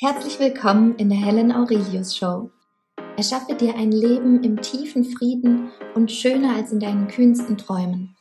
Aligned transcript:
Herzlich 0.00 0.38
willkommen 0.38 0.94
in 0.94 1.08
der 1.08 1.18
Helen 1.18 1.50
Aurelius 1.50 2.16
Show. 2.16 2.52
Erschaffe 3.16 3.56
dir 3.56 3.74
ein 3.74 3.90
Leben 3.90 4.44
im 4.44 4.62
tiefen 4.62 5.04
Frieden 5.04 5.72
und 5.96 6.12
schöner 6.12 6.54
als 6.54 6.70
in 6.70 6.78
deinen 6.78 7.08
kühnsten 7.08 7.58
Träumen. 7.58 8.14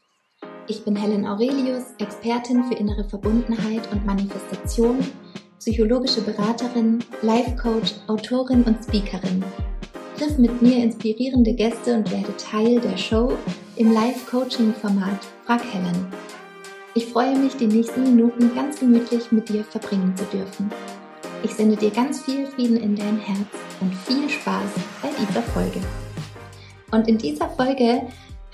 Ich 0.67 0.83
bin 0.83 0.95
Helen 0.95 1.27
Aurelius, 1.27 1.83
Expertin 1.99 2.63
für 2.63 2.73
innere 2.73 3.03
Verbundenheit 3.03 3.91
und 3.91 4.07
Manifestation, 4.07 4.97
psychologische 5.59 6.21
Beraterin, 6.21 6.97
Life 7.21 7.55
Coach, 7.57 7.93
Autorin 8.07 8.63
und 8.63 8.83
Speakerin. 8.83 9.43
Triff 10.17 10.35
mit 10.39 10.59
mir 10.63 10.77
inspirierende 10.77 11.53
Gäste 11.53 11.97
und 11.97 12.11
werde 12.11 12.35
Teil 12.37 12.79
der 12.79 12.97
Show 12.97 13.33
im 13.75 13.93
Live-Coaching-Format 13.93 15.19
Frag 15.45 15.63
Helen. 15.71 16.07
Ich 16.95 17.05
freue 17.05 17.37
mich, 17.37 17.55
die 17.55 17.67
nächsten 17.67 18.01
Minuten 18.01 18.55
ganz 18.55 18.79
gemütlich 18.79 19.31
mit 19.31 19.47
dir 19.49 19.63
verbringen 19.63 20.15
zu 20.17 20.23
dürfen. 20.35 20.71
Ich 21.43 21.53
sende 21.53 21.75
dir 21.75 21.91
ganz 21.91 22.21
viel 22.21 22.47
Frieden 22.47 22.77
in 22.77 22.95
dein 22.95 23.19
Herz 23.19 23.47
und 23.79 23.93
viel 23.93 24.27
Spaß 24.27 24.71
bei 25.01 25.09
dieser 25.19 25.43
Folge. 25.43 25.79
Und 26.91 27.07
in 27.07 27.17
dieser 27.17 27.49
Folge 27.49 28.01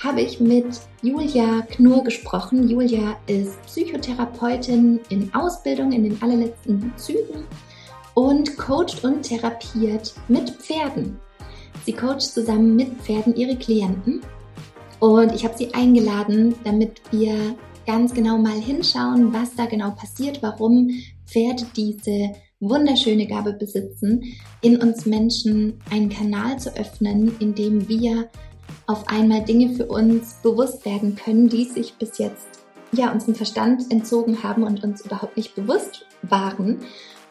habe 0.03 0.21
ich 0.21 0.39
mit 0.39 0.65
Julia 1.01 1.61
Knur 1.71 2.03
gesprochen. 2.03 2.67
Julia 2.67 3.15
ist 3.27 3.61
Psychotherapeutin 3.63 4.99
in 5.09 5.33
Ausbildung 5.33 5.93
in 5.93 6.03
den 6.03 6.21
allerletzten 6.21 6.91
Zügen 6.97 7.45
und 8.15 8.57
coacht 8.57 9.03
und 9.03 9.23
therapiert 9.23 10.13
mit 10.27 10.49
Pferden. 10.49 11.19
Sie 11.85 11.93
coacht 11.93 12.21
zusammen 12.21 12.75
mit 12.75 13.01
Pferden 13.01 13.35
ihre 13.35 13.55
Klienten. 13.55 14.21
Und 14.99 15.33
ich 15.33 15.45
habe 15.45 15.57
sie 15.57 15.73
eingeladen, 15.73 16.55
damit 16.63 17.01
wir 17.11 17.55
ganz 17.85 18.13
genau 18.13 18.37
mal 18.37 18.59
hinschauen, 18.59 19.33
was 19.33 19.55
da 19.55 19.65
genau 19.65 19.91
passiert, 19.91 20.41
warum 20.41 20.89
Pferde 21.25 21.65
diese 21.75 22.33
wunderschöne 22.69 23.27
Gabe 23.27 23.53
besitzen, 23.53 24.23
in 24.61 24.77
uns 24.77 25.05
Menschen 25.05 25.81
einen 25.89 26.09
Kanal 26.09 26.59
zu 26.59 26.75
öffnen, 26.75 27.35
in 27.39 27.55
dem 27.55 27.87
wir 27.87 28.29
auf 28.87 29.07
einmal 29.07 29.43
Dinge 29.43 29.75
für 29.75 29.85
uns 29.85 30.35
bewusst 30.43 30.85
werden 30.85 31.15
können, 31.15 31.49
die 31.49 31.65
sich 31.65 31.93
bis 31.95 32.17
jetzt 32.17 32.47
ja 32.91 33.11
unserem 33.11 33.35
Verstand 33.35 33.91
entzogen 33.91 34.43
haben 34.43 34.63
und 34.63 34.83
uns 34.83 35.05
überhaupt 35.05 35.37
nicht 35.37 35.55
bewusst 35.55 36.05
waren. 36.21 36.79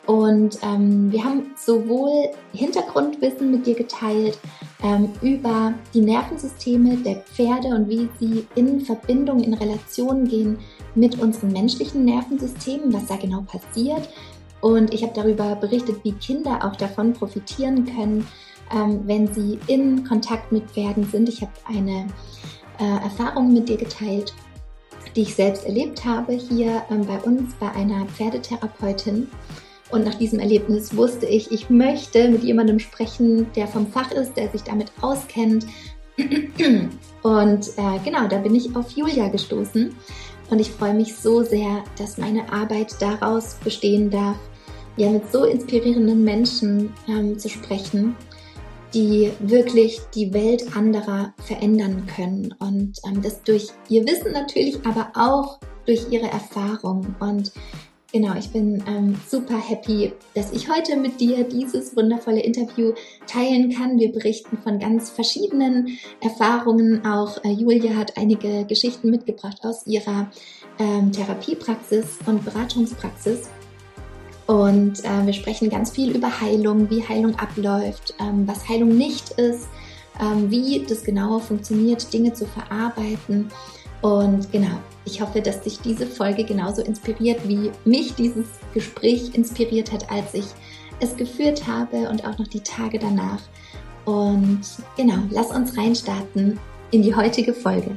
Und 0.07 0.59
ähm, 0.63 1.13
wir 1.13 1.23
haben 1.23 1.53
sowohl 1.57 2.31
Hintergrundwissen 2.53 3.53
mit 3.53 3.67
dir 3.67 3.77
geteilt 3.77 4.37
ähm, 4.83 5.11
über 5.23 5.75
die 5.95 6.01
Nervensysteme 6.01 6.97
der 6.97 7.17
Pferde 7.17 7.69
und 7.69 7.89
wie 7.89 8.09
sie 8.19 8.45
in 8.57 8.81
Verbindung, 8.81 9.41
in 9.41 9.55
Relation 9.55 10.27
gehen 10.27 10.59
mit 10.97 11.21
unserem 11.21 11.53
menschlichen 11.53 12.05
Nervensystem, 12.05 12.93
was 12.93 13.07
da 13.07 13.17
genau 13.17 13.43
passiert, 13.43 14.09
und 14.63 14.95
ich 14.95 15.03
habe 15.03 15.13
darüber 15.15 15.57
berichtet, 15.57 15.97
wie 16.05 16.13
Kinder 16.13 16.61
auch 16.65 16.77
davon 16.77 17.13
profitieren 17.13 17.85
können, 17.85 18.27
ähm, 18.73 19.01
wenn 19.07 19.33
sie 19.35 19.59
in 19.67 20.05
Kontakt 20.05 20.53
mit 20.53 20.71
Pferden 20.71 21.05
sind. 21.05 21.29
Ich 21.29 21.43
habe 21.43 21.53
eine 21.67 22.07
äh, 22.79 23.05
Erfahrung 23.05 23.53
mit 23.53 23.69
dir 23.69 23.77
geteilt, 23.77 24.33
die 25.17 25.23
ich 25.23 25.35
selbst 25.35 25.67
erlebt 25.67 26.05
habe 26.05 26.33
hier 26.33 26.83
ähm, 26.91 27.05
bei 27.05 27.19
uns 27.23 27.55
bei 27.59 27.71
einer 27.73 28.07
Pferdetherapeutin. 28.07 29.29
Und 29.91 30.05
nach 30.05 30.15
diesem 30.15 30.39
Erlebnis 30.39 30.97
wusste 30.97 31.27
ich, 31.27 31.51
ich 31.51 31.69
möchte 31.69 32.29
mit 32.29 32.45
jemandem 32.45 32.79
sprechen, 32.79 33.53
der 33.55 33.67
vom 33.67 33.89
Fach 33.89 34.13
ist, 34.13 34.37
der 34.37 34.49
sich 34.49 34.63
damit 34.63 34.93
auskennt. 35.01 35.67
Und 37.23 37.69
äh, 37.77 37.99
genau, 38.05 38.29
da 38.29 38.39
bin 38.39 38.55
ich 38.55 38.75
auf 38.77 38.93
Julia 38.93 39.27
gestoßen. 39.27 39.95
Und 40.51 40.61
ich 40.61 40.71
freue 40.71 40.95
mich 40.95 41.17
so 41.17 41.43
sehr, 41.43 41.83
dass 41.99 42.17
meine 42.17 42.51
Arbeit 42.53 42.95
daraus 43.01 43.57
bestehen 43.65 44.09
darf, 44.09 44.37
ja 44.97 45.11
mit 45.11 45.31
so 45.33 45.45
inspirierenden 45.45 46.23
Menschen 46.23 46.93
ähm, 47.09 47.39
zu 47.39 47.49
sprechen, 47.49 48.17
die 48.95 49.31
wirklich 49.41 50.01
die 50.15 50.33
Welt 50.35 50.77
anderer 50.77 51.33
verändern 51.39 52.07
können. 52.07 52.55
Und 52.59 52.99
ähm, 53.07 53.23
das 53.23 53.43
durch 53.43 53.69
ihr 53.89 54.07
Wissen 54.07 54.33
natürlich, 54.33 54.85
aber 54.85 55.13
auch 55.15 55.59
durch 55.87 56.11
ihre 56.11 56.31
Erfahrung. 56.31 57.15
Und 57.19 57.53
genau, 58.13 58.35
ich 58.37 58.51
bin 58.51 58.85
ähm, 58.87 59.19
super 59.29 59.57
happy, 59.57 60.13
dass 60.35 60.53
ich 60.53 60.69
heute 60.71 60.97
mit 60.97 61.21
dir 61.21 61.45
dieses 61.45 61.97
wundervolle 61.97 62.41
Interview 62.41 62.93
teilen 63.27 63.71
kann. 63.75 63.99
Wir 63.99 64.13
berichten 64.13 64.59
von 64.59 64.79
ganz 64.79 65.09
verschiedenen 65.09 65.99
Erfahrungen. 66.21 67.07
Auch 67.07 67.43
äh, 67.45 67.51
Julia 67.51 67.95
hat 67.97 68.19
einige 68.19 68.67
Geschichten 68.67 69.11
mitgebracht 69.11 69.61
aus 69.63 69.87
ihrer 69.87 70.31
ähm, 70.79 71.13
Therapiepraxis 71.13 72.19
und 72.27 72.45
Beratungspraxis. 72.45 73.49
Und 74.47 75.05
äh, 75.05 75.27
wir 75.27 75.33
sprechen 75.33 75.71
ganz 75.71 75.91
viel 75.91 76.15
über 76.15 76.41
Heilung, 76.41 76.91
wie 76.91 77.07
Heilung 77.07 77.39
abläuft, 77.39 78.15
ähm, 78.21 78.47
was 78.47 78.69
Heilung 78.69 78.97
nicht 78.97 79.31
ist, 79.31 79.69
ähm, 80.21 80.51
wie 80.51 80.85
das 80.87 81.05
genauer 81.05 81.41
funktioniert, 81.41 82.13
Dinge 82.13 82.33
zu 82.33 82.47
verarbeiten. 82.47 83.49
Und 84.03 84.51
genau, 84.51 84.79
ich 85.05 85.21
hoffe, 85.21 85.41
dass 85.41 85.61
dich 85.61 85.81
diese 85.81 86.07
Folge 86.07 86.45
genauso 86.45 86.83
inspiriert, 86.83 87.49
wie 87.49 87.71
mich 87.85 88.15
dieses 88.15 88.47
Gespräch 88.75 89.35
inspiriert 89.35 89.93
hat, 89.93 90.11
als 90.11 90.35
ich 90.35 90.47
es 91.01 91.17
geführt 91.17 91.67
habe 91.67 92.09
und 92.09 92.25
auch 92.25 92.39
noch 92.39 92.49
die 92.49 92.61
Tage 92.61 92.99
danach. 92.99 93.41
Und 94.05 94.63
genau, 94.97 95.19
lass 95.31 95.51
uns 95.51 95.77
reinstarten 95.77 96.59
in 96.91 97.03
die 97.03 97.15
heutige 97.15 97.55
Folge. 97.55 97.93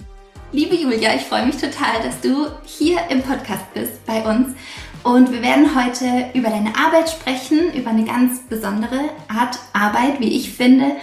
Liebe 0.51 0.75
Julia, 0.75 1.15
ich 1.15 1.23
freue 1.23 1.47
mich 1.47 1.57
total, 1.57 2.01
dass 2.03 2.21
du 2.21 2.47
hier 2.63 2.99
im 3.09 3.21
Podcast 3.21 3.65
bist 3.73 4.05
bei 4.05 4.23
uns 4.23 4.55
und 5.05 5.31
wir 5.31 5.43
werden 5.43 5.75
heute 5.75 6.31
über 6.33 6.49
deine 6.49 6.75
Arbeit 6.75 7.11
sprechen, 7.11 7.71
über 7.75 7.91
eine 7.91 8.05
ganz 8.05 8.39
besondere 8.49 9.01
Art 9.27 9.59
Arbeit, 9.71 10.19
wie 10.19 10.35
ich 10.35 10.51
finde. 10.51 10.95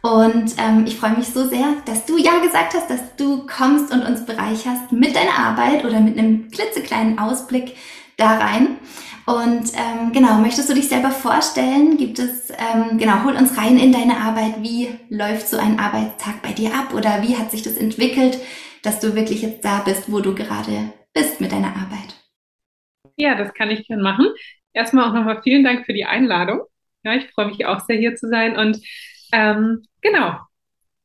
Und 0.00 0.54
ähm, 0.58 0.84
ich 0.86 0.96
freue 0.96 1.16
mich 1.16 1.26
so 1.26 1.44
sehr, 1.48 1.66
dass 1.84 2.06
du 2.06 2.18
ja 2.18 2.38
gesagt 2.38 2.74
hast, 2.74 2.88
dass 2.88 3.16
du 3.16 3.48
kommst 3.48 3.92
und 3.92 4.02
uns 4.02 4.24
bereicherst 4.24 4.92
mit 4.92 5.16
deiner 5.16 5.36
Arbeit 5.36 5.84
oder 5.84 5.98
mit 5.98 6.16
einem 6.16 6.48
klitzekleinen 6.52 7.18
Ausblick 7.18 7.74
da 8.16 8.38
rein. 8.38 8.76
Und 9.26 9.72
ähm, 9.74 10.12
genau, 10.12 10.34
möchtest 10.34 10.70
du 10.70 10.74
dich 10.74 10.88
selber 10.88 11.10
vorstellen? 11.10 11.96
Gibt 11.96 12.20
es, 12.20 12.50
ähm, 12.50 12.96
genau, 12.96 13.24
hol 13.24 13.34
uns 13.34 13.58
rein 13.58 13.76
in 13.76 13.90
deine 13.90 14.18
Arbeit. 14.18 14.62
Wie 14.62 14.88
läuft 15.08 15.48
so 15.48 15.56
ein 15.56 15.80
Arbeitstag 15.80 16.42
bei 16.42 16.52
dir 16.52 16.72
ab 16.76 16.94
oder 16.94 17.22
wie 17.22 17.36
hat 17.36 17.50
sich 17.50 17.62
das 17.62 17.74
entwickelt, 17.74 18.38
dass 18.84 19.00
du 19.00 19.16
wirklich 19.16 19.42
jetzt 19.42 19.64
da 19.64 19.78
bist, 19.84 20.04
wo 20.06 20.20
du 20.20 20.32
gerade 20.36 20.92
bist 21.12 21.40
mit 21.40 21.50
deiner 21.50 21.74
Arbeit? 21.74 22.17
Ja, 23.18 23.34
das 23.34 23.52
kann 23.54 23.70
ich 23.70 23.86
gern 23.86 24.00
machen. 24.00 24.28
Erstmal 24.72 25.08
auch 25.08 25.14
nochmal 25.14 25.42
vielen 25.42 25.64
Dank 25.64 25.86
für 25.86 25.92
die 25.92 26.04
Einladung. 26.04 26.62
Ja, 27.02 27.14
ich 27.14 27.28
freue 27.30 27.46
mich 27.46 27.66
auch 27.66 27.80
sehr, 27.80 27.96
hier 27.98 28.14
zu 28.16 28.28
sein. 28.28 28.56
Und 28.56 28.78
ähm, 29.32 29.84
genau, 30.00 30.38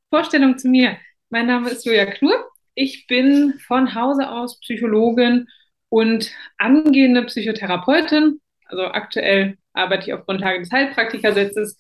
Vorstellung 0.10 0.58
zu 0.58 0.68
mir. 0.70 0.98
Mein 1.30 1.48
Name 1.48 1.70
ist 1.72 1.86
Julia 1.86 2.06
Knur. 2.06 2.48
Ich 2.76 3.08
bin 3.08 3.56
von 3.66 3.96
Hause 3.96 4.30
aus 4.30 4.60
Psychologin 4.60 5.48
und 5.90 6.32
angehende 6.58 7.24
Psychotherapeutin. 7.24 8.40
Also 8.66 8.84
aktuell 8.86 9.58
arbeite 9.74 10.06
ich 10.08 10.14
auf 10.14 10.26
Grundlage 10.26 10.60
des 10.60 10.72
Heilpraktikergesetzes. 10.72 11.78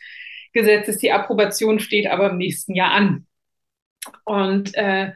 Gesetzes. 0.53 0.97
Die 0.99 1.11
Approbation 1.11 1.79
steht 1.79 2.07
aber 2.07 2.31
im 2.31 2.37
nächsten 2.37 2.75
Jahr 2.75 2.91
an. 2.91 3.27
Und 4.25 4.75
äh, 4.75 5.13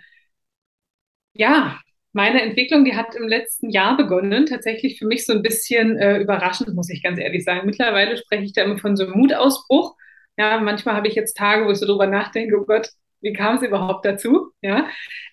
ja, 1.34 1.80
meine 2.18 2.42
Entwicklung, 2.42 2.84
die 2.84 2.96
hat 2.96 3.16
im 3.16 3.28
letzten 3.28 3.70
Jahr 3.70 3.96
begonnen, 3.96 4.48
tatsächlich 4.48 4.98
für 4.98 5.06
mich 5.06 5.24
so 5.24 5.34
ein 5.34 5.44
bisschen 5.44 5.98
äh, 5.98 6.18
überraschend, 6.18 6.74
muss 6.74 6.90
ich 6.90 7.04
ganz 7.04 7.20
ehrlich 7.20 7.44
sagen. 7.44 7.68
Mittlerweile 7.68 8.18
spreche 8.18 8.44
ich 8.44 8.54
da 8.54 8.64
immer 8.64 8.80
von 8.80 8.96
so 8.98 9.06
einem 9.06 9.20
Mutausbruch. 9.20 9.96
Ja, 10.36 10.60
manchmal 10.60 10.96
habe 10.96 11.08
ich 11.08 11.14
jetzt 11.14 11.38
Tage, 11.38 11.66
wo 11.66 11.72
ich 11.72 11.78
so 11.78 11.86
drüber 11.86 12.08
nachdenke, 12.08 12.58
oh 12.60 12.66
Gott, 12.66 12.90
wie 13.22 13.34
kam 13.34 13.58
es 13.58 13.62
überhaupt 13.62 14.04
dazu? 14.04 14.52
Ja, 14.62 14.88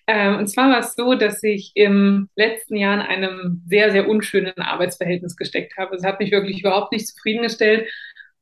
ähm, 0.05 0.37
und 0.37 0.47
zwar 0.47 0.69
war 0.69 0.79
es 0.79 0.93
so, 0.93 1.15
dass 1.15 1.41
ich 1.41 1.71
im 1.73 2.29
letzten 2.35 2.75
Jahr 2.77 2.93
in 2.95 3.01
einem 3.01 3.63
sehr, 3.67 3.91
sehr 3.91 4.07
unschönen 4.07 4.53
Arbeitsverhältnis 4.59 5.35
gesteckt 5.37 5.77
habe. 5.77 5.95
Es 5.95 6.03
hat 6.05 6.19
mich 6.19 6.31
wirklich 6.31 6.59
überhaupt 6.59 6.91
nicht 6.91 7.07
zufriedengestellt. 7.07 7.89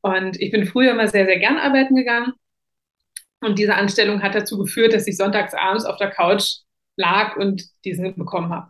Und 0.02 0.40
ich 0.42 0.52
bin 0.52 0.66
früher 0.66 0.91
immer 0.91 1.08
sehr, 1.08 1.26
sehr 1.26 1.40
gern 1.40 1.58
arbeiten 1.58 1.96
gegangen. 1.96 2.34
Und 3.40 3.58
diese 3.58 3.76
Anstellung 3.76 4.22
hat 4.22 4.35
dazu 4.35 4.58
geführt, 4.58 4.94
dass 4.94 5.08
ich 5.08 5.16
sonntags 5.16 5.53
abends 5.53 5.85
auf 5.85 5.97
der 5.97 6.12
Couch 6.12 6.63
lag 6.95 7.37
und 7.37 7.63
diesen 7.85 8.16
bekommen 8.16 8.49
habe. 8.53 8.69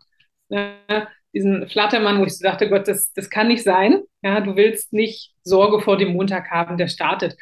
Ja, 0.49 1.07
diesen 1.33 1.67
Flattermann, 1.67 2.19
wo 2.19 2.25
ich 2.25 2.37
so 2.37 2.43
dachte, 2.43 2.69
Gott, 2.69 2.87
das, 2.87 3.11
das 3.13 3.29
kann 3.29 3.47
nicht 3.47 3.63
sein. 3.63 4.01
Ja, 4.21 4.39
du 4.39 4.55
willst 4.55 4.93
nicht 4.93 5.33
Sorge 5.43 5.81
vor 5.81 5.97
dem 5.97 6.13
Montag 6.13 6.51
haben, 6.51 6.77
der 6.77 6.87
startet. 6.87 7.35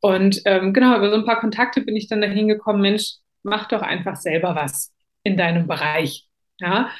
Und 0.00 0.42
ähm, 0.44 0.72
genau, 0.72 0.96
über 0.96 1.10
so 1.10 1.16
ein 1.16 1.24
paar 1.24 1.40
Kontakte 1.40 1.80
bin 1.82 1.96
ich 1.96 2.08
dann 2.08 2.20
dahin 2.20 2.48
gekommen, 2.48 2.82
Mensch, 2.82 3.14
mach 3.42 3.68
doch 3.68 3.82
einfach 3.82 4.16
selber 4.16 4.54
was 4.54 4.92
in 5.22 5.36
deinem 5.36 5.66
Bereich. 5.66 6.26
Ja, 6.60 6.90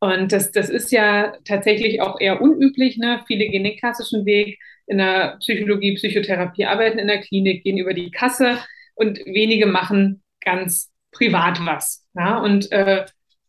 und 0.00 0.32
das, 0.32 0.50
das 0.50 0.68
ist 0.68 0.90
ja 0.90 1.34
tatsächlich 1.44 2.00
auch 2.00 2.20
eher 2.20 2.40
unüblich. 2.40 2.96
Ne? 2.98 3.22
Viele 3.26 3.48
gehen 3.48 3.64
den 3.64 3.76
klassischen 3.76 4.24
Weg 4.26 4.58
in 4.86 4.98
der 4.98 5.36
Psychologie, 5.38 5.94
Psychotherapie, 5.94 6.64
arbeiten 6.64 6.98
in 6.98 7.06
der 7.06 7.20
Klinik, 7.20 7.62
gehen 7.62 7.78
über 7.78 7.94
die 7.94 8.10
Kasse 8.10 8.58
und 8.94 9.18
wenige 9.26 9.66
machen 9.66 10.22
ganz 10.40 10.91
privat 11.12 11.64
was. 11.64 12.06
Ja? 12.14 12.38
Und 12.38 12.70
äh, 12.72 13.04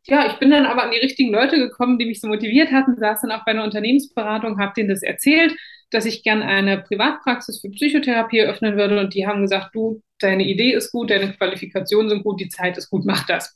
ja, 0.06 0.28
ich 0.28 0.34
bin 0.34 0.52
dann 0.52 0.66
aber 0.66 0.84
an 0.84 0.92
die 0.92 1.00
richtigen 1.00 1.32
Leute 1.32 1.58
gekommen, 1.58 1.98
die 1.98 2.06
mich 2.06 2.20
so 2.20 2.28
motiviert 2.28 2.72
hatten, 2.72 2.98
saß 2.98 3.22
dann 3.22 3.32
auch 3.32 3.46
bei 3.46 3.52
einer 3.52 3.64
Unternehmensberatung, 3.64 4.60
habe 4.60 4.74
denen 4.76 4.90
das 4.90 5.02
erzählt, 5.02 5.56
dass 5.92 6.06
ich 6.06 6.24
gerne 6.24 6.46
eine 6.46 6.80
Privatpraxis 6.80 7.62
für 7.62 7.70
Psychotherapie 7.70 8.40
eröffnen 8.40 8.76
würde. 8.76 9.00
Und 9.00 9.14
die 9.14 9.26
haben 9.26 9.44
gesagt, 9.44 9.74
du, 9.74 10.02
deine 10.20 10.44
Idee 10.44 10.74
ist 10.74 10.92
gut, 10.92 11.10
deine 11.10 11.34
Qualifikationen 11.34 12.10
sind 12.10 12.24
gut, 12.24 12.42
die 12.42 12.50
Zeit 12.50 12.78
ist 12.78 12.90
gut, 12.90 13.06
mach 13.06 13.26
das. 13.26 13.56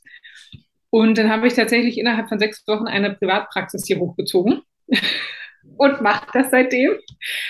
Und 0.90 1.18
dann 1.18 1.30
habe 1.30 1.46
ich 1.46 1.54
tatsächlich 1.54 1.98
innerhalb 1.98 2.28
von 2.28 2.38
sechs 2.38 2.66
Wochen 2.66 2.86
eine 2.86 3.14
Privatpraxis 3.14 3.86
hier 3.86 3.98
hochgezogen 3.98 4.62
und 5.76 6.00
mache 6.00 6.26
das 6.32 6.50
seitdem. 6.50 6.92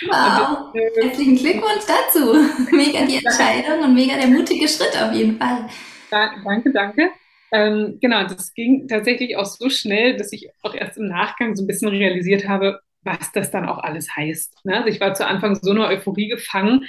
Wow, 0.06 0.72
das, 0.74 0.82
äh, 0.82 1.02
herzlichen 1.02 1.36
Glückwunsch 1.36 1.84
dazu. 1.86 2.34
Mega 2.76 3.06
die 3.06 3.24
Entscheidung 3.24 3.84
und 3.84 3.94
mega 3.94 4.16
der 4.16 4.26
mutige 4.26 4.66
Schritt 4.66 5.00
auf 5.00 5.12
jeden 5.12 5.38
Fall. 5.38 5.68
Da, 6.10 6.30
danke, 6.44 6.72
danke. 6.72 7.10
Ähm, 7.50 7.98
genau, 8.00 8.24
das 8.24 8.52
ging 8.54 8.88
tatsächlich 8.88 9.36
auch 9.36 9.44
so 9.46 9.70
schnell, 9.70 10.16
dass 10.16 10.32
ich 10.32 10.50
auch 10.62 10.74
erst 10.74 10.98
im 10.98 11.08
Nachgang 11.08 11.54
so 11.56 11.64
ein 11.64 11.66
bisschen 11.66 11.88
realisiert 11.88 12.46
habe, 12.48 12.80
was 13.02 13.32
das 13.32 13.50
dann 13.50 13.66
auch 13.66 13.78
alles 13.78 14.14
heißt. 14.14 14.64
Ne? 14.64 14.76
Also 14.76 14.88
ich 14.88 15.00
war 15.00 15.14
zu 15.14 15.26
Anfang 15.26 15.54
so 15.54 15.70
einer 15.70 15.88
Euphorie 15.88 16.28
gefangen. 16.28 16.84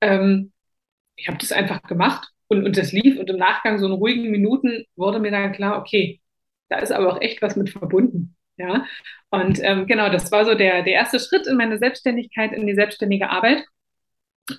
Ähm, 0.00 0.52
ich 1.16 1.28
habe 1.28 1.38
das 1.38 1.52
einfach 1.52 1.82
gemacht 1.82 2.28
und, 2.48 2.64
und 2.66 2.76
das 2.76 2.92
lief 2.92 3.18
und 3.18 3.30
im 3.30 3.36
Nachgang 3.38 3.78
so 3.78 3.86
in 3.86 3.92
ruhigen 3.92 4.30
Minuten 4.30 4.84
wurde 4.96 5.18
mir 5.20 5.30
dann 5.30 5.52
klar, 5.52 5.78
okay, 5.78 6.20
da 6.68 6.78
ist 6.78 6.92
aber 6.92 7.12
auch 7.12 7.20
echt 7.20 7.42
was 7.42 7.56
mit 7.56 7.70
verbunden. 7.70 8.36
Ja, 8.58 8.86
und 9.30 9.60
ähm, 9.62 9.86
genau, 9.86 10.10
das 10.10 10.30
war 10.30 10.44
so 10.44 10.54
der, 10.54 10.82
der 10.82 10.92
erste 10.92 11.18
Schritt 11.18 11.46
in 11.46 11.56
meine 11.56 11.78
Selbstständigkeit, 11.78 12.52
in 12.52 12.66
die 12.66 12.74
selbstständige 12.74 13.30
Arbeit. 13.30 13.64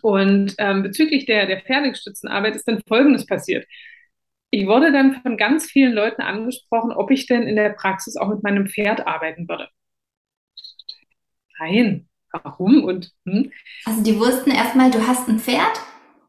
Und 0.02 0.56
ähm, 0.58 0.84
bezüglich 0.84 1.26
der, 1.26 1.46
der 1.46 1.62
Pferdegestützten 1.62 2.30
ist 2.30 2.68
dann 2.68 2.82
Folgendes 2.88 3.26
passiert. 3.26 3.66
Ich 4.54 4.68
wurde 4.68 4.92
dann 4.92 5.20
von 5.24 5.36
ganz 5.36 5.66
vielen 5.66 5.94
Leuten 5.94 6.22
angesprochen, 6.22 6.92
ob 6.92 7.10
ich 7.10 7.26
denn 7.26 7.42
in 7.42 7.56
der 7.56 7.72
Praxis 7.72 8.16
auch 8.18 8.28
mit 8.28 8.44
meinem 8.44 8.68
Pferd 8.68 9.08
arbeiten 9.08 9.50
würde. 9.50 9.68
Nein, 11.58 12.08
warum 12.32 12.84
und 12.84 13.10
hm? 13.26 13.52
Also 13.86 14.04
die 14.04 14.20
wussten 14.20 14.52
erstmal, 14.52 14.92
du 14.92 15.08
hast 15.08 15.28
ein 15.28 15.40
Pferd 15.40 15.82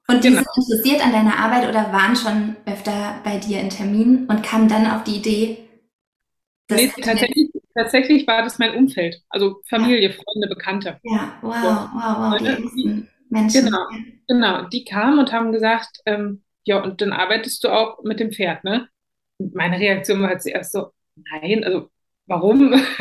und 0.09 0.25
die 0.25 0.31
genau. 0.31 0.41
sind 0.41 0.65
interessiert 0.65 1.05
an 1.05 1.13
deiner 1.13 1.37
Arbeit 1.39 1.69
oder 1.69 1.93
waren 1.93 2.17
schon 2.17 2.57
öfter 2.65 3.21
bei 3.25 3.37
dir 3.37 3.61
in 3.61 3.69
Terminen 3.69 4.25
und 4.25 4.43
kamen 4.43 4.69
dann 4.69 4.91
auf 4.91 5.05
die 5.05 5.17
Idee, 5.17 5.59
das 6.69 6.81
nee, 6.81 6.93
tatsächlich, 7.03 7.51
tatsächlich 7.75 8.27
war 8.27 8.43
das 8.43 8.59
mein 8.59 8.75
Umfeld, 8.75 9.21
also 9.29 9.61
Familie, 9.69 10.09
ja. 10.09 10.15
Freunde, 10.15 10.49
Bekannte. 10.49 10.99
Ja, 11.03 11.35
wow, 11.43 11.55
so. 11.57 11.69
wow, 11.69 12.17
wow, 12.19 12.39
die 12.39 13.07
Menschen. 13.29 13.67
Genau, 13.67 13.87
genau, 14.29 14.69
die 14.69 14.87
kamen 14.87 15.19
und 15.19 15.31
haben 15.31 15.53
gesagt, 15.53 15.99
ähm, 16.07 16.44
ja, 16.65 16.83
und 16.83 17.01
dann 17.01 17.13
arbeitest 17.13 17.63
du 17.65 17.69
auch 17.69 18.03
mit 18.03 18.21
dem 18.21 18.33
Pferd, 18.33 18.65
ne? 18.65 18.89
Und 19.39 19.55
meine 19.55 19.79
Reaktion 19.79 20.21
war 20.23 20.29
halt 20.29 20.43
zuerst 20.43 20.73
so, 20.73 20.93
nein, 21.17 21.65
also 21.65 21.91
warum? 22.27 22.73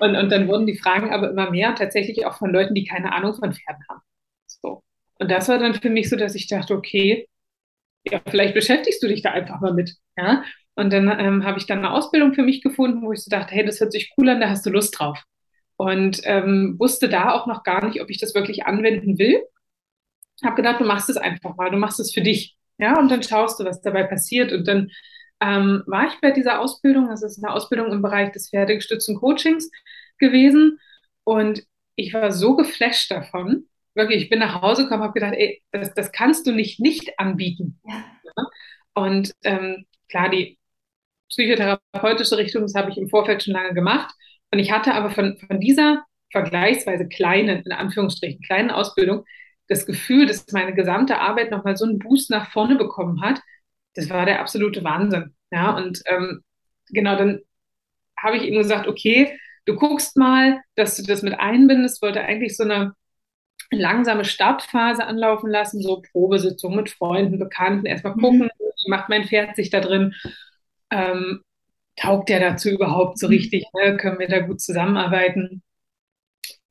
und, 0.00 0.16
und 0.16 0.30
dann 0.30 0.48
wurden 0.48 0.66
die 0.66 0.78
Fragen 0.78 1.12
aber 1.12 1.30
immer 1.30 1.50
mehr, 1.50 1.74
tatsächlich 1.74 2.26
auch 2.26 2.38
von 2.38 2.50
Leuten, 2.52 2.74
die 2.74 2.84
keine 2.84 3.12
Ahnung 3.12 3.34
von 3.34 3.52
Pferden 3.52 3.84
haben. 3.88 4.00
So. 4.46 4.82
Und 5.18 5.30
das 5.30 5.48
war 5.48 5.58
dann 5.58 5.74
für 5.74 5.90
mich 5.90 6.08
so, 6.08 6.16
dass 6.16 6.34
ich 6.34 6.46
dachte, 6.48 6.74
okay, 6.74 7.28
ja, 8.04 8.20
vielleicht 8.28 8.54
beschäftigst 8.54 9.02
du 9.02 9.08
dich 9.08 9.22
da 9.22 9.30
einfach 9.32 9.60
mal 9.60 9.74
mit. 9.74 9.94
Ja? 10.16 10.44
Und 10.74 10.92
dann 10.92 11.08
ähm, 11.18 11.44
habe 11.44 11.58
ich 11.58 11.66
dann 11.66 11.78
eine 11.78 11.92
Ausbildung 11.92 12.34
für 12.34 12.42
mich 12.42 12.62
gefunden, 12.62 13.02
wo 13.02 13.12
ich 13.12 13.22
so 13.22 13.30
dachte, 13.30 13.54
hey, 13.54 13.64
das 13.64 13.80
hört 13.80 13.92
sich 13.92 14.12
cool 14.16 14.28
an, 14.28 14.40
da 14.40 14.50
hast 14.50 14.64
du 14.66 14.70
Lust 14.70 14.98
drauf. 14.98 15.22
Und 15.76 16.20
ähm, 16.24 16.76
wusste 16.78 17.08
da 17.08 17.32
auch 17.32 17.46
noch 17.46 17.62
gar 17.62 17.84
nicht, 17.84 18.00
ob 18.00 18.10
ich 18.10 18.18
das 18.18 18.34
wirklich 18.34 18.66
anwenden 18.66 19.18
will. 19.18 19.42
Habe 20.44 20.56
gedacht, 20.56 20.80
du 20.80 20.84
machst 20.84 21.08
es 21.08 21.16
einfach 21.16 21.56
mal, 21.56 21.70
du 21.70 21.78
machst 21.78 22.00
es 22.00 22.12
für 22.12 22.20
dich. 22.20 22.56
Ja, 22.78 22.98
und 22.98 23.10
dann 23.10 23.22
schaust 23.22 23.58
du, 23.58 23.64
was 23.64 23.80
dabei 23.80 24.04
passiert. 24.04 24.52
Und 24.52 24.68
dann 24.68 24.90
ähm, 25.40 25.82
war 25.86 26.06
ich 26.08 26.20
bei 26.20 26.30
dieser 26.30 26.60
Ausbildung, 26.60 27.08
das 27.08 27.22
ist 27.22 27.42
eine 27.42 27.52
Ausbildung 27.52 27.90
im 27.92 28.02
Bereich 28.02 28.32
des 28.32 28.50
pferdegestützten 28.50 29.16
Coachings 29.16 29.70
gewesen. 30.18 30.78
Und 31.24 31.64
ich 31.94 32.12
war 32.14 32.32
so 32.32 32.56
geflasht 32.56 33.10
davon. 33.10 33.66
Wirklich, 33.94 34.24
ich 34.24 34.30
bin 34.30 34.40
nach 34.40 34.60
Hause 34.60 34.84
gekommen, 34.84 35.02
habe 35.02 35.14
gedacht, 35.14 35.34
ey, 35.36 35.62
das, 35.72 35.94
das 35.94 36.12
kannst 36.12 36.46
du 36.46 36.52
nicht 36.52 36.80
nicht 36.80 37.18
anbieten. 37.18 37.80
Ja. 37.84 38.04
Und 38.94 39.32
ähm, 39.44 39.86
klar, 40.08 40.28
die 40.30 40.58
psychotherapeutische 41.30 42.36
Richtung, 42.36 42.62
das 42.62 42.74
habe 42.74 42.90
ich 42.90 42.98
im 42.98 43.08
Vorfeld 43.08 43.42
schon 43.42 43.54
lange 43.54 43.74
gemacht. 43.74 44.14
Und 44.52 44.58
ich 44.58 44.70
hatte 44.70 44.94
aber 44.94 45.10
von, 45.10 45.36
von 45.38 45.60
dieser 45.60 46.04
vergleichsweise 46.30 47.08
kleinen, 47.08 47.62
in 47.62 47.72
Anführungsstrichen, 47.72 48.42
kleinen 48.42 48.70
Ausbildung 48.70 49.24
das 49.68 49.86
Gefühl, 49.86 50.26
dass 50.26 50.46
meine 50.52 50.74
gesamte 50.74 51.18
Arbeit 51.18 51.50
nochmal 51.50 51.76
so 51.76 51.84
einen 51.84 51.98
Boost 51.98 52.30
nach 52.30 52.50
vorne 52.52 52.76
bekommen 52.76 53.20
hat, 53.20 53.40
das 53.94 54.10
war 54.10 54.26
der 54.26 54.40
absolute 54.40 54.84
Wahnsinn. 54.84 55.34
Ja, 55.50 55.76
und 55.76 56.02
ähm, 56.06 56.42
genau, 56.90 57.16
dann 57.16 57.40
habe 58.18 58.36
ich 58.36 58.44
ihm 58.44 58.56
gesagt, 58.56 58.86
okay, 58.86 59.38
du 59.64 59.74
guckst 59.74 60.16
mal, 60.16 60.60
dass 60.74 60.96
du 60.96 61.02
das 61.02 61.22
mit 61.22 61.38
einbindest, 61.38 62.02
wollte 62.02 62.22
eigentlich 62.22 62.56
so 62.56 62.64
eine 62.64 62.94
langsame 63.70 64.24
Startphase 64.24 65.04
anlaufen 65.04 65.50
lassen, 65.50 65.82
so 65.82 66.02
Probesitzung 66.12 66.76
mit 66.76 66.90
Freunden, 66.90 67.38
Bekannten, 67.38 67.86
erstmal 67.86 68.14
mhm. 68.14 68.20
gucken, 68.20 68.40
mhm. 68.40 68.50
wie 68.58 68.90
macht 68.90 69.08
mein 69.08 69.24
Pferd 69.24 69.56
sich 69.56 69.70
da 69.70 69.80
drin, 69.80 70.14
ähm, 70.90 71.42
taugt 71.96 72.28
der 72.28 72.40
dazu 72.40 72.70
überhaupt 72.70 73.18
so 73.18 73.26
mhm. 73.26 73.34
richtig, 73.34 73.64
ne? 73.74 73.96
können 73.96 74.18
wir 74.18 74.28
da 74.28 74.40
gut 74.40 74.60
zusammenarbeiten. 74.60 75.62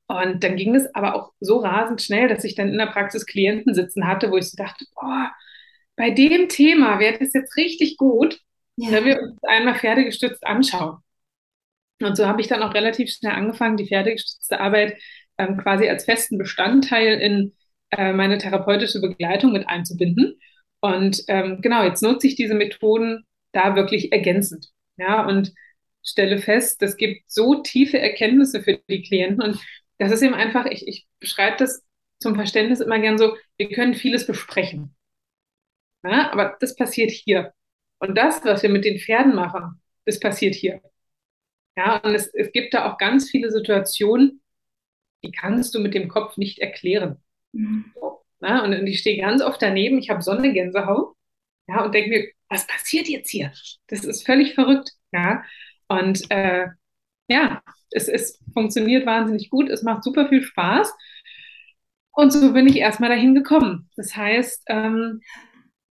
Und 0.08 0.44
dann 0.44 0.56
ging 0.56 0.74
es 0.74 0.92
aber 0.94 1.14
auch 1.14 1.32
so 1.40 1.58
rasend 1.58 2.00
schnell, 2.00 2.28
dass 2.28 2.44
ich 2.44 2.54
dann 2.54 2.68
in 2.68 2.78
der 2.78 2.86
Praxis 2.86 3.26
Klienten 3.26 3.74
sitzen 3.74 4.06
hatte, 4.06 4.30
wo 4.30 4.36
ich 4.36 4.50
so 4.50 4.56
dachte, 4.56 4.84
boah, 4.94 5.32
bei 5.96 6.10
dem 6.10 6.48
Thema 6.48 7.00
wäre 7.00 7.18
das 7.18 7.32
jetzt 7.32 7.56
richtig 7.56 7.96
gut, 7.96 8.38
ja. 8.76 8.92
wenn 8.92 9.04
wir 9.04 9.20
uns 9.20 9.42
einmal 9.42 9.74
pferdegestützt 9.74 10.46
anschauen. 10.46 10.98
Und 12.02 12.16
so 12.16 12.26
habe 12.26 12.40
ich 12.40 12.46
dann 12.46 12.62
auch 12.62 12.74
relativ 12.74 13.10
schnell 13.10 13.32
angefangen, 13.32 13.76
die 13.76 13.86
pferdegestützte 13.86 14.60
Arbeit 14.60 15.00
ähm, 15.38 15.56
quasi 15.56 15.88
als 15.88 16.04
festen 16.04 16.38
Bestandteil 16.38 17.18
in 17.20 17.54
äh, 17.90 18.12
meine 18.12 18.38
therapeutische 18.38 19.00
Begleitung 19.00 19.52
mit 19.52 19.68
einzubinden. 19.68 20.38
Und 20.80 21.22
ähm, 21.28 21.60
genau, 21.62 21.82
jetzt 21.84 22.02
nutze 22.02 22.26
ich 22.26 22.36
diese 22.36 22.54
Methoden 22.54 23.24
da 23.52 23.74
wirklich 23.74 24.12
ergänzend. 24.12 24.68
Ja, 24.98 25.26
und 25.26 25.52
stelle 26.04 26.38
fest, 26.38 26.82
das 26.82 26.96
gibt 26.96 27.30
so 27.30 27.62
tiefe 27.62 27.98
Erkenntnisse 27.98 28.62
für 28.62 28.78
die 28.88 29.02
Klienten. 29.02 29.42
Und 29.42 29.58
das 29.98 30.12
ist 30.12 30.22
eben 30.22 30.34
einfach, 30.34 30.66
ich, 30.66 30.86
ich 30.86 31.06
beschreibe 31.20 31.56
das 31.58 31.84
zum 32.18 32.34
Verständnis 32.34 32.80
immer 32.80 32.98
gern 32.98 33.18
so, 33.18 33.36
wir 33.56 33.70
können 33.70 33.94
vieles 33.94 34.26
besprechen. 34.26 34.94
Ja, 36.04 36.30
aber 36.32 36.56
das 36.60 36.76
passiert 36.76 37.10
hier. 37.10 37.52
Und 37.98 38.16
das, 38.16 38.44
was 38.44 38.62
wir 38.62 38.70
mit 38.70 38.84
den 38.84 38.98
Pferden 38.98 39.34
machen, 39.34 39.80
das 40.04 40.20
passiert 40.20 40.54
hier. 40.54 40.80
Ja, 41.76 41.98
und 41.98 42.14
es, 42.14 42.28
es 42.34 42.52
gibt 42.52 42.74
da 42.74 42.90
auch 42.90 42.98
ganz 42.98 43.30
viele 43.30 43.50
Situationen, 43.50 44.40
die 45.22 45.30
kannst 45.30 45.74
du 45.74 45.80
mit 45.80 45.94
dem 45.94 46.08
Kopf 46.08 46.36
nicht 46.36 46.58
erklären. 46.58 47.22
Mhm. 47.52 47.92
Ja, 48.40 48.62
und, 48.64 48.74
und 48.74 48.86
ich 48.86 49.00
stehe 49.00 49.20
ganz 49.20 49.42
oft 49.42 49.60
daneben, 49.60 49.98
ich 49.98 50.10
habe 50.10 50.22
Sonnengänsehaut, 50.22 51.14
ja, 51.68 51.84
und 51.84 51.94
denke 51.94 52.10
mir, 52.10 52.28
was 52.48 52.66
passiert 52.66 53.08
jetzt 53.08 53.30
hier? 53.30 53.52
Das 53.88 54.04
ist 54.04 54.24
völlig 54.24 54.54
verrückt, 54.54 54.92
ja. 55.12 55.42
Und 55.88 56.30
äh, 56.30 56.68
ja, 57.28 57.62
es, 57.90 58.08
es 58.08 58.40
funktioniert 58.52 59.06
wahnsinnig 59.06 59.50
gut, 59.50 59.68
es 59.68 59.82
macht 59.82 60.04
super 60.04 60.28
viel 60.28 60.42
Spaß. 60.42 60.92
Und 62.12 62.32
so 62.32 62.52
bin 62.52 62.66
ich 62.66 62.76
erstmal 62.76 63.10
dahin 63.10 63.34
gekommen. 63.34 63.90
Das 63.96 64.16
heißt, 64.16 64.64
ähm, 64.68 65.20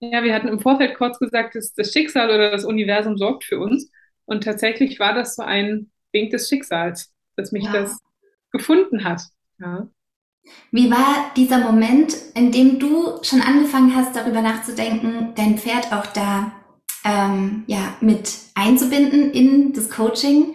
ja, 0.00 0.22
wir 0.22 0.34
hatten 0.34 0.48
im 0.48 0.60
Vorfeld 0.60 0.96
kurz 0.96 1.18
gesagt, 1.18 1.54
dass 1.54 1.74
das 1.74 1.92
Schicksal 1.92 2.28
oder 2.28 2.50
das 2.50 2.64
Universum 2.64 3.16
sorgt 3.16 3.44
für 3.44 3.58
uns. 3.58 3.90
Und 4.24 4.44
tatsächlich 4.44 4.98
war 4.98 5.14
das 5.14 5.36
so 5.36 5.42
ein 5.42 5.90
Wink 6.12 6.30
des 6.30 6.48
Schicksals, 6.48 7.12
dass 7.36 7.52
mich 7.52 7.64
ja. 7.64 7.72
das 7.72 7.98
gefunden 8.52 9.04
hat. 9.04 9.22
Ja. 9.58 9.88
Wie 10.70 10.90
war 10.90 11.32
dieser 11.36 11.58
Moment, 11.58 12.14
in 12.34 12.52
dem 12.52 12.78
du 12.78 13.22
schon 13.22 13.40
angefangen 13.40 13.94
hast, 13.94 14.14
darüber 14.14 14.42
nachzudenken, 14.42 15.32
dein 15.34 15.58
Pferd 15.58 15.92
auch 15.92 16.06
da 16.06 16.52
ähm, 17.04 17.64
ja, 17.66 17.96
mit 18.00 18.30
einzubinden 18.54 19.30
in 19.32 19.72
das 19.72 19.90
Coaching? 19.90 20.54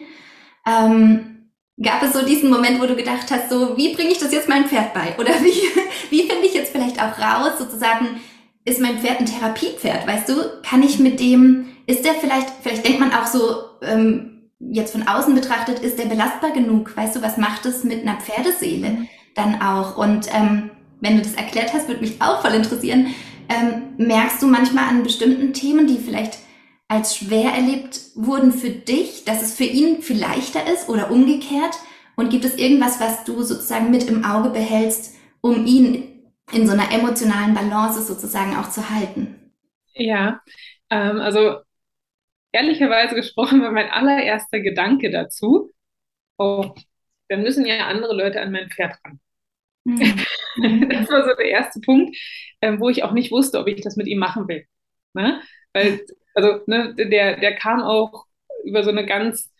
Ähm, 0.67 1.49
gab 1.81 2.03
es 2.03 2.13
so 2.13 2.25
diesen 2.25 2.49
Moment, 2.49 2.81
wo 2.81 2.85
du 2.85 2.95
gedacht 2.95 3.31
hast, 3.31 3.49
so, 3.49 3.77
wie 3.77 3.93
bringe 3.93 4.11
ich 4.11 4.19
das 4.19 4.33
jetzt 4.33 4.49
meinem 4.49 4.65
Pferd 4.65 4.93
bei? 4.93 5.15
Oder 5.17 5.33
wie, 5.41 5.53
wie 6.09 6.27
finde 6.27 6.45
ich 6.45 6.53
jetzt 6.53 6.71
vielleicht 6.71 7.01
auch 7.01 7.17
raus, 7.17 7.53
sozusagen, 7.57 8.19
ist 8.65 8.81
mein 8.81 8.99
Pferd 8.99 9.19
ein 9.19 9.25
Therapiepferd? 9.25 10.07
Weißt 10.07 10.29
du, 10.29 10.35
kann 10.63 10.83
ich 10.83 10.99
mit 10.99 11.19
dem, 11.19 11.67
ist 11.87 12.05
der 12.05 12.13
vielleicht, 12.13 12.49
vielleicht 12.61 12.85
denkt 12.85 12.99
man 12.99 13.13
auch 13.13 13.25
so, 13.25 13.63
ähm, 13.81 14.49
jetzt 14.59 14.91
von 14.91 15.07
außen 15.07 15.33
betrachtet, 15.33 15.79
ist 15.79 15.97
der 15.97 16.05
belastbar 16.05 16.51
genug? 16.51 16.95
Weißt 16.95 17.15
du, 17.15 17.21
was 17.21 17.37
macht 17.37 17.65
es 17.65 17.83
mit 17.83 18.01
einer 18.01 18.19
Pferdeseele 18.19 19.07
dann 19.35 19.61
auch? 19.61 19.97
Und 19.97 20.27
ähm, 20.33 20.71
wenn 20.99 21.15
du 21.15 21.21
das 21.21 21.35
erklärt 21.35 21.73
hast, 21.73 21.87
würde 21.87 22.01
mich 22.01 22.21
auch 22.21 22.41
voll 22.41 22.53
interessieren. 22.53 23.07
Ähm, 23.47 24.05
merkst 24.05 24.41
du 24.41 24.47
manchmal 24.47 24.89
an 24.89 25.03
bestimmten 25.03 25.53
Themen, 25.53 25.87
die 25.87 25.97
vielleicht 25.97 26.37
als 26.89 27.15
schwer 27.17 27.53
erlebt 27.53 28.01
wurden 28.15 28.51
für 28.51 28.71
dich, 28.71 29.25
dass 29.25 29.41
es 29.41 29.55
für 29.55 29.63
ihn 29.65 30.01
viel 30.01 30.19
leichter 30.19 30.67
ist 30.71 30.89
oder 30.89 31.11
umgekehrt? 31.11 31.77
Und 32.17 32.31
gibt 32.31 32.43
es 32.45 32.57
irgendwas, 32.57 32.99
was 32.99 33.23
du 33.23 33.43
sozusagen 33.43 33.91
mit 33.91 34.09
im 34.09 34.25
Auge 34.25 34.49
behältst, 34.49 35.15
um 35.41 35.65
ihn 35.65 36.33
in 36.51 36.67
so 36.67 36.73
einer 36.73 36.91
emotionalen 36.91 37.53
Balance 37.53 38.01
sozusagen 38.03 38.57
auch 38.57 38.69
zu 38.69 38.89
halten? 38.89 39.53
Ja, 39.93 40.41
ähm, 40.89 41.21
also 41.21 41.59
ehrlicherweise 42.51 43.15
gesprochen 43.15 43.61
war 43.61 43.71
mein 43.71 43.89
allererster 43.89 44.59
Gedanke 44.59 45.11
dazu, 45.11 45.71
oh, 46.37 46.73
dann 47.29 47.43
müssen 47.43 47.65
ja 47.65 47.87
andere 47.87 48.15
Leute 48.15 48.41
an 48.41 48.51
mein 48.51 48.69
Pferd 48.69 48.97
ran. 49.05 49.19
Mhm. 50.55 50.89
Das 50.89 51.09
war 51.09 51.23
so 51.29 51.35
der 51.35 51.45
erste 51.45 51.79
Punkt, 51.79 52.17
ähm, 52.61 52.79
wo 52.81 52.89
ich 52.89 53.03
auch 53.03 53.13
nicht 53.13 53.31
wusste, 53.31 53.59
ob 53.59 53.67
ich 53.67 53.81
das 53.81 53.95
mit 53.95 54.07
ihm 54.07 54.17
machen 54.19 54.47
will. 54.47 54.65
Ne? 55.13 55.41
Weil, 55.73 56.01
also, 56.41 56.63
ne, 56.67 56.95
der, 56.95 57.37
der 57.37 57.55
kam 57.55 57.81
auch 57.81 58.25
über 58.63 58.83
so 58.83 58.89
eine 58.89 59.05
ganz, 59.05 59.51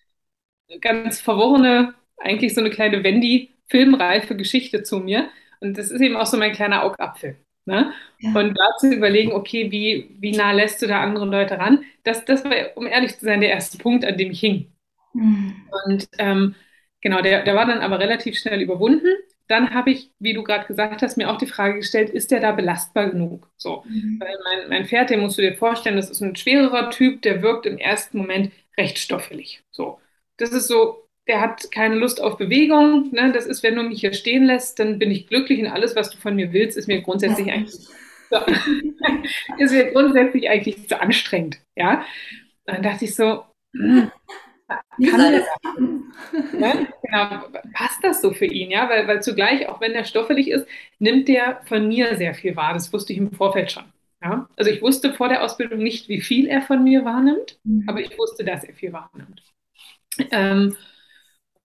ganz 0.81 1.19
verworrene, 1.21 1.93
eigentlich 2.17 2.53
so 2.53 2.62
eine 2.62 2.69
kleine 2.69 3.03
Wendy-filmreife 3.03 4.36
Geschichte 4.36 4.83
zu 4.83 5.00
mir. 5.00 5.29
Und 5.62 5.77
das 5.77 5.91
ist 5.91 6.01
eben 6.01 6.15
auch 6.15 6.25
so 6.25 6.38
mein 6.38 6.53
kleiner 6.53 6.83
Augapfel. 6.83 7.38
Ne? 7.65 7.93
Ja. 8.19 8.33
Und 8.33 8.57
da 8.57 8.77
zu 8.79 8.91
überlegen, 8.93 9.31
okay, 9.31 9.71
wie, 9.71 10.15
wie 10.19 10.31
nah 10.31 10.51
lässt 10.51 10.81
du 10.81 10.88
da 10.88 11.01
andere 11.01 11.25
Leute 11.25 11.59
ran? 11.59 11.83
Das, 12.03 12.25
das 12.25 12.43
war, 12.43 12.51
um 12.75 12.88
ehrlich 12.88 13.17
zu 13.17 13.25
sein, 13.25 13.41
der 13.41 13.51
erste 13.51 13.77
Punkt, 13.77 14.05
an 14.05 14.17
dem 14.17 14.31
ich 14.31 14.39
hing. 14.39 14.71
Mhm. 15.13 15.55
Und 15.86 16.07
ähm, 16.17 16.55
genau, 17.01 17.21
der, 17.21 17.43
der 17.43 17.55
war 17.55 17.65
dann 17.65 17.79
aber 17.79 18.00
relativ 18.00 18.38
schnell 18.38 18.62
überwunden. 18.62 19.07
Dann 19.50 19.74
habe 19.74 19.91
ich, 19.91 20.12
wie 20.20 20.34
du 20.34 20.44
gerade 20.44 20.65
gesagt 20.65 21.01
hast, 21.01 21.18
mir 21.18 21.29
auch 21.29 21.38
die 21.38 21.48
Frage 21.48 21.79
gestellt, 21.79 22.10
ist 22.10 22.32
der 22.32 22.39
da 22.39 22.51
belastbar 22.51 23.10
genug? 23.10 23.50
So, 23.58 23.84
mhm. 23.88 24.20
weil 24.20 24.36
mein, 24.44 24.70
mein 24.70 24.86
Pferd, 24.86 25.10
den 25.10 25.20
musst 25.20 25.38
du 25.38 25.41
dir 25.41 25.56
vorstellen, 25.56 25.98
das 25.98 26.10
ist 26.10 26.22
ein 26.22 26.36
schwererer 26.36 26.91
Typ, 26.91 27.22
der 27.24 27.41
wirkt 27.41 27.65
im 27.65 27.77
ersten 27.77 28.20
Moment 28.20 28.51
recht 28.77 29.00
stoffelig. 29.00 29.63
So, 29.72 30.00
das 30.38 30.51
ist 30.51 30.68
so 30.68 31.10
der 31.29 31.41
hat 31.41 31.72
keine 31.72 31.96
Lust 31.96 32.22
auf 32.22 32.38
Bewegung. 32.38 33.12
Ne? 33.12 33.32
Das 33.32 33.46
ist, 33.46 33.62
wenn 33.62 33.75
du 33.75 33.84
mich 33.84 34.01
hier 34.01 34.13
stehen 34.13 34.46
lässt, 34.46 34.79
dann 34.79 34.98
bin 34.98 35.12
ich 35.12 35.27
glücklich 35.27 35.60
und 35.60 35.68
alles, 35.68 35.96
was 35.96 36.10
du 36.10 36.18
von 36.18 36.36
mir 36.36 36.51
willst, 36.51 36.75
ist 36.75 36.88
mir 36.88 37.01
grundsätzlich 37.01 37.51
eigentlich 37.51 37.75
so, 38.32 38.38
ist 39.60 39.72
mir 39.72 39.91
grundsätzlich 39.91 40.50
eigentlich 40.50 40.88
zu 40.88 41.00
anstrengend. 41.00 41.62
Ja, 41.77 42.00
und 42.65 42.75
dann 42.75 42.84
dachte 42.84 43.06
ich 43.06 43.15
so, 43.15 43.44
hm, 43.75 44.12
kann 44.69 45.31
das, 45.31 46.53
ne? 46.53 46.88
genau, 47.03 47.47
passt 47.73 48.03
das 48.03 48.21
so 48.21 48.31
für 48.31 48.45
ihn, 48.45 48.71
ja, 48.71 48.89
weil, 48.89 49.07
weil 49.07 49.21
zugleich, 49.21 49.67
auch 49.67 49.81
wenn 49.81 49.93
der 49.93 50.03
stoffelig 50.03 50.49
ist, 50.49 50.67
nimmt 50.99 51.27
der 51.27 51.61
von 51.65 51.88
mir 51.88 52.15
sehr 52.17 52.33
viel 52.33 52.55
wahr. 52.55 52.73
Das 52.73 52.91
wusste 52.93 53.13
ich 53.13 53.19
im 53.19 53.31
Vorfeld 53.31 53.71
schon. 53.71 53.85
Ja? 54.21 54.47
Also 54.55 54.71
ich 54.71 54.81
wusste 54.81 55.13
vor 55.13 55.29
der 55.29 55.43
Ausbildung 55.43 55.79
nicht, 55.79 56.09
wie 56.09 56.21
viel 56.21 56.47
er 56.47 56.61
von 56.61 56.83
mir 56.83 57.05
wahrnimmt, 57.05 57.59
mhm. 57.63 57.85
aber 57.88 58.01
ich 58.01 58.17
wusste, 58.17 58.43
dass 58.43 58.63
er 58.63 58.73
viel 58.73 58.93
wahrnimmt. 58.93 59.41
Ähm, 60.31 60.75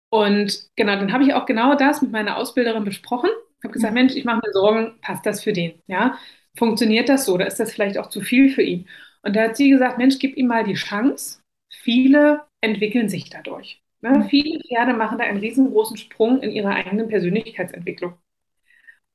und 0.09 0.69
genau, 0.75 0.95
dann 0.95 1.11
habe 1.11 1.23
ich 1.23 1.33
auch 1.33 1.45
genau 1.45 1.75
das 1.75 2.01
mit 2.01 2.11
meiner 2.11 2.37
Ausbilderin 2.37 2.85
besprochen. 2.85 3.29
Ich 3.59 3.63
habe 3.63 3.73
gesagt, 3.73 3.93
Mensch, 3.93 4.15
ich 4.15 4.23
mache 4.23 4.41
mir 4.45 4.53
Sorgen, 4.53 4.99
passt 5.01 5.25
das 5.25 5.43
für 5.43 5.51
den? 5.51 5.81
Ja, 5.87 6.17
funktioniert 6.55 7.09
das 7.09 7.25
so? 7.25 7.33
Oder 7.33 7.47
ist 7.47 7.59
das 7.59 7.73
vielleicht 7.73 7.97
auch 7.97 8.09
zu 8.09 8.21
viel 8.21 8.49
für 8.49 8.61
ihn? 8.61 8.87
Und 9.23 9.35
da 9.35 9.43
hat 9.43 9.57
sie 9.57 9.69
gesagt, 9.69 9.97
Mensch, 9.97 10.19
gib 10.19 10.37
ihm 10.37 10.47
mal 10.47 10.63
die 10.63 10.75
Chance. 10.75 11.39
Viele 11.87 12.41
entwickeln 12.59 13.07
sich 13.07 13.29
dadurch. 13.29 13.81
Ne? 14.01 14.09
Mhm. 14.09 14.23
Viele 14.29 14.59
Pferde 14.59 14.93
machen 14.93 15.17
da 15.17 15.23
einen 15.23 15.39
riesengroßen 15.39 15.95
Sprung 15.95 16.41
in 16.41 16.51
ihrer 16.51 16.71
eigenen 16.75 17.07
Persönlichkeitsentwicklung. 17.07 18.17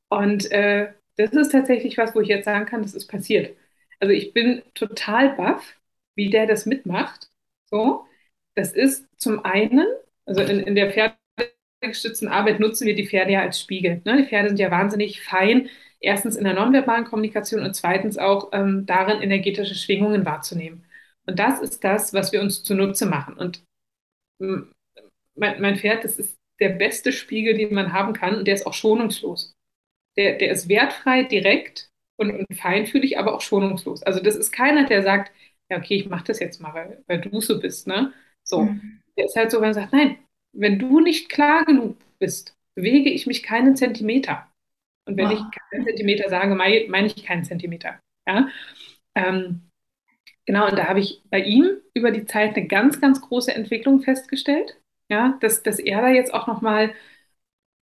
Und 0.09 0.51
äh, 0.53 0.95
das 1.17 1.33
ist 1.33 1.53
tatsächlich 1.53 1.99
was, 1.99 2.15
wo 2.15 2.21
ich 2.21 2.29
jetzt 2.29 2.47
sagen 2.47 2.65
kann, 2.65 2.81
das 2.81 2.95
ist 2.95 3.09
passiert. 3.09 3.55
Also 4.01 4.15
ich 4.15 4.33
bin 4.33 4.63
total 4.73 5.37
baff, 5.37 5.77
wie 6.15 6.31
der 6.31 6.47
das 6.47 6.65
mitmacht. 6.65 7.29
So, 7.67 8.07
das 8.55 8.73
ist 8.73 9.07
zum 9.19 9.45
einen 9.45 9.85
also 10.25 10.41
in, 10.41 10.61
in 10.61 10.75
der 10.75 10.91
pferdegestützten 10.91 12.29
Arbeit 12.29 12.59
nutzen 12.59 12.87
wir 12.87 12.95
die 12.95 13.07
Pferde 13.07 13.33
ja 13.33 13.43
als 13.43 13.61
Spiegel. 13.61 14.01
Ne? 14.05 14.23
Die 14.23 14.29
Pferde 14.29 14.49
sind 14.49 14.59
ja 14.59 14.71
wahnsinnig 14.71 15.21
fein, 15.21 15.69
erstens 16.01 16.37
in 16.37 16.45
der 16.45 16.55
nonverbalen 16.55 17.05
Kommunikation 17.05 17.63
und 17.63 17.75
zweitens 17.75 18.17
auch 18.17 18.51
ähm, 18.53 18.87
darin, 18.87 19.21
energetische 19.21 19.75
Schwingungen 19.75 20.25
wahrzunehmen. 20.25 20.85
Und 21.27 21.39
das 21.39 21.61
ist 21.61 21.85
das, 21.85 22.13
was 22.13 22.33
wir 22.33 22.41
uns 22.41 22.63
zunutze 22.63 23.07
machen. 23.07 23.37
Und 23.37 23.63
mein, 25.35 25.61
mein 25.61 25.77
Pferd, 25.77 26.05
das 26.05 26.19
ist 26.19 26.37
der 26.61 26.71
beste 26.71 27.13
Spiegel, 27.13 27.55
den 27.55 27.75
man 27.75 27.93
haben 27.93 28.13
kann 28.13 28.37
und 28.37 28.47
der 28.47 28.55
ist 28.55 28.67
auch 28.67 28.75
schonungslos. 28.75 29.53
Der, 30.17 30.37
der 30.37 30.51
ist 30.51 30.69
wertfrei, 30.69 31.25
direkt 31.25 31.89
und, 32.19 32.31
und 32.31 32.47
feinfühlig, 32.57 33.19
aber 33.19 33.35
auch 33.35 33.41
schonungslos. 33.41 34.03
Also 34.03 34.21
das 34.21 34.37
ist 34.37 34.53
keiner, 34.53 34.87
der 34.87 35.03
sagt, 35.03 35.33
ja, 35.71 35.79
okay, 35.79 35.97
ich 35.97 36.09
mache 36.09 36.25
das 36.25 36.39
jetzt 36.39 36.61
mal, 36.61 36.75
weil, 36.75 37.03
weil 37.07 37.21
du 37.21 37.41
so 37.41 37.61
bist, 37.61 37.87
ne? 37.87 38.13
So. 38.45 38.63
Mhm. 38.63 39.01
Der 39.17 39.27
ist 39.27 39.37
halt 39.37 39.51
so, 39.51 39.61
wenn 39.61 39.71
er 39.71 39.75
sagt, 39.75 39.93
nein, 39.93 40.19
wenn 40.55 40.79
du 40.79 41.01
nicht 41.01 41.31
klar 41.31 41.65
genug 41.65 41.97
bist, 42.19 42.55
bewege 42.75 43.11
ich 43.11 43.27
mich 43.27 43.43
keinen 43.43 43.77
Zentimeter. 43.77 44.51
Und 45.07 45.17
wenn 45.17 45.29
wow. 45.29 45.35
ich 45.35 45.59
keinen 45.59 45.85
Zentimeter 45.85 46.29
sage, 46.29 46.55
meine, 46.55 46.87
meine 46.89 47.07
ich 47.07 47.25
keinen 47.25 47.45
Zentimeter. 47.45 47.99
Ja? 48.27 48.49
Ähm, 49.15 49.63
genau, 50.53 50.69
und 50.69 50.79
da 50.79 50.89
habe 50.89 51.01
ich 51.01 51.23
bei 51.31 51.41
ihm 51.41 51.79
über 51.95 52.11
die 52.11 52.27
Zeit 52.27 52.57
eine 52.57 52.67
ganz, 52.67 53.01
ganz 53.01 53.21
große 53.21 53.55
Entwicklung 53.55 54.01
festgestellt. 54.01 54.79
Ja, 55.11 55.37
dass, 55.41 55.63
dass 55.63 55.79
er 55.79 56.01
da 56.01 56.09
jetzt 56.09 56.33
auch 56.33 56.47
nochmal 56.47 56.93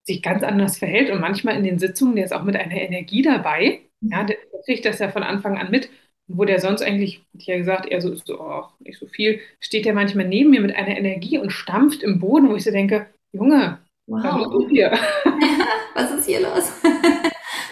sich 0.05 0.23
ganz 0.23 0.43
anders 0.43 0.79
verhält 0.79 1.11
und 1.11 1.21
manchmal 1.21 1.57
in 1.57 1.65
den 1.65 1.79
Sitzungen, 1.79 2.17
der 2.17 2.25
ist 2.25 2.33
auch 2.33 2.43
mit 2.43 2.57
einer 2.57 2.81
Energie 2.81 3.23
dabei. 3.23 3.83
Ja, 4.01 4.25
der 4.25 4.37
kriegt 4.65 4.85
das 4.85 4.99
ja 4.99 5.11
von 5.11 5.23
Anfang 5.23 5.59
an 5.59 5.71
mit 5.71 5.91
wo 6.33 6.45
der 6.45 6.61
sonst 6.61 6.83
eigentlich, 6.83 7.25
ich 7.37 7.47
ja 7.47 7.57
gesagt, 7.57 7.87
eher 7.87 8.01
so, 8.01 8.15
so 8.15 8.41
oh, 8.41 8.65
nicht 8.79 8.99
so 8.99 9.07
viel, 9.07 9.41
steht 9.59 9.85
der 9.85 9.95
manchmal 9.95 10.29
neben 10.29 10.51
mir 10.51 10.61
mit 10.61 10.75
einer 10.75 10.97
Energie 10.97 11.39
und 11.39 11.51
stampft 11.51 12.03
im 12.03 12.21
Boden, 12.21 12.49
wo 12.49 12.55
ich 12.55 12.65
so 12.65 12.71
denke, 12.71 13.07
Junge, 13.33 13.79
wow. 14.07 14.23
was 14.23 14.63
ist 14.65 14.71
hier? 14.71 14.91
was 15.95 16.13
ist 16.13 16.27
hier 16.27 16.41
los? 16.41 16.73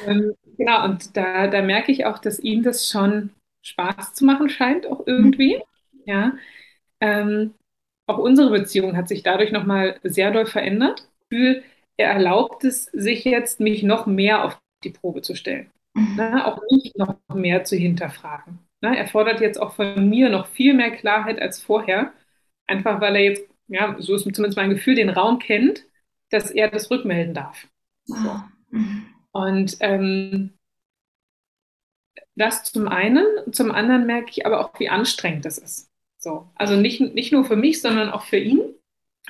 ähm, 0.06 0.34
genau, 0.56 0.84
und 0.84 1.16
da, 1.16 1.46
da 1.46 1.62
merke 1.62 1.92
ich 1.92 2.04
auch, 2.04 2.18
dass 2.18 2.40
ihm 2.40 2.62
das 2.62 2.88
schon 2.88 3.30
Spaß 3.68 4.14
zu 4.14 4.24
machen 4.24 4.48
scheint, 4.48 4.86
auch 4.86 5.06
irgendwie. 5.06 5.56
Mhm. 5.56 6.02
Ja. 6.04 6.32
Ähm, 7.00 7.54
auch 8.06 8.18
unsere 8.18 8.50
Beziehung 8.50 8.96
hat 8.96 9.08
sich 9.08 9.22
dadurch 9.22 9.52
nochmal 9.52 10.00
sehr 10.02 10.30
doll 10.30 10.46
verändert. 10.46 11.08
er 11.30 12.12
erlaubt 12.12 12.64
es 12.64 12.86
sich 12.86 13.24
jetzt, 13.24 13.60
mich 13.60 13.82
noch 13.82 14.06
mehr 14.06 14.44
auf 14.44 14.58
die 14.84 14.90
Probe 14.90 15.22
zu 15.22 15.34
stellen 15.34 15.70
ne, 15.98 16.46
auch 16.46 16.60
nicht 16.70 16.96
noch 16.96 17.16
mehr 17.34 17.64
zu 17.64 17.76
hinterfragen. 17.76 18.58
Ne, 18.80 18.96
er 18.96 19.08
fordert 19.08 19.40
jetzt 19.40 19.60
auch 19.60 19.74
von 19.74 20.08
mir 20.08 20.28
noch 20.28 20.46
viel 20.46 20.74
mehr 20.74 20.90
Klarheit 20.90 21.40
als 21.40 21.62
vorher, 21.62 22.12
einfach 22.66 23.00
weil 23.00 23.16
er 23.16 23.24
jetzt, 23.24 23.44
ja, 23.68 23.96
so 23.98 24.14
ist 24.14 24.22
zumindest 24.22 24.56
mein 24.56 24.70
Gefühl, 24.70 24.94
den 24.94 25.10
Raum 25.10 25.38
kennt, 25.38 25.84
dass 26.30 26.50
er 26.50 26.68
das 26.68 26.90
rückmelden 26.90 27.34
darf. 27.34 27.66
So. 28.04 28.40
Mhm. 28.70 29.06
Und 29.32 29.76
ähm, 29.80 30.50
das 32.36 32.64
zum 32.64 32.88
einen, 32.88 33.24
zum 33.52 33.70
anderen 33.70 34.06
merke 34.06 34.30
ich 34.30 34.46
aber 34.46 34.60
auch, 34.60 34.78
wie 34.78 34.88
anstrengend 34.88 35.44
das 35.44 35.58
ist. 35.58 35.88
So, 36.18 36.48
also 36.54 36.76
nicht, 36.76 37.00
nicht 37.00 37.32
nur 37.32 37.44
für 37.44 37.56
mich, 37.56 37.80
sondern 37.80 38.10
auch 38.10 38.24
für 38.24 38.38
ihn. 38.38 38.60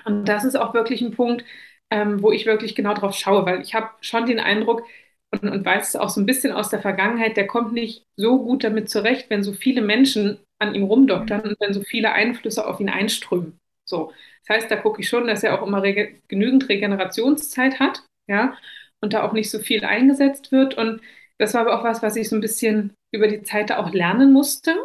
Und 0.05 0.27
das 0.27 0.45
ist 0.45 0.57
auch 0.57 0.75
wirklich 0.75 1.03
ein 1.03 1.13
Punkt, 1.13 1.45
ähm, 1.91 2.23
wo 2.23 2.33
ich 2.33 2.47
wirklich 2.47 2.75
genau 2.75 2.95
drauf 2.95 3.15
schaue, 3.15 3.45
weil 3.47 3.61
ich 3.61 3.75
habe 3.75 3.91
schon 4.01 4.27
den 4.27 4.41
Eindruck, 4.41 4.85
und, 5.31 5.49
und 5.49 5.65
weiß 5.65 5.89
es 5.89 5.97
auch 5.97 6.09
so 6.09 6.21
ein 6.21 6.27
bisschen 6.27 6.53
aus 6.53 6.71
der 6.71 6.81
Vergangenheit, 6.81 7.37
der 7.37 7.47
kommt 7.47 7.73
nicht 7.73 8.05
so 8.17 8.43
gut 8.43 8.65
damit 8.65 8.89
zurecht, 8.89 9.29
wenn 9.31 9.43
so 9.43 9.53
viele 9.53 9.83
Menschen 9.83 10.39
an 10.59 10.75
ihm 10.75 10.85
rumdoktern 10.85 11.43
und 11.43 11.57
wenn 11.61 11.75
so 11.75 11.83
viele 11.83 12.13
Einflüsse 12.13 12.67
auf 12.67 12.81
ihn 12.81 12.89
einströmen. 12.89 13.59
So. 13.85 14.13
Das 14.47 14.57
heißt, 14.57 14.71
da 14.71 14.77
gucke 14.77 15.01
ich 15.01 15.09
schon, 15.09 15.27
dass 15.27 15.43
er 15.43 15.61
auch 15.61 15.67
immer 15.67 15.83
rege 15.83 16.21
genügend 16.29 16.69
Regenerationszeit 16.69 17.79
hat, 17.79 18.05
ja, 18.27 18.57
und 19.01 19.13
da 19.13 19.23
auch 19.23 19.33
nicht 19.33 19.51
so 19.51 19.59
viel 19.59 19.85
eingesetzt 19.85 20.51
wird. 20.51 20.75
Und 20.77 21.01
das 21.39 21.55
war 21.55 21.63
aber 21.63 21.79
auch 21.79 21.85
was, 21.85 22.03
was 22.03 22.17
ich 22.17 22.29
so 22.29 22.37
ein 22.37 22.41
bisschen 22.41 22.93
über 23.13 23.29
die 23.29 23.43
Zeit 23.43 23.71
da 23.71 23.79
auch 23.79 23.93
lernen 23.93 24.33
musste. 24.33 24.77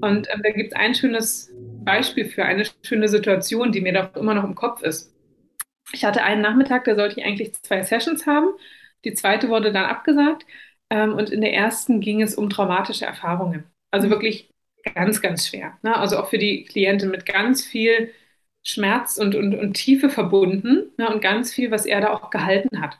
Und 0.00 0.28
ähm, 0.30 0.40
da 0.42 0.50
gibt 0.50 0.72
es 0.72 0.78
ein 0.78 0.94
schönes 0.94 1.50
Beispiel 1.84 2.26
für 2.26 2.44
eine 2.44 2.64
schöne 2.82 3.08
Situation, 3.08 3.72
die 3.72 3.80
mir 3.80 3.92
doch 3.92 4.14
immer 4.16 4.34
noch 4.34 4.44
im 4.44 4.54
Kopf 4.54 4.82
ist. 4.82 5.14
Ich 5.92 6.04
hatte 6.04 6.22
einen 6.22 6.42
Nachmittag, 6.42 6.84
da 6.84 6.94
sollte 6.94 7.18
ich 7.18 7.26
eigentlich 7.26 7.54
zwei 7.62 7.82
Sessions 7.82 8.26
haben. 8.26 8.48
Die 9.04 9.14
zweite 9.14 9.48
wurde 9.48 9.72
dann 9.72 9.86
abgesagt. 9.86 10.46
Ähm, 10.90 11.14
und 11.14 11.30
in 11.30 11.40
der 11.40 11.54
ersten 11.54 12.00
ging 12.00 12.22
es 12.22 12.34
um 12.34 12.50
traumatische 12.50 13.06
Erfahrungen. 13.06 13.64
Also 13.90 14.06
mhm. 14.06 14.12
wirklich 14.12 14.50
ganz, 14.94 15.20
ganz 15.22 15.46
schwer. 15.46 15.78
Ne? 15.82 15.96
Also 15.96 16.18
auch 16.18 16.28
für 16.28 16.38
die 16.38 16.64
Klientin 16.64 17.10
mit 17.10 17.26
ganz 17.26 17.64
viel 17.64 18.12
Schmerz 18.62 19.16
und, 19.16 19.34
und, 19.34 19.54
und 19.54 19.74
Tiefe 19.74 20.10
verbunden 20.10 20.92
ne? 20.98 21.08
und 21.08 21.22
ganz 21.22 21.52
viel, 21.52 21.70
was 21.70 21.86
er 21.86 22.00
da 22.00 22.12
auch 22.12 22.30
gehalten 22.30 22.80
hat. 22.80 22.98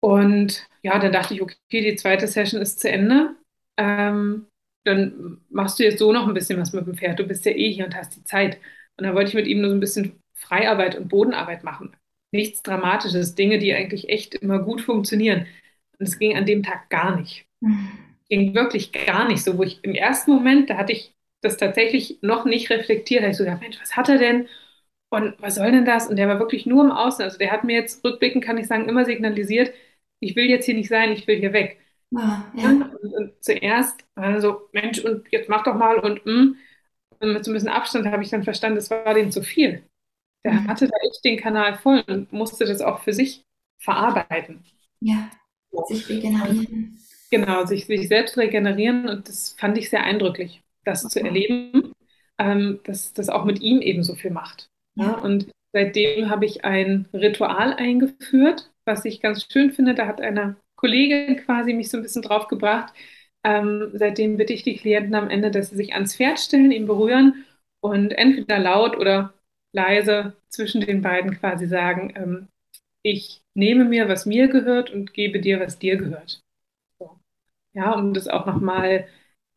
Und 0.00 0.69
ja, 0.82 0.98
dann 0.98 1.12
dachte 1.12 1.34
ich, 1.34 1.42
okay, 1.42 1.56
die 1.70 1.96
zweite 1.96 2.26
Session 2.26 2.60
ist 2.60 2.80
zu 2.80 2.90
Ende. 2.90 3.36
Ähm, 3.76 4.46
dann 4.84 5.40
machst 5.50 5.78
du 5.78 5.84
jetzt 5.84 5.98
so 5.98 6.12
noch 6.12 6.26
ein 6.26 6.34
bisschen 6.34 6.58
was 6.60 6.72
mit 6.72 6.86
dem 6.86 6.96
Pferd. 6.96 7.18
Du 7.18 7.24
bist 7.24 7.44
ja 7.44 7.52
eh 7.52 7.70
hier 7.72 7.84
und 7.84 7.94
hast 7.94 8.16
die 8.16 8.24
Zeit. 8.24 8.58
Und 8.96 9.04
dann 9.04 9.14
wollte 9.14 9.28
ich 9.28 9.34
mit 9.34 9.46
ihm 9.46 9.60
nur 9.60 9.70
so 9.70 9.76
ein 9.76 9.80
bisschen 9.80 10.20
Freiarbeit 10.34 10.96
und 10.96 11.08
Bodenarbeit 11.08 11.64
machen 11.64 11.94
nichts 12.32 12.62
Dramatisches, 12.62 13.34
Dinge, 13.34 13.58
die 13.58 13.74
eigentlich 13.74 14.08
echt 14.08 14.34
immer 14.36 14.60
gut 14.60 14.80
funktionieren. 14.80 15.46
Und 15.98 16.06
es 16.06 16.18
ging 16.18 16.36
an 16.36 16.46
dem 16.46 16.62
Tag 16.62 16.88
gar 16.88 17.16
nicht. 17.16 17.46
Ging 18.28 18.54
wirklich 18.54 18.92
gar 18.92 19.28
nicht 19.28 19.42
so, 19.42 19.58
wo 19.58 19.62
ich 19.62 19.82
im 19.82 19.94
ersten 19.94 20.30
Moment, 20.32 20.70
da 20.70 20.76
hatte 20.76 20.92
ich 20.92 21.12
das 21.42 21.56
tatsächlich 21.56 22.18
noch 22.22 22.44
nicht 22.44 22.70
reflektiert, 22.70 23.20
da 23.20 23.24
habe 23.24 23.32
ich 23.32 23.38
so 23.38 23.44
gedacht, 23.44 23.62
Mensch, 23.62 23.80
was 23.80 23.96
hat 23.96 24.08
er 24.08 24.18
denn? 24.18 24.46
Und 25.10 25.34
was 25.40 25.56
soll 25.56 25.72
denn 25.72 25.84
das? 25.84 26.06
Und 26.06 26.16
der 26.16 26.28
war 26.28 26.38
wirklich 26.38 26.66
nur 26.66 26.84
im 26.84 26.92
Außen. 26.92 27.24
Also 27.24 27.38
der 27.38 27.50
hat 27.50 27.64
mir 27.64 27.74
jetzt 27.74 28.04
rückblickend, 28.04 28.44
kann 28.44 28.58
ich 28.58 28.68
sagen, 28.68 28.88
immer 28.88 29.04
signalisiert, 29.04 29.72
ich 30.20 30.36
will 30.36 30.48
jetzt 30.48 30.66
hier 30.66 30.74
nicht 30.74 30.88
sein, 30.88 31.12
ich 31.12 31.26
will 31.26 31.38
hier 31.38 31.52
weg. 31.52 31.80
Ah, 32.14 32.44
ja. 32.56 32.70
und, 32.70 33.14
und, 33.14 33.32
zuerst 33.40 34.04
war 34.14 34.34
er 34.34 34.40
so, 34.40 34.68
Mensch, 34.72 34.98
und 34.98 35.26
jetzt 35.30 35.48
mach 35.48 35.62
doch 35.62 35.74
mal 35.74 35.98
und, 35.98 36.26
mm. 36.26 36.56
und 37.20 37.32
mit 37.32 37.44
so 37.44 37.50
ein 37.50 37.54
bisschen 37.54 37.68
Abstand 37.68 38.06
habe 38.06 38.22
ich 38.22 38.30
dann 38.30 38.42
verstanden, 38.42 38.76
das 38.76 38.90
war 38.90 39.14
dem 39.14 39.30
zu 39.30 39.42
viel. 39.42 39.84
Der 40.44 40.52
mhm. 40.52 40.68
hatte 40.68 40.88
da 40.88 40.96
echt 41.06 41.24
den 41.24 41.38
Kanal 41.38 41.76
voll 41.76 42.02
und 42.06 42.32
musste 42.32 42.64
das 42.64 42.80
auch 42.80 43.00
für 43.02 43.12
sich 43.12 43.44
verarbeiten. 43.78 44.64
Ja, 45.00 45.30
sich 45.88 46.08
regenerieren. 46.08 46.98
Genau, 47.30 47.64
sich, 47.64 47.86
sich 47.86 48.08
selbst 48.08 48.36
regenerieren 48.36 49.08
und 49.08 49.28
das 49.28 49.54
fand 49.58 49.78
ich 49.78 49.88
sehr 49.88 50.02
eindrücklich, 50.02 50.62
das 50.84 51.02
zu 51.08 51.20
erleben, 51.22 51.92
ähm, 52.38 52.80
dass 52.84 53.12
das 53.12 53.28
auch 53.28 53.44
mit 53.44 53.60
ihm 53.60 53.80
eben 53.80 54.02
so 54.02 54.14
viel 54.14 54.30
macht. 54.30 54.68
Ja? 54.96 55.12
Und 55.12 55.48
seitdem 55.72 56.28
habe 56.28 56.46
ich 56.46 56.64
ein 56.64 57.06
Ritual 57.12 57.74
eingeführt, 57.74 58.69
was 58.90 59.04
ich 59.04 59.20
ganz 59.20 59.46
schön 59.50 59.72
finde. 59.72 59.94
Da 59.94 60.06
hat 60.06 60.20
eine 60.20 60.56
Kollegin 60.76 61.36
quasi 61.44 61.72
mich 61.72 61.88
so 61.88 61.96
ein 61.96 62.02
bisschen 62.02 62.22
drauf 62.22 62.48
gebracht. 62.48 62.92
Ähm, 63.44 63.90
seitdem 63.94 64.36
bitte 64.36 64.52
ich 64.52 64.64
die 64.64 64.76
Klienten 64.76 65.14
am 65.14 65.30
Ende, 65.30 65.50
dass 65.50 65.70
sie 65.70 65.76
sich 65.76 65.94
ans 65.94 66.16
Pferd 66.16 66.38
stellen, 66.38 66.72
ihn 66.72 66.86
berühren 66.86 67.46
und 67.80 68.10
entweder 68.12 68.58
laut 68.58 68.96
oder 68.96 69.32
leise 69.72 70.36
zwischen 70.48 70.80
den 70.80 71.00
beiden 71.00 71.38
quasi 71.38 71.66
sagen, 71.66 72.12
ähm, 72.16 72.48
ich 73.02 73.42
nehme 73.54 73.84
mir, 73.84 74.08
was 74.08 74.26
mir 74.26 74.48
gehört 74.48 74.90
und 74.90 75.14
gebe 75.14 75.40
dir, 75.40 75.60
was 75.60 75.78
dir 75.78 75.96
gehört. 75.96 76.42
So. 76.98 77.18
Ja, 77.72 77.92
um 77.92 78.12
das 78.12 78.28
auch 78.28 78.44
nochmal 78.44 79.06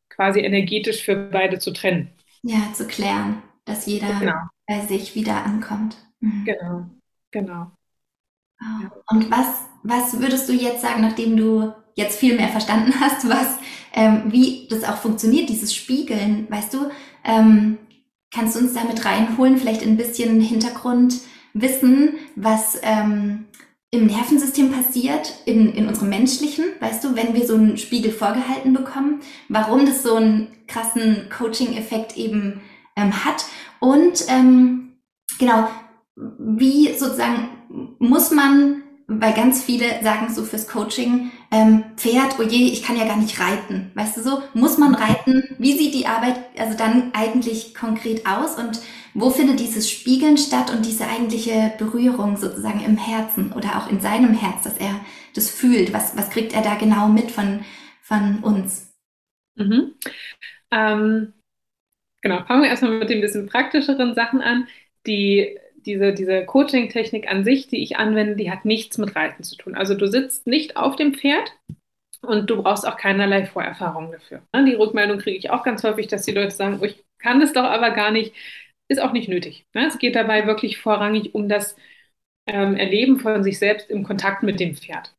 quasi 0.10 0.40
energetisch 0.40 1.04
für 1.04 1.16
beide 1.16 1.60
zu 1.60 1.74
trennen. 1.74 2.10
Ja, 2.44 2.72
zu 2.74 2.88
klären, 2.88 3.42
dass 3.66 3.86
jeder 3.86 4.18
genau. 4.20 4.48
bei 4.68 4.82
sich 4.82 5.16
wieder 5.16 5.44
ankommt. 5.44 5.98
Mhm. 6.22 6.46
Genau, 6.46 6.86
genau. 7.32 7.72
Und 9.10 9.32
was, 9.32 9.48
was 9.84 10.20
würdest 10.20 10.50
du 10.50 10.54
jetzt 10.54 10.82
sagen, 10.82 11.02
nachdem 11.02 11.38
du 11.38 11.74
jetzt 11.96 12.20
viel 12.20 12.36
mehr 12.36 12.50
verstanden 12.50 12.94
hast, 13.00 13.28
was, 13.30 13.58
ähm, 13.94 14.24
wie 14.28 14.68
das 14.70 14.84
auch 14.84 14.98
funktioniert, 14.98 15.50
dieses 15.50 15.74
Spiegeln, 15.74 16.48
weißt 16.50 16.74
du, 16.74 16.90
ähm, 17.24 17.78
kannst 18.34 18.56
du 18.56 18.60
uns 18.60 18.74
damit 18.74 19.06
reinholen, 19.06 19.58
vielleicht 19.58 19.84
ein 19.84 19.98
bisschen 19.98 20.42
Hintergrund 20.42 21.20
wissen, 21.54 22.16
was 22.36 22.80
ähm, 22.82 23.46
im 23.92 24.08
Nervensystem 24.08 24.72
passiert, 24.72 25.32
in, 25.46 25.72
in 25.72 25.88
unserem 25.88 26.10
menschlichen, 26.10 26.66
weißt 26.80 27.04
du, 27.04 27.16
wenn 27.16 27.36
wir 27.36 27.46
so 27.46 27.54
einen 27.54 27.78
Spiegel 27.78 28.12
vorgehalten 28.12 28.74
bekommen, 28.74 29.22
warum 29.50 29.86
das 29.86 30.02
so 30.02 30.16
einen 30.16 30.48
krassen 30.66 31.30
Coaching-Effekt 31.30 32.18
eben 32.18 32.62
ähm, 32.96 33.24
hat? 33.24 33.46
Und 33.80 34.26
ähm, 34.30 34.94
genau, 35.38 35.70
wie 36.16 36.92
sozusagen 36.94 37.50
muss 38.00 38.32
man 38.32 38.84
weil 39.08 39.34
ganz 39.34 39.64
viele 39.64 40.02
sagen 40.02 40.34
so 40.34 40.44
fürs 40.44 40.68
Coaching, 40.68 41.32
ähm, 41.52 41.84
Pferd, 41.98 42.40
oh 42.40 42.44
je, 42.44 42.68
ich 42.68 42.84
kann 42.84 42.98
ja 42.98 43.06
gar 43.06 43.18
nicht 43.18 43.40
reiten. 43.40 43.92
Weißt 43.96 44.18
du 44.18 44.22
so, 44.22 44.42
muss 44.54 44.78
man 44.78 44.96
reiten? 44.96 45.44
Wie 45.60 45.78
sieht 45.78 45.94
die 45.94 46.08
Arbeit 46.08 46.40
also 46.58 46.78
dann 46.78 47.12
eigentlich 47.14 47.76
konkret 47.76 48.26
aus 48.26 48.58
und 48.58 48.82
wo 49.14 49.30
findet 49.30 49.60
dieses 49.60 49.92
Spiegeln 49.92 50.38
statt 50.38 50.72
und 50.72 50.86
diese 50.86 51.08
eigentliche 51.08 51.74
Berührung 51.78 52.38
sozusagen 52.38 52.84
im 52.84 52.98
Herzen 52.98 53.52
oder 53.52 53.78
auch 53.78 53.90
in 53.90 54.00
seinem 54.00 54.34
Herz, 54.34 54.64
dass 54.64 54.78
er 54.78 55.00
das 55.36 55.50
fühlt? 55.50 55.94
Was, 55.94 56.18
was 56.18 56.30
kriegt 56.30 56.54
er 56.54 56.62
da 56.62 56.76
genau 56.76 57.10
mit 57.10 57.30
von, 57.30 57.64
von 58.02 58.40
uns? 58.40 58.92
Mhm. 59.56 59.94
Ähm, 60.72 61.34
genau, 62.22 62.44
fangen 62.46 62.64
wir 62.64 62.70
erstmal 62.70 62.98
mit 62.98 63.10
den 63.10 63.22
bisschen 63.22 63.48
praktischeren 63.48 64.16
Sachen 64.16 64.42
an. 64.42 64.68
Die 65.06 65.60
diese, 65.86 66.14
diese 66.14 66.46
Coaching-Technik 66.46 67.30
an 67.30 67.44
sich, 67.44 67.68
die 67.68 67.84
ich 67.84 67.98
anwende, 67.98 68.36
die 68.36 68.52
hat 68.52 68.66
nichts 68.66 68.98
mit 68.98 69.16
Reiten 69.16 69.44
zu 69.44 69.56
tun. 69.56 69.76
Also 69.76 69.96
du 69.96 70.08
sitzt 70.08 70.48
nicht 70.48 70.78
auf 70.78 70.96
dem 70.96 71.14
Pferd 71.14 71.54
und 72.22 72.50
du 72.50 72.62
brauchst 72.62 72.88
auch 72.88 72.98
keinerlei 72.98 73.46
Vorerfahrung 73.46 74.12
dafür. 74.12 74.42
Ne? 74.54 74.66
Die 74.66 74.76
Rückmeldung 74.76 75.20
kriege 75.20 75.38
ich 75.38 75.50
auch 75.50 75.64
ganz 75.64 75.84
häufig, 75.84 76.08
dass 76.08 76.24
die 76.24 76.32
Leute 76.32 76.52
sagen, 76.52 76.80
oh, 76.82 76.86
ich 76.86 77.04
kann 77.20 77.40
das 77.40 77.54
doch 77.54 77.64
aber 77.64 77.92
gar 77.92 78.12
nicht, 78.12 78.34
ist 78.88 79.02
auch 79.02 79.14
nicht 79.14 79.30
nötig. 79.30 79.66
Ne? 79.74 79.88
Es 79.88 80.00
geht 80.00 80.16
dabei 80.16 80.48
wirklich 80.48 80.78
vorrangig 80.78 81.36
um 81.36 81.50
das 81.50 81.76
ähm, 82.48 82.76
Erleben 82.76 83.20
von 83.20 83.44
sich 83.44 83.60
selbst 83.60 83.90
im 83.90 84.04
Kontakt 84.04 84.44
mit 84.44 84.60
dem 84.60 84.76
Pferd. 84.76 85.14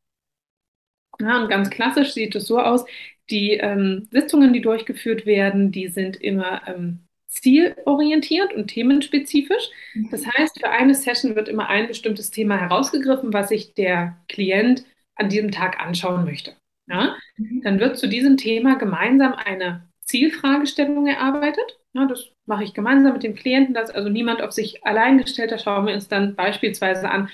Und 1.18 1.49
ganz 1.49 1.71
klassisch 1.71 2.12
sieht 2.12 2.35
es 2.35 2.47
so 2.47 2.59
aus, 2.59 2.85
die 3.30 3.52
ähm, 3.52 4.09
Sitzungen, 4.11 4.52
die 4.52 4.60
durchgeführt 4.60 5.26
werden, 5.26 5.73
die 5.73 5.88
sind 5.88 6.17
immer 6.17 6.67
ähm, 6.67 7.06
zielorientiert 7.34 8.54
und 8.54 8.68
themenspezifisch. 8.68 9.70
Mhm. 9.94 10.08
Das 10.10 10.26
heißt, 10.26 10.60
für 10.60 10.70
eine 10.70 10.94
Session 10.94 11.36
wird 11.36 11.49
immer 11.49 11.68
ein 11.68 11.88
bestimmtes 11.88 12.30
Thema 12.30 12.58
herausgegriffen, 12.58 13.32
was 13.32 13.49
sich 13.49 13.75
der 13.75 14.16
Klient 14.28 14.84
an 15.16 15.28
diesem 15.28 15.50
Tag 15.50 15.80
anschauen 15.80 16.25
möchte. 16.25 16.54
Ja? 16.88 17.16
Mhm. 17.36 17.62
Dann 17.62 17.80
wird 17.80 17.99
zu 17.99 18.08
diesem 18.08 18.36
Thema 18.36 18.76
gemeinsam 18.76 19.34
eine 19.34 19.88
Zielfragestellung 20.04 21.06
erarbeitet. 21.06 21.78
Ja, 21.92 22.06
das 22.06 22.30
mache 22.47 22.64
ich 22.64 22.75
gemeinsam 22.75 23.12
mit 23.12 23.23
dem 23.23 23.34
Klienten, 23.34 23.75
dass 23.75 23.90
also 23.90 24.08
niemand 24.08 24.42
auf 24.42 24.52
sich 24.52 24.84
allein 24.84 25.18
gestellt 25.18 25.52
hat. 25.52 25.62
Schauen 25.62 25.86
wir 25.86 25.94
uns 25.94 26.08
dann 26.08 26.34
beispielsweise 26.34 27.08
an, 27.08 27.30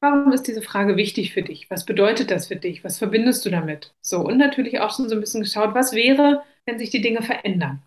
warum 0.00 0.32
ist 0.32 0.48
diese 0.48 0.62
Frage 0.62 0.96
wichtig 0.96 1.32
für 1.32 1.42
dich? 1.42 1.70
Was 1.70 1.86
bedeutet 1.86 2.30
das 2.30 2.48
für 2.48 2.56
dich? 2.56 2.84
Was 2.84 2.98
verbindest 2.98 3.46
du 3.46 3.50
damit? 3.50 3.94
So, 4.00 4.18
und 4.18 4.36
natürlich 4.36 4.80
auch 4.80 4.94
schon 4.94 5.08
so 5.08 5.14
ein 5.14 5.20
bisschen 5.20 5.42
geschaut, 5.42 5.74
was 5.74 5.94
wäre, 5.94 6.42
wenn 6.66 6.78
sich 6.78 6.90
die 6.90 7.00
Dinge 7.00 7.22
verändern? 7.22 7.82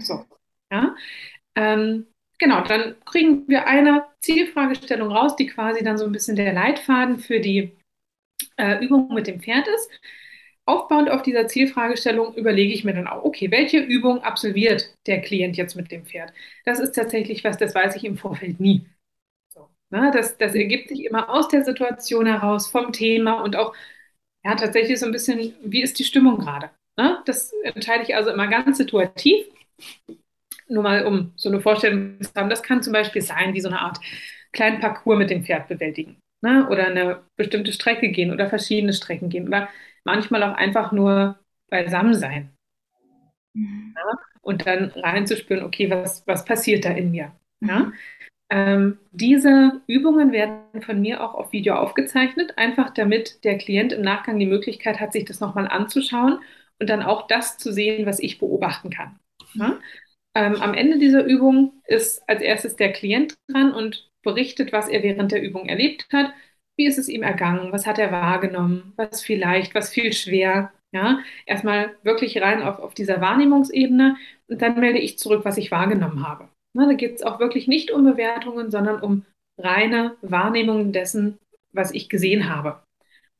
So. 0.00 0.24
Ja? 0.70 0.94
Ähm, 1.54 2.06
genau, 2.38 2.62
dann 2.62 2.96
kriegen 3.04 3.48
wir 3.48 3.66
eine 3.66 4.06
Zielfragestellung 4.20 5.10
raus, 5.10 5.36
die 5.36 5.46
quasi 5.46 5.82
dann 5.84 5.98
so 5.98 6.04
ein 6.04 6.12
bisschen 6.12 6.36
der 6.36 6.52
Leitfaden 6.52 7.18
für 7.18 7.40
die 7.40 7.72
äh, 8.56 8.84
Übung 8.84 9.12
mit 9.14 9.26
dem 9.26 9.40
Pferd 9.40 9.66
ist. 9.68 9.90
Aufbauend 10.66 11.10
auf 11.10 11.22
dieser 11.22 11.46
Zielfragestellung 11.46 12.34
überlege 12.34 12.74
ich 12.74 12.84
mir 12.84 12.92
dann 12.92 13.08
auch, 13.08 13.24
okay, 13.24 13.50
welche 13.50 13.78
Übung 13.78 14.22
absolviert 14.22 14.94
der 15.06 15.22
Klient 15.22 15.56
jetzt 15.56 15.76
mit 15.76 15.90
dem 15.90 16.04
Pferd? 16.04 16.32
Das 16.66 16.78
ist 16.78 16.92
tatsächlich 16.92 17.42
was, 17.42 17.56
das 17.56 17.74
weiß 17.74 17.96
ich 17.96 18.04
im 18.04 18.18
Vorfeld 18.18 18.60
nie. 18.60 18.86
So, 19.48 19.68
ne? 19.90 20.10
das, 20.12 20.36
das 20.38 20.54
ergibt 20.54 20.90
sich 20.90 21.04
immer 21.04 21.30
aus 21.30 21.48
der 21.48 21.64
Situation 21.64 22.26
heraus, 22.26 22.68
vom 22.70 22.92
Thema 22.92 23.40
und 23.42 23.56
auch 23.56 23.74
ja, 24.44 24.54
tatsächlich 24.56 25.00
so 25.00 25.06
ein 25.06 25.12
bisschen, 25.12 25.54
wie 25.62 25.82
ist 25.82 25.98
die 25.98 26.04
Stimmung 26.04 26.38
gerade? 26.38 26.70
Ne? 26.98 27.22
Das 27.26 27.52
entscheide 27.62 28.04
ich 28.04 28.14
also 28.14 28.30
immer 28.30 28.48
ganz 28.48 28.78
situativ 28.78 29.46
nur 30.68 30.82
mal 30.82 31.06
um 31.06 31.32
so 31.36 31.48
eine 31.48 31.60
Vorstellung 31.60 32.20
zu 32.20 32.30
haben, 32.34 32.50
das 32.50 32.62
kann 32.62 32.82
zum 32.82 32.92
Beispiel 32.92 33.22
sein, 33.22 33.54
wie 33.54 33.60
so 33.60 33.68
eine 33.68 33.80
Art 33.80 33.98
kleinen 34.52 34.80
Parcours 34.80 35.18
mit 35.18 35.30
dem 35.30 35.44
Pferd 35.44 35.68
bewältigen. 35.68 36.18
Ne? 36.40 36.68
Oder 36.68 36.86
eine 36.86 37.22
bestimmte 37.36 37.72
Strecke 37.72 38.08
gehen 38.10 38.32
oder 38.32 38.48
verschiedene 38.48 38.92
Strecken 38.92 39.28
gehen. 39.28 39.48
Oder 39.48 39.68
manchmal 40.04 40.42
auch 40.42 40.54
einfach 40.54 40.92
nur 40.92 41.38
beisammen 41.68 42.14
sein. 42.14 42.54
Mhm. 43.54 43.94
Ja? 43.96 44.18
Und 44.40 44.66
dann 44.66 44.90
reinzuspüren, 44.90 45.64
okay, 45.64 45.90
was, 45.90 46.26
was 46.26 46.44
passiert 46.44 46.84
da 46.84 46.90
in 46.90 47.10
mir? 47.10 47.32
Ja? 47.60 47.78
Mhm. 47.80 47.92
Ähm, 48.50 48.98
diese 49.10 49.82
Übungen 49.86 50.32
werden 50.32 50.80
von 50.80 51.02
mir 51.02 51.22
auch 51.22 51.34
auf 51.34 51.52
Video 51.52 51.74
aufgezeichnet, 51.74 52.56
einfach 52.56 52.94
damit 52.94 53.44
der 53.44 53.58
Klient 53.58 53.92
im 53.92 54.00
Nachgang 54.00 54.38
die 54.38 54.46
Möglichkeit 54.46 55.00
hat, 55.00 55.12
sich 55.12 55.26
das 55.26 55.40
nochmal 55.40 55.68
anzuschauen 55.68 56.40
und 56.78 56.88
dann 56.88 57.02
auch 57.02 57.26
das 57.26 57.58
zu 57.58 57.72
sehen, 57.72 58.06
was 58.06 58.20
ich 58.20 58.38
beobachten 58.38 58.88
kann. 58.88 59.18
Ja? 59.52 59.78
Ähm, 60.38 60.54
am 60.62 60.72
Ende 60.72 60.98
dieser 60.98 61.24
Übung 61.24 61.72
ist 61.84 62.22
als 62.28 62.42
erstes 62.42 62.76
der 62.76 62.92
Klient 62.92 63.36
dran 63.48 63.74
und 63.74 64.08
berichtet, 64.22 64.72
was 64.72 64.88
er 64.88 65.02
während 65.02 65.32
der 65.32 65.42
Übung 65.42 65.68
erlebt 65.68 66.06
hat. 66.12 66.32
Wie 66.76 66.86
ist 66.86 66.96
es 66.96 67.08
ihm 67.08 67.24
ergangen? 67.24 67.72
Was 67.72 67.88
hat 67.88 67.98
er 67.98 68.12
wahrgenommen? 68.12 68.92
Was 68.94 69.20
viel 69.20 69.40
leicht, 69.40 69.74
was 69.74 69.90
viel 69.90 70.12
schwer? 70.12 70.72
Ja, 70.92 71.18
erstmal 71.44 71.96
wirklich 72.04 72.40
rein 72.40 72.62
auf, 72.62 72.78
auf 72.78 72.94
dieser 72.94 73.20
Wahrnehmungsebene 73.20 74.16
und 74.46 74.62
dann 74.62 74.78
melde 74.78 75.00
ich 75.00 75.18
zurück, 75.18 75.44
was 75.44 75.58
ich 75.58 75.72
wahrgenommen 75.72 76.26
habe. 76.26 76.48
Na, 76.72 76.86
da 76.86 76.92
geht 76.92 77.16
es 77.16 77.22
auch 77.24 77.40
wirklich 77.40 77.66
nicht 77.66 77.90
um 77.90 78.04
Bewertungen, 78.04 78.70
sondern 78.70 79.02
um 79.02 79.26
reine 79.58 80.16
Wahrnehmung 80.22 80.92
dessen, 80.92 81.38
was 81.72 81.92
ich 81.92 82.08
gesehen 82.08 82.48
habe. 82.48 82.80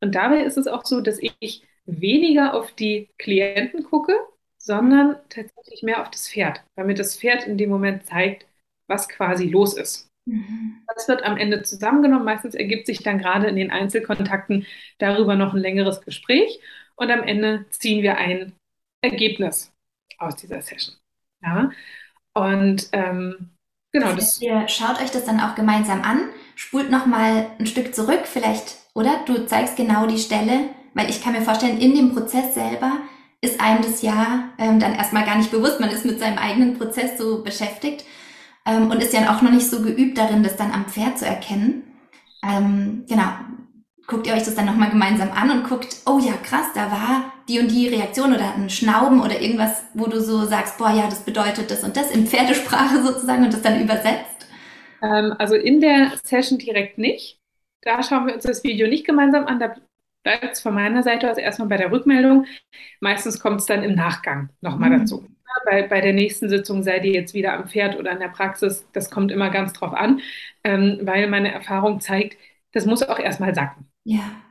Und 0.01 0.17
dabei 0.17 0.43
ist 0.43 0.59
es 0.59 0.67
auch 0.67 0.85
so, 0.85 1.01
dass 1.01 1.21
ich 1.21 1.63
weniger 1.87 2.55
auf 2.55 2.73
die 2.73 3.09
Klienten 3.19 3.85
gucke, 3.85 4.19
sondern 4.59 5.17
tatsächlich 5.29 5.83
mehr 5.83 6.03
auf 6.03 6.11
das 6.11 6.29
Pferd, 6.29 6.63
weil 6.77 6.87
mir 6.87 6.95
das 6.95 7.17
Pferd 7.17 7.47
in 7.47 7.57
dem 7.57 7.71
Moment 7.71 8.07
zeigt, 8.07 8.47
was 8.89 9.09
quasi 9.09 9.49
los 9.49 9.77
ist. 9.77 10.09
Mhm. 10.27 10.83
Das 10.95 11.09
wird 11.09 11.23
am 11.23 11.37
Ende 11.37 11.63
zusammengenommen. 11.63 12.25
Meistens 12.25 12.55
ergibt 12.55 12.87
sich 12.87 13.03
dann 13.03 13.19
gerade 13.19 13.47
in 13.47 13.57
den 13.57 13.71
Einzelkontakten 13.71 14.67
darüber 14.99 15.37
noch 15.37 15.55
ein 15.55 15.61
längeres 15.61 16.03
Gespräch 16.03 16.61
und 16.97 17.11
am 17.11 17.23
Ende 17.23 17.67
ziehen 17.71 18.03
wir 18.03 18.19
ein 18.19 18.53
Ergebnis 19.01 19.73
aus 20.19 20.37
dieser 20.37 20.61
Session. 20.61 20.97
Ja? 21.43 21.71
Und 22.35 22.89
ähm, 22.93 23.51
genau 23.93 24.13
das. 24.15 24.43
Ihr 24.43 24.69
schaut 24.69 25.01
euch 25.01 25.11
das 25.11 25.25
dann 25.25 25.41
auch 25.41 25.55
gemeinsam 25.55 26.03
an, 26.03 26.31
spult 26.57 26.91
nochmal 26.91 27.51
ein 27.59 27.67
Stück 27.67 27.95
zurück, 27.95 28.23
vielleicht, 28.25 28.77
oder? 28.95 29.23
Du 29.27 29.47
zeigst 29.47 29.77
genau 29.77 30.07
die 30.07 30.19
Stelle, 30.19 30.71
weil 30.95 31.09
ich 31.09 31.23
kann 31.23 31.33
mir 31.33 31.43
vorstellen, 31.43 31.79
in 31.79 31.95
dem 31.95 32.13
Prozess 32.13 32.55
selber 32.55 33.01
ist 33.41 33.61
einem 33.61 33.83
das 33.83 34.03
ja 34.03 34.51
ähm, 34.59 34.81
dann 34.81 34.95
erstmal 34.95 35.25
gar 35.25 35.37
nicht 35.37 35.51
bewusst. 35.51 35.81
Man 35.81 35.91
ist 35.91 36.05
mit 36.05 36.19
seinem 36.19 36.39
eigenen 36.39 36.77
Prozess 36.77 37.17
so 37.17 37.43
beschäftigt 37.43 38.05
ähm, 38.67 38.91
und 38.91 39.03
ist 39.03 39.13
ja 39.13 39.35
auch 39.35 39.43
noch 39.43 39.53
nicht 39.53 39.69
so 39.69 39.83
geübt 39.83 40.19
darin, 40.19 40.43
das 40.43 40.57
dann 40.57 40.73
am 40.73 40.87
Pferd 40.87 41.19
zu 41.19 41.27
erkennen. 41.27 41.85
Ähm, 42.43 43.05
genau. 43.09 43.29
Guckt 44.07 44.27
ihr 44.27 44.33
euch 44.33 44.45
das 44.45 44.55
dann 44.55 44.65
nochmal 44.65 44.89
gemeinsam 44.89 45.31
an 45.33 45.51
und 45.51 45.69
guckt, 45.69 45.99
oh 46.07 46.19
ja, 46.19 46.33
krass, 46.43 46.67
da 46.75 46.91
war 46.91 47.33
die 47.47 47.61
und 47.61 47.71
die 47.71 47.89
Reaktion 47.89 48.33
oder 48.33 48.55
ein 48.55 48.71
Schnauben 48.71 49.21
oder 49.21 49.41
irgendwas, 49.41 49.85
wo 49.93 50.07
du 50.07 50.21
so 50.21 50.47
sagst, 50.47 50.79
boah, 50.79 50.91
ja, 50.91 51.05
das 51.05 51.21
bedeutet 51.21 51.71
das 51.71 51.85
und 51.85 51.97
das 51.97 52.11
in 52.11 52.27
Pferdesprache 52.27 53.03
sozusagen 53.07 53.45
und 53.45 53.53
das 53.53 53.63
dann 53.63 53.83
übersetzt? 53.83 54.47
Ähm, 55.03 55.35
also 55.39 55.55
in 55.55 55.81
der 55.81 56.13
Session 56.25 56.59
direkt 56.59 56.99
nicht. 56.99 57.39
da 57.83 58.03
schauen 58.03 58.27
wir 58.27 58.35
uns 58.35 58.45
das 58.45 58.65
Video 58.65 58.89
nicht 58.89 59.07
gemeinsam 59.07 59.47
an. 59.47 59.61
Da 59.61 59.75
bleibt 60.29 60.55
es 60.55 60.61
von 60.61 60.75
meiner 60.75 61.03
Seite 61.03 61.31
aus 61.31 61.39
erstmal 61.39 61.69
bei 61.69 61.77
der 61.77 61.91
Rückmeldung. 61.91 62.47
Meistens 63.01 63.41
kommt 63.41 63.61
es 63.61 63.67
dann 63.67 63.83
im 63.83 63.95
Nachgang 63.95 64.51
nochmal 64.61 64.91
Mhm. 64.91 65.01
dazu. 65.01 65.27
Bei, 65.65 65.83
bei 65.83 66.01
der 66.01 66.13
nächsten 66.13 66.49
Sitzung 66.49 66.83
seid 66.83 67.05
ihr 67.05 67.13
jetzt 67.13 67.35
wieder 67.35 67.55
am 67.55 67.69
Pferd 67.69 67.99
oder 67.99 68.13
in 68.13 68.21
der 68.21 68.29
Praxis. 68.29 68.87
Das 68.93 69.11
kommt 69.11 69.33
immer 69.33 69.51
ganz 69.51 69.73
drauf 69.73 69.93
an, 69.95 70.21
ähm, 70.65 70.99
weil 71.03 71.29
meine 71.29 71.53
Erfahrung 71.53 72.01
zeigt, 72.01 72.37
das 72.73 72.87
muss 72.87 73.03
auch 73.03 73.19
erstmal 73.19 73.55
sacken. 73.55 73.87
Ja. 74.05 74.43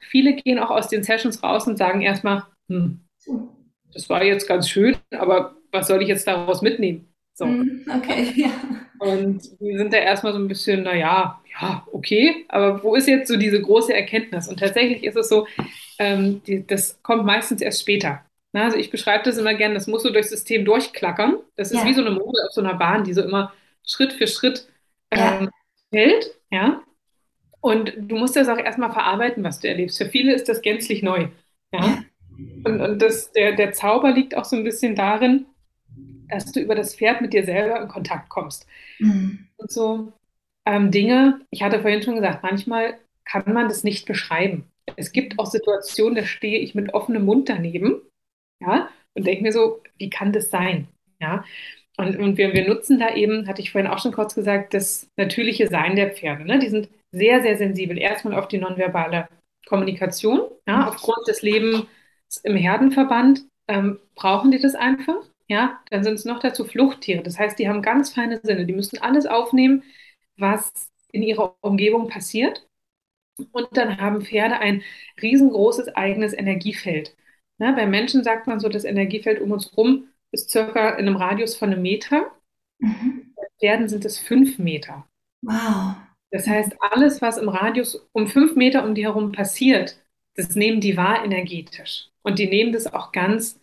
Viele 0.00 0.34
gehen 0.34 0.58
auch 0.58 0.70
aus 0.70 0.88
den 0.88 1.02
Sessions 1.02 1.42
raus 1.42 1.66
und 1.66 1.76
sagen 1.78 2.00
erstmal, 2.02 2.44
hm, 2.70 3.00
So. 3.18 3.48
das 3.92 4.08
war 4.08 4.22
jetzt 4.22 4.46
ganz 4.46 4.68
schön, 4.68 4.96
aber 5.10 5.56
was 5.72 5.88
soll 5.88 6.02
ich 6.02 6.08
jetzt 6.08 6.26
daraus 6.26 6.62
mitnehmen? 6.62 7.12
So. 7.36 7.46
Mhm, 7.46 7.84
Okay, 7.98 8.32
ja. 8.36 8.50
Und 8.98 9.42
wir 9.60 9.78
sind 9.78 9.92
da 9.92 9.98
erstmal 9.98 10.32
so 10.32 10.38
ein 10.38 10.48
bisschen, 10.48 10.82
naja, 10.84 11.40
ja, 11.60 11.86
okay, 11.92 12.46
aber 12.48 12.82
wo 12.82 12.94
ist 12.94 13.06
jetzt 13.08 13.28
so 13.28 13.36
diese 13.36 13.60
große 13.60 13.92
Erkenntnis? 13.94 14.48
Und 14.48 14.58
tatsächlich 14.58 15.04
ist 15.04 15.16
es 15.16 15.28
so, 15.28 15.46
ähm, 15.98 16.42
die, 16.46 16.66
das 16.66 17.02
kommt 17.02 17.26
meistens 17.26 17.60
erst 17.60 17.80
später. 17.82 18.24
Na, 18.52 18.64
also 18.64 18.78
ich 18.78 18.90
beschreibe 18.90 19.24
das 19.24 19.36
immer 19.36 19.54
gerne, 19.54 19.74
das 19.74 19.86
muss 19.86 20.02
so 20.02 20.10
durchs 20.10 20.30
System 20.30 20.64
durchklackern. 20.64 21.36
Das 21.56 21.72
ist 21.72 21.82
Ja. 21.82 21.84
wie 21.84 21.92
so 21.94 22.00
eine 22.00 22.10
Mode 22.12 22.38
auf 22.46 22.52
so 22.54 22.62
einer 22.62 22.74
Bahn, 22.74 23.04
die 23.04 23.12
so 23.12 23.22
immer 23.22 23.52
Schritt 23.86 24.14
für 24.14 24.26
Schritt 24.26 24.66
Ja. 25.12 25.38
ähm, 25.40 25.50
hält, 25.92 26.34
ja. 26.50 26.82
Und 27.60 27.94
du 27.98 28.16
musst 28.16 28.36
das 28.36 28.48
auch 28.48 28.58
erstmal 28.58 28.92
verarbeiten, 28.92 29.44
was 29.44 29.60
du 29.60 29.68
erlebst. 29.68 29.98
Für 29.98 30.06
viele 30.08 30.34
ist 30.34 30.48
das 30.48 30.62
gänzlich 30.62 31.02
neu, 31.02 31.28
ja. 31.72 31.80
Ja. 31.80 32.04
Und, 32.64 32.80
und 32.80 33.02
das, 33.02 33.32
der, 33.32 33.52
der 33.56 33.72
Zauber 33.72 34.12
liegt 34.12 34.36
auch 34.36 34.44
so 34.44 34.56
ein 34.56 34.64
bisschen 34.64 34.94
darin, 34.96 35.46
dass 36.28 36.52
du 36.52 36.60
über 36.60 36.74
das 36.74 36.94
Pferd 36.94 37.20
mit 37.20 37.32
dir 37.32 37.44
selber 37.44 37.80
in 37.80 37.88
Kontakt 37.88 38.28
kommst. 38.28 38.66
Mhm. 38.98 39.46
Und 39.56 39.70
so 39.70 40.12
ähm, 40.66 40.90
Dinge, 40.90 41.40
ich 41.50 41.62
hatte 41.62 41.80
vorhin 41.80 42.02
schon 42.02 42.16
gesagt, 42.16 42.42
manchmal 42.42 42.98
kann 43.24 43.52
man 43.52 43.68
das 43.68 43.84
nicht 43.84 44.06
beschreiben. 44.06 44.70
Es 44.96 45.12
gibt 45.12 45.38
auch 45.38 45.46
Situationen, 45.46 46.14
da 46.14 46.24
stehe 46.24 46.60
ich 46.60 46.74
mit 46.74 46.94
offenem 46.94 47.24
Mund 47.24 47.48
daneben, 47.48 48.00
ja, 48.60 48.88
und 49.14 49.26
denke 49.26 49.42
mir 49.42 49.52
so, 49.52 49.82
wie 49.98 50.10
kann 50.10 50.32
das 50.32 50.50
sein? 50.50 50.88
Ja, 51.20 51.44
und, 51.96 52.16
und 52.16 52.36
wir, 52.36 52.52
wir 52.52 52.68
nutzen 52.68 52.98
da 52.98 53.14
eben, 53.14 53.48
hatte 53.48 53.62
ich 53.62 53.72
vorhin 53.72 53.90
auch 53.90 53.98
schon 53.98 54.12
kurz 54.12 54.34
gesagt, 54.34 54.74
das 54.74 55.08
natürliche 55.16 55.68
Sein 55.68 55.96
der 55.96 56.12
Pferde. 56.12 56.44
Ne? 56.44 56.58
Die 56.58 56.68
sind 56.68 56.90
sehr, 57.10 57.40
sehr 57.40 57.56
sensibel. 57.56 57.96
Erstmal 57.96 58.34
auf 58.34 58.48
die 58.48 58.58
nonverbale 58.58 59.28
Kommunikation, 59.66 60.42
ja, 60.68 60.86
aufgrund 60.86 61.26
des 61.26 61.42
Lebens 61.42 61.86
im 62.44 62.56
Herdenverband 62.56 63.46
ähm, 63.68 63.98
brauchen 64.14 64.50
die 64.50 64.60
das 64.60 64.74
einfach. 64.74 65.16
Ja, 65.48 65.80
dann 65.90 66.02
sind 66.02 66.14
es 66.14 66.24
noch 66.24 66.40
dazu 66.40 66.64
Fluchttiere. 66.64 67.22
Das 67.22 67.38
heißt, 67.38 67.58
die 67.58 67.68
haben 67.68 67.82
ganz 67.82 68.10
feine 68.12 68.40
Sinne. 68.42 68.66
Die 68.66 68.72
müssen 68.72 68.98
alles 68.98 69.26
aufnehmen, 69.26 69.84
was 70.36 70.72
in 71.12 71.22
ihrer 71.22 71.56
Umgebung 71.60 72.08
passiert. 72.08 72.68
Und 73.52 73.68
dann 73.72 74.00
haben 74.00 74.22
Pferde 74.22 74.58
ein 74.58 74.82
riesengroßes 75.20 75.88
eigenes 75.94 76.32
Energiefeld. 76.32 77.16
Ne, 77.58 77.72
bei 77.72 77.86
Menschen 77.86 78.24
sagt 78.24 78.46
man 78.46 78.60
so, 78.60 78.68
das 78.68 78.84
Energiefeld 78.84 79.40
um 79.40 79.52
uns 79.52 79.76
rum 79.76 80.08
ist 80.32 80.50
circa 80.50 80.90
in 80.90 81.06
einem 81.06 81.16
Radius 81.16 81.56
von 81.56 81.72
einem 81.72 81.82
Meter. 81.82 82.30
Mhm. 82.78 83.32
Bei 83.36 83.42
Pferden 83.58 83.88
sind 83.88 84.04
es 84.04 84.18
fünf 84.18 84.58
Meter. 84.58 85.06
Wow. 85.42 85.96
Das 86.30 86.46
heißt, 86.46 86.76
alles, 86.80 87.22
was 87.22 87.38
im 87.38 87.48
Radius 87.48 88.06
um 88.12 88.26
fünf 88.26 88.56
Meter 88.56 88.84
um 88.84 88.94
die 88.94 89.04
herum 89.04 89.32
passiert, 89.32 89.98
das 90.34 90.54
nehmen 90.54 90.80
die 90.80 90.96
wahr 90.96 91.24
energetisch. 91.24 92.10
Und 92.22 92.38
die 92.38 92.48
nehmen 92.48 92.72
das 92.72 92.92
auch 92.92 93.12
ganz, 93.12 93.58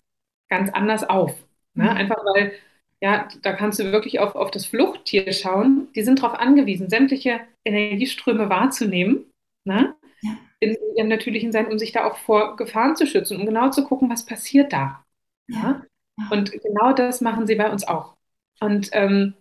ganz 0.50 0.72
anders 0.72 1.04
auf. 1.04 1.43
Ne? 1.76 1.84
Mhm. 1.84 1.90
Einfach 1.90 2.24
weil, 2.34 2.54
ja, 3.02 3.28
da 3.42 3.54
kannst 3.54 3.80
du 3.80 3.92
wirklich 3.92 4.20
auf, 4.20 4.36
auf 4.36 4.52
das 4.52 4.66
Fluchttier 4.66 5.32
schauen. 5.34 5.88
Die 5.96 6.04
sind 6.04 6.22
darauf 6.22 6.40
angewiesen, 6.40 6.90
sämtliche 6.90 7.42
Energieströme 7.66 8.50
wahrzunehmen, 8.50 9.26
ne? 9.66 9.96
Ja. 10.22 10.38
In 10.60 10.78
ihrem 10.96 11.10
natürlichen 11.10 11.52
Sein, 11.52 11.68
um 11.68 11.78
sich 11.78 11.92
da 11.92 12.06
auch 12.06 12.18
vor 12.18 12.56
Gefahren 12.56 12.96
zu 12.96 13.06
schützen, 13.06 13.40
um 13.40 13.46
genau 13.46 13.70
zu 13.70 13.84
gucken, 13.84 14.10
was 14.10 14.26
passiert 14.26 14.72
da. 14.72 15.04
Ja. 15.48 15.84
Ja? 16.18 16.28
Und 16.32 16.52
genau 16.52 16.94
das 16.94 17.22
machen 17.22 17.48
sie 17.48 17.56
bei 17.56 17.70
uns 17.70 17.86
auch. 17.88 18.16
Und 18.60 18.90
ähm, 18.94 19.34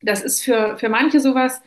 das 0.00 0.22
ist 0.22 0.42
für, 0.42 0.78
für 0.78 0.88
manche 0.88 1.20
sowas, 1.20 1.62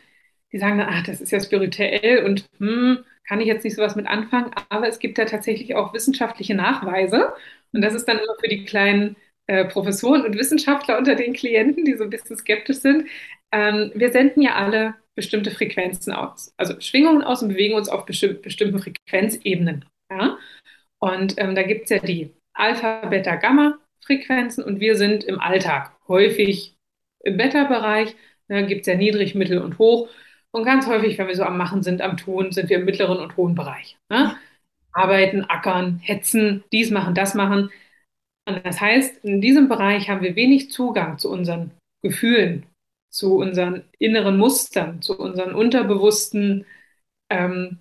die 0.51 0.59
sagen 0.59 0.77
dann, 0.77 0.89
ach, 0.89 1.03
das 1.03 1.21
ist 1.21 1.31
ja 1.31 1.39
spirituell 1.39 2.25
und 2.25 2.45
hm, 2.57 3.03
kann 3.27 3.41
ich 3.41 3.47
jetzt 3.47 3.63
nicht 3.63 3.75
sowas 3.75 3.95
mit 3.95 4.07
anfangen, 4.07 4.51
aber 4.69 4.87
es 4.87 4.99
gibt 4.99 5.17
da 5.17 5.25
tatsächlich 5.25 5.75
auch 5.75 5.93
wissenschaftliche 5.93 6.55
Nachweise 6.55 7.33
und 7.71 7.81
das 7.81 7.93
ist 7.93 8.05
dann 8.07 8.17
immer 8.19 8.35
für 8.39 8.47
die 8.47 8.65
kleinen 8.65 9.15
äh, 9.47 9.65
Professoren 9.65 10.25
und 10.25 10.37
Wissenschaftler 10.37 10.97
unter 10.97 11.15
den 11.15 11.33
Klienten, 11.33 11.85
die 11.85 11.95
so 11.95 12.03
ein 12.03 12.09
bisschen 12.09 12.37
skeptisch 12.37 12.77
sind. 12.77 13.07
Ähm, 13.51 13.91
wir 13.95 14.11
senden 14.11 14.41
ja 14.41 14.55
alle 14.55 14.95
bestimmte 15.15 15.51
Frequenzen 15.51 16.11
aus, 16.13 16.53
also 16.57 16.79
Schwingungen 16.79 17.21
aus 17.21 17.43
und 17.43 17.49
bewegen 17.49 17.75
uns 17.75 17.89
auf 17.89 18.05
besti 18.05 18.29
bestimmten 18.33 18.79
Frequenzebenen. 18.79 19.85
Ja? 20.09 20.37
Und 20.99 21.35
ähm, 21.37 21.55
da 21.55 21.63
gibt 21.63 21.83
es 21.83 21.89
ja 21.89 21.99
die 21.99 22.33
Alpha, 22.53 23.05
Beta, 23.07 23.35
Gamma 23.35 23.77
Frequenzen 24.05 24.63
und 24.63 24.79
wir 24.79 24.95
sind 24.95 25.23
im 25.23 25.39
Alltag 25.39 25.95
häufig 26.07 26.75
im 27.23 27.37
Beta-Bereich. 27.37 28.15
Da 28.47 28.61
gibt 28.61 28.81
es 28.81 28.87
ja 28.87 28.95
niedrig, 28.95 29.35
mittel 29.35 29.59
und 29.59 29.79
hoch. 29.79 30.09
Und 30.51 30.65
ganz 30.65 30.87
häufig, 30.87 31.17
wenn 31.17 31.27
wir 31.27 31.35
so 31.35 31.43
am 31.43 31.57
Machen 31.57 31.81
sind, 31.83 32.01
am 32.01 32.17
Tun, 32.17 32.51
sind 32.51 32.69
wir 32.69 32.77
im 32.77 32.85
mittleren 32.85 33.17
und 33.17 33.37
hohen 33.37 33.55
Bereich. 33.55 33.97
Ne? 34.09 34.35
Arbeiten, 34.91 35.43
ackern, 35.45 35.99
hetzen, 36.03 36.63
dies 36.71 36.91
machen, 36.91 37.15
das 37.15 37.33
machen. 37.33 37.71
Das 38.45 38.81
heißt, 38.81 39.23
in 39.23 39.41
diesem 39.41 39.69
Bereich 39.69 40.09
haben 40.09 40.21
wir 40.21 40.35
wenig 40.35 40.71
Zugang 40.71 41.17
zu 41.17 41.29
unseren 41.31 41.71
Gefühlen, 42.01 42.65
zu 43.09 43.37
unseren 43.37 43.83
inneren 43.99 44.37
Mustern, 44.37 45.01
zu 45.01 45.17
unseren 45.17 45.55
unterbewussten, 45.55 46.65
ähm, 47.29 47.79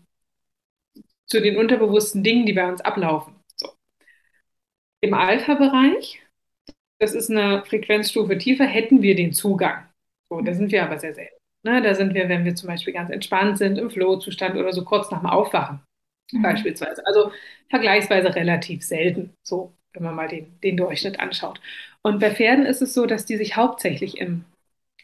zu 1.26 1.40
den 1.40 1.56
unterbewussten 1.56 2.22
Dingen, 2.22 2.46
die 2.46 2.52
bei 2.52 2.68
uns 2.68 2.80
ablaufen. 2.80 3.34
So. 3.56 3.70
Im 5.00 5.14
Alpha-Bereich, 5.14 6.20
das 7.00 7.14
ist 7.14 7.30
eine 7.30 7.64
Frequenzstufe 7.64 8.38
tiefer, 8.38 8.66
hätten 8.66 9.02
wir 9.02 9.16
den 9.16 9.32
Zugang. 9.32 9.86
So, 10.30 10.40
da 10.40 10.54
sind 10.54 10.72
wir 10.72 10.84
aber 10.84 10.98
sehr 10.98 11.14
selten. 11.14 11.36
Ne, 11.64 11.82
da 11.82 11.94
sind 11.94 12.14
wir, 12.14 12.28
wenn 12.28 12.44
wir 12.44 12.54
zum 12.56 12.68
Beispiel 12.68 12.92
ganz 12.92 13.10
entspannt 13.10 13.58
sind, 13.58 13.78
im 13.78 13.90
Flow-Zustand 13.90 14.56
oder 14.56 14.72
so 14.72 14.84
kurz 14.84 15.10
nach 15.10 15.20
dem 15.20 15.30
Aufwachen 15.30 15.80
Mhm. 16.32 16.42
beispielsweise. 16.42 17.06
Also 17.06 17.30
vergleichsweise 17.70 18.34
relativ 18.34 18.82
selten, 18.82 19.34
so 19.42 19.74
wenn 19.94 20.02
man 20.04 20.14
mal 20.14 20.28
den, 20.28 20.46
den 20.62 20.76
Durchschnitt 20.76 21.20
anschaut. 21.20 21.60
Und 22.02 22.18
bei 22.20 22.30
Pferden 22.34 22.66
ist 22.66 22.82
es 22.82 22.94
so, 22.94 23.06
dass 23.06 23.26
die 23.26 23.36
sich 23.36 23.56
hauptsächlich 23.56 24.18
im, 24.18 24.44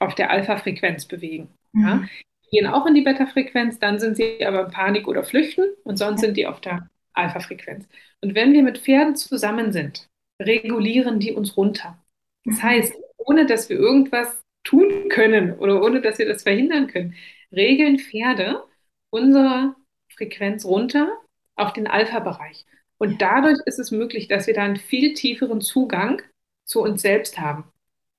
auf 0.01 0.15
der 0.15 0.31
Alpha-Frequenz 0.31 1.07
bewegen. 1.07 1.49
Ja? 1.75 1.97
Mhm. 1.97 2.09
Die 2.47 2.57
gehen 2.59 2.67
auch 2.67 2.87
in 2.87 2.95
die 2.95 3.03
Beta-Frequenz, 3.03 3.79
dann 3.79 3.99
sind 3.99 4.17
sie 4.17 4.45
aber 4.45 4.67
in 4.67 4.71
Panik 4.71 5.07
oder 5.07 5.25
Flüchten 5.25 5.65
und 5.85 5.97
sonst 5.99 6.21
sind 6.21 6.37
die 6.37 6.47
auf 6.47 6.61
der 6.61 6.89
Alpha-Frequenz. 7.13 7.87
Und 8.23 8.35
wenn 8.35 8.53
wir 8.53 8.63
mit 8.63 8.79
Pferden 8.79 9.17
zusammen 9.17 9.73
sind, 9.73 10.09
regulieren 10.41 11.21
die 11.21 11.33
uns 11.33 11.57
runter. 11.57 11.99
Das 12.45 12.59
Mhm. 12.59 12.63
heißt, 12.63 12.95
ohne 13.19 13.47
dass 13.47 13.69
wir 13.69 13.77
irgendwas 13.79 14.43
tun 14.65 15.09
können 15.09 15.53
oder 15.59 15.83
ohne 15.83 16.01
dass 16.01 16.19
wir 16.19 16.27
das 16.27 16.43
verhindern 16.43 16.87
können, 16.87 17.15
regeln 17.53 17.99
Pferde 17.99 18.65
unsere 19.11 19.75
Frequenz 20.17 20.65
runter 20.65 21.11
auf 21.57 21.73
den 21.73 21.87
Alpha-Bereich. 21.87 22.65
Und 22.99 23.23
dadurch 23.23 23.59
ist 23.65 23.79
es 23.79 23.91
möglich, 23.91 24.29
dass 24.29 24.47
wir 24.47 24.55
da 24.55 24.63
einen 24.63 24.77
viel 24.77 25.15
tieferen 25.15 25.61
Zugang 25.61 26.21
zu 26.65 26.83
uns 26.83 27.03
selbst 27.03 27.39
haben, 27.39 27.65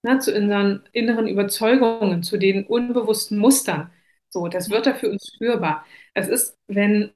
ne, 0.03 0.19
zu 0.19 0.35
unseren 0.35 0.83
inneren 0.91 1.27
Überzeugungen, 1.27 2.23
zu 2.23 2.37
den 2.37 2.65
unbewussten 2.65 3.37
Mustern. 3.37 3.91
So, 4.29 4.47
das 4.47 4.69
wird 4.69 4.85
da 4.85 4.93
für 4.93 5.09
uns 5.09 5.31
spürbar. 5.35 5.85
Es 6.13 6.27
ist, 6.27 6.57
wenn 6.67 7.11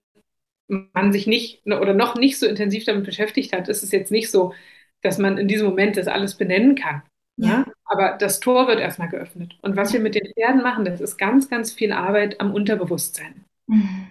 man 0.67 1.11
sich 1.11 1.27
nicht 1.27 1.65
oder 1.65 1.93
noch 1.93 2.15
nicht 2.15 2.39
so 2.39 2.47
intensiv 2.47 2.85
damit 2.85 3.05
beschäftigt 3.05 3.53
hat, 3.53 3.67
ist 3.69 3.83
es 3.83 3.91
jetzt 3.91 4.11
nicht 4.11 4.31
so, 4.31 4.53
dass 5.01 5.17
man 5.17 5.37
in 5.37 5.47
diesem 5.47 5.67
Moment 5.67 5.97
das 5.97 6.07
alles 6.07 6.35
benennen 6.35 6.75
kann. 6.75 7.03
Ja. 7.37 7.47
Ja? 7.47 7.65
Aber 7.85 8.17
das 8.17 8.39
Tor 8.39 8.67
wird 8.67 8.79
erstmal 8.79 9.09
geöffnet. 9.09 9.57
Und 9.61 9.75
was 9.75 9.93
wir 9.93 9.99
mit 9.99 10.15
den 10.15 10.33
Pferden 10.33 10.61
machen, 10.61 10.85
das 10.85 11.01
ist 11.01 11.17
ganz, 11.17 11.49
ganz 11.49 11.71
viel 11.71 11.91
Arbeit 11.91 12.39
am 12.39 12.53
Unterbewusstsein. 12.53 13.45
Mhm. 13.67 14.07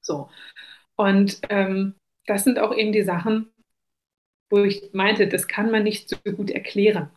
So. 0.00 0.28
Und 0.96 1.40
ähm, 1.48 1.94
das 2.26 2.44
sind 2.44 2.58
auch 2.58 2.74
eben 2.76 2.92
die 2.92 3.02
Sachen, 3.02 3.50
wo 4.50 4.58
ich 4.64 4.90
meinte, 4.92 5.28
das 5.28 5.48
kann 5.48 5.70
man 5.70 5.82
nicht 5.82 6.08
so 6.08 6.16
gut 6.36 6.50
erklären. 6.50 7.10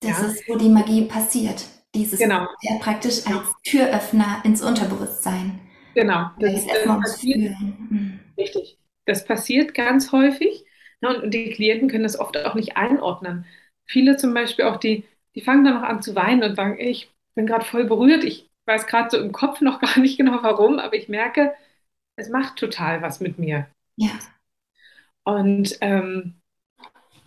Das 0.00 0.18
Ja. 0.18 0.22
ist, 0.22 0.48
wo 0.48 0.56
die 0.56 0.68
Magie 0.68 1.04
passiert. 1.06 1.64
Dieses 1.94 2.20
Genau. 2.20 2.46
Pferd 2.60 2.80
praktisch 2.82 3.26
als 3.26 3.54
Türöffner 3.64 4.42
ins 4.44 4.62
Unterbewusstsein. 4.62 5.60
Genau. 5.94 6.30
Da 6.38 6.46
Das, 6.46 6.66
das 6.66 6.86
ums 6.86 7.00
passiert. 7.00 7.58
Mhm. 7.60 8.20
richtig. 8.38 8.78
Das 9.06 9.24
passiert 9.24 9.74
ganz 9.74 10.12
häufig. 10.12 10.64
Ne, 11.00 11.22
und, 11.22 11.34
die 11.34 11.50
Klienten 11.50 11.88
können 11.88 12.04
das 12.04 12.18
oft 12.18 12.36
auch 12.38 12.54
nicht 12.54 12.76
einordnen. 12.76 13.46
Viele 13.86 14.16
zum 14.16 14.32
Beispiel 14.34 14.64
auch, 14.64 14.78
die, 14.78 15.04
die 15.34 15.42
fangen 15.42 15.64
dann 15.64 15.74
noch 15.74 15.82
an 15.82 16.02
zu 16.02 16.14
weinen 16.14 16.42
und 16.42 16.56
sagen, 16.56 16.78
ich 16.78 17.10
bin 17.34 17.46
gerade 17.46 17.64
voll 17.64 17.84
berührt. 17.84 18.24
Ich 18.24 18.48
weiß 18.66 18.86
gerade 18.86 19.10
so 19.10 19.18
im 19.18 19.32
Kopf 19.32 19.60
noch 19.60 19.80
gar 19.80 19.98
nicht 19.98 20.16
genau 20.16 20.42
warum, 20.42 20.78
aber 20.78 20.94
ich 20.94 21.08
merke, 21.08 21.54
es 22.16 22.28
macht 22.30 22.56
total 22.56 23.02
was 23.02 23.20
mit 23.20 23.38
mir. 23.38 23.68
Ja. 23.96 24.33
Und 25.24 25.78
ähm, 25.80 26.40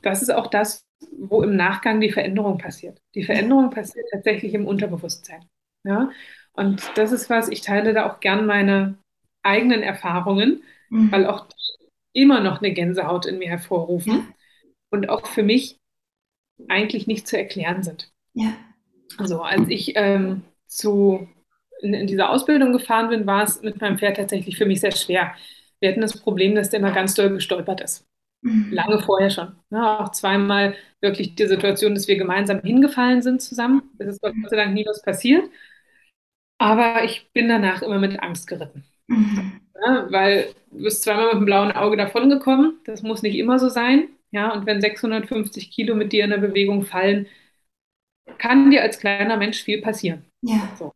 das 0.02 0.22
ist 0.22 0.30
auch 0.30 0.48
das, 0.48 0.86
wo 1.12 1.44
im 1.44 1.56
Nachgang 1.56 2.00
die 2.00 2.12
Veränderung 2.12 2.58
passiert. 2.58 3.00
Die 3.16 3.24
Veränderung 3.24 3.70
passiert 3.70 4.08
tatsächlich 4.12 4.54
im 4.54 4.66
Unterbewusstsein. 4.66 5.46
Ja? 5.84 6.12
Und 6.54 6.84
das 6.96 7.12
ist 7.12 7.30
was, 7.30 7.50
ich 7.50 7.62
teile 7.62 7.94
da 7.94 8.10
auch 8.10 8.20
gern 8.20 8.46
meine, 8.46 8.98
eigenen 9.44 9.82
Erfahrungen, 9.82 10.64
mhm. 10.90 11.12
weil 11.12 11.26
auch 11.26 11.48
immer 12.14 12.42
noch 12.42 12.62
eine 12.62 12.74
Gänsehaut 12.74 13.26
in 13.26 13.38
mir 13.38 13.50
hervorrufen 13.50 14.14
ja. 14.14 14.26
und 14.90 15.10
auch 15.10 15.28
für 15.28 15.44
mich 15.44 15.78
eigentlich 16.68 17.08
nicht 17.08 17.28
zu 17.28 17.38
erklären 17.38 17.84
sind. 17.84 18.12
Ja. 18.34 18.54
Also 19.18 19.42
als 19.42 19.70
ich 19.70 19.94
ähm, 19.96 20.44
zu, 20.66 21.28
in, 21.82 21.94
in 21.94 22.08
dieser 22.08 22.30
Ausbildung 22.30 22.74
gefahren 22.74 23.10
bin, 23.10 23.26
war 23.26 23.44
es 23.44 23.62
mit 23.62 23.80
meinem 23.80 23.98
Pferd 23.98 24.18
tatsächlich 24.18 24.58
für 24.58 24.66
mich 24.66 24.82
sehr 24.82 24.92
schwer. 24.92 25.36
Wir 25.80 25.90
hatten 25.90 26.02
das 26.02 26.20
Problem, 26.20 26.56
dass 26.56 26.70
der 26.70 26.80
immer 26.80 26.92
ganz 26.92 27.14
doll 27.14 27.30
gestolpert 27.30 27.82
ist. 27.82 28.06
Lange 28.42 29.00
vorher 29.02 29.30
schon. 29.30 29.56
Ja, 29.72 30.00
auch 30.00 30.12
zweimal 30.12 30.76
wirklich 31.02 31.36
die 31.36 31.48
Situation, 31.48 31.96
dass 31.96 32.08
wir 32.08 32.18
gemeinsam 32.18 32.62
hingefallen 32.62 33.22
sind 33.22 33.42
zusammen. 33.42 33.84
Es 33.98 34.08
ist 34.08 34.22
Gott 34.22 34.34
sei 34.50 34.56
Dank 34.56 34.74
nie 34.74 34.86
was 34.86 35.02
passiert. 35.02 35.50
Aber 36.60 37.04
ich 37.04 37.30
bin 37.34 37.50
danach 37.50 37.82
immer 37.82 38.00
mit 38.00 38.20
Angst 38.22 38.48
geritten. 38.48 38.86
Ja, 39.10 40.08
weil 40.10 40.54
du 40.72 40.84
bist 40.84 41.04
zweimal 41.04 41.26
mit 41.26 41.36
dem 41.36 41.46
blauen 41.46 41.72
Auge 41.72 41.98
davongekommen. 41.98 42.80
Das 42.86 43.04
muss 43.04 43.22
nicht 43.22 43.36
immer 43.36 43.60
so 43.60 43.70
sein. 43.70 44.10
Ja, 44.32 44.54
und 44.54 44.66
wenn 44.66 44.82
650 44.82 45.72
Kilo 45.72 45.96
mit 45.96 46.12
dir 46.12 46.24
in 46.24 46.32
der 46.32 46.38
Bewegung 46.38 46.84
fallen, 46.84 47.28
kann 48.38 48.70
dir 48.72 48.82
als 48.82 49.00
kleiner 49.00 49.38
Mensch 49.38 49.64
viel 49.64 49.82
passieren. 49.82 50.26
Ja. 50.42 50.70
So. 50.78 50.94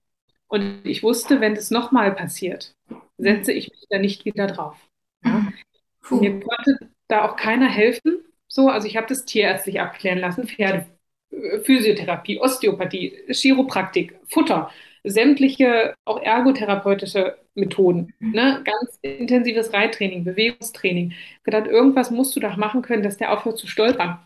Und 0.47 0.85
ich 0.85 1.01
wusste, 1.01 1.39
wenn 1.39 1.55
das 1.55 1.71
nochmal 1.71 2.13
passiert, 2.13 2.75
setze 3.21 3.51
ich 3.53 3.69
mich 3.69 3.85
da 3.89 3.99
nicht 3.99 4.25
wieder 4.25 4.47
drauf. 4.47 4.75
Ja? 5.23 5.47
Mhm. 6.09 6.19
Mir 6.19 6.39
konnte 6.39 6.89
da 7.07 7.29
auch 7.29 7.35
keiner 7.35 7.69
helfen. 7.69 8.23
So, 8.47 8.69
also 8.69 8.87
ich 8.87 8.97
habe 8.97 9.07
das 9.07 9.25
tierärztlich 9.25 9.79
abklären 9.79 10.19
lassen, 10.19 10.47
Pferde, 10.47 10.85
äh, 11.31 11.59
Physiotherapie, 11.59 12.39
Osteopathie, 12.39 13.17
Chiropraktik, 13.29 14.19
Futter, 14.27 14.71
sämtliche 15.03 15.93
auch 16.05 16.21
ergotherapeutische 16.21 17.37
Methoden, 17.53 18.13
mhm. 18.19 18.31
ne? 18.31 18.61
ganz 18.63 18.99
intensives 19.01 19.73
Reittraining, 19.73 20.23
Bewegungstraining. 20.23 21.13
Gedacht, 21.43 21.67
irgendwas 21.67 22.11
musst 22.11 22.35
du 22.35 22.39
doch 22.39 22.57
machen 22.57 22.81
können, 22.81 23.03
dass 23.03 23.17
der 23.17 23.31
aufhört 23.31 23.57
zu 23.57 23.67
stolpern. 23.67 24.19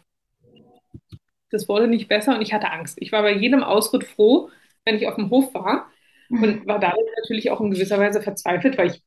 Das 1.51 1.69
wurde 1.69 1.87
nicht 1.87 2.07
besser 2.07 2.35
und 2.35 2.41
ich 2.41 2.53
hatte 2.53 2.71
Angst. 2.71 2.97
Ich 2.99 3.11
war 3.11 3.21
bei 3.21 3.33
jedem 3.33 3.63
Ausritt 3.63 4.03
froh, 4.03 4.49
wenn 4.83 4.95
ich 4.95 5.07
auf 5.07 5.15
dem 5.15 5.29
Hof 5.29 5.53
war. 5.53 5.89
Und 6.29 6.67
war 6.67 6.79
dadurch 6.79 7.09
natürlich 7.17 7.51
auch 7.51 7.61
in 7.61 7.71
gewisser 7.71 7.99
Weise 7.99 8.21
verzweifelt, 8.21 8.77
weil 8.77 8.91
ich 8.91 9.03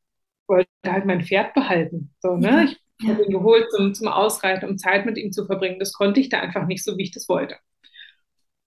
wollte 0.47 0.69
halt 0.87 1.05
mein 1.05 1.23
Pferd 1.23 1.55
behalten. 1.55 2.15
So, 2.21 2.37
ne? 2.37 2.65
Ich 2.65 3.07
ja. 3.07 3.15
habe 3.15 3.25
ihn 3.25 3.33
geholt 3.33 3.71
zum, 3.71 3.95
zum 3.95 4.09
Ausreiten, 4.09 4.69
um 4.69 4.79
Zeit 4.79 5.07
mit 5.07 5.19
ihm 5.19 5.33
zu 5.33 5.47
verbringen. 5.47 5.79
Das 5.79 5.93
konnte 5.93 6.21
ich 6.21 6.29
da 6.29 6.41
einfach 6.41 6.67
nicht 6.67 6.85
so, 6.85 6.97
wie 6.97 7.05
ich 7.05 7.13
das 7.13 7.29
wollte. 7.29 7.57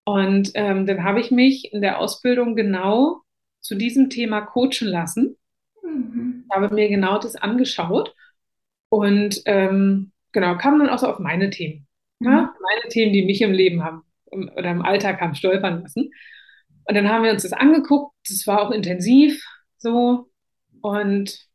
Und 0.04 0.52
ähm, 0.56 0.86
dann 0.86 1.04
habe 1.04 1.20
ich 1.20 1.32
mich 1.32 1.72
in 1.74 1.82
der 1.82 2.00
Ausbildung 2.00 2.56
genau 2.56 3.22
zu 3.60 3.76
diesem 3.76 4.10
Thema 4.10 4.42
coachen 4.42 4.88
lassen. 4.88 5.38
Mhm. 5.84 6.46
Habe 6.52 6.74
mir 6.74 6.90
genau 6.90 7.20
das 7.20 7.36
angeschaut 7.36 8.14
und 8.90 9.42
ähm, 9.46 10.12
genau 10.32 10.58
kam 10.58 10.80
dann 10.80 10.90
auch 10.90 11.00
so 11.00 11.08
auf 11.08 11.20
meine 11.20 11.50
Themen. 11.50 11.88
Mhm. 12.20 12.28
Ja? 12.28 12.54
Meine 12.60 12.90
Themen, 12.90 13.14
die 13.14 13.26
mich 13.26 13.42
im 13.42 13.52
Leben 13.52 13.84
haben 13.84 14.04
oder 14.26 14.72
im 14.72 14.82
Alltag 14.82 15.22
haben 15.22 15.36
stolpern 15.36 15.82
lassen. 15.82 16.12
Und 16.86 16.96
dann 16.96 17.10
haben 17.10 17.24
wir 17.24 17.32
uns 17.32 17.44
das 17.44 17.54
angeguckt. 17.54 18.16
Das 18.28 18.46
war 18.48 18.62
auch 18.62 18.72
intensiv 18.72 19.44
so 19.78 20.30
und 20.82 21.48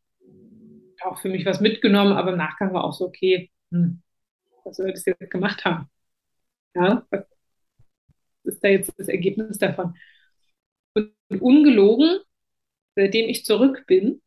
auch 1.01 1.19
für 1.19 1.29
mich 1.29 1.45
was 1.45 1.61
mitgenommen, 1.61 2.13
aber 2.13 2.31
im 2.31 2.37
Nachgang 2.37 2.73
war 2.73 2.83
auch 2.83 2.93
so, 2.93 3.05
okay, 3.05 3.51
hm, 3.71 4.01
was 4.63 4.77
soll 4.77 4.91
das 4.91 5.05
jetzt 5.05 5.29
gemacht 5.31 5.63
haben? 5.65 5.89
Ja, 6.75 7.05
was 7.09 7.25
ist 8.43 8.63
da 8.63 8.69
jetzt 8.69 8.93
das 8.97 9.07
Ergebnis 9.07 9.57
davon? 9.57 9.95
Und 10.93 11.13
ungelogen, 11.41 12.19
seitdem 12.95 13.29
ich 13.29 13.45
zurück 13.45 13.85
bin, 13.87 14.21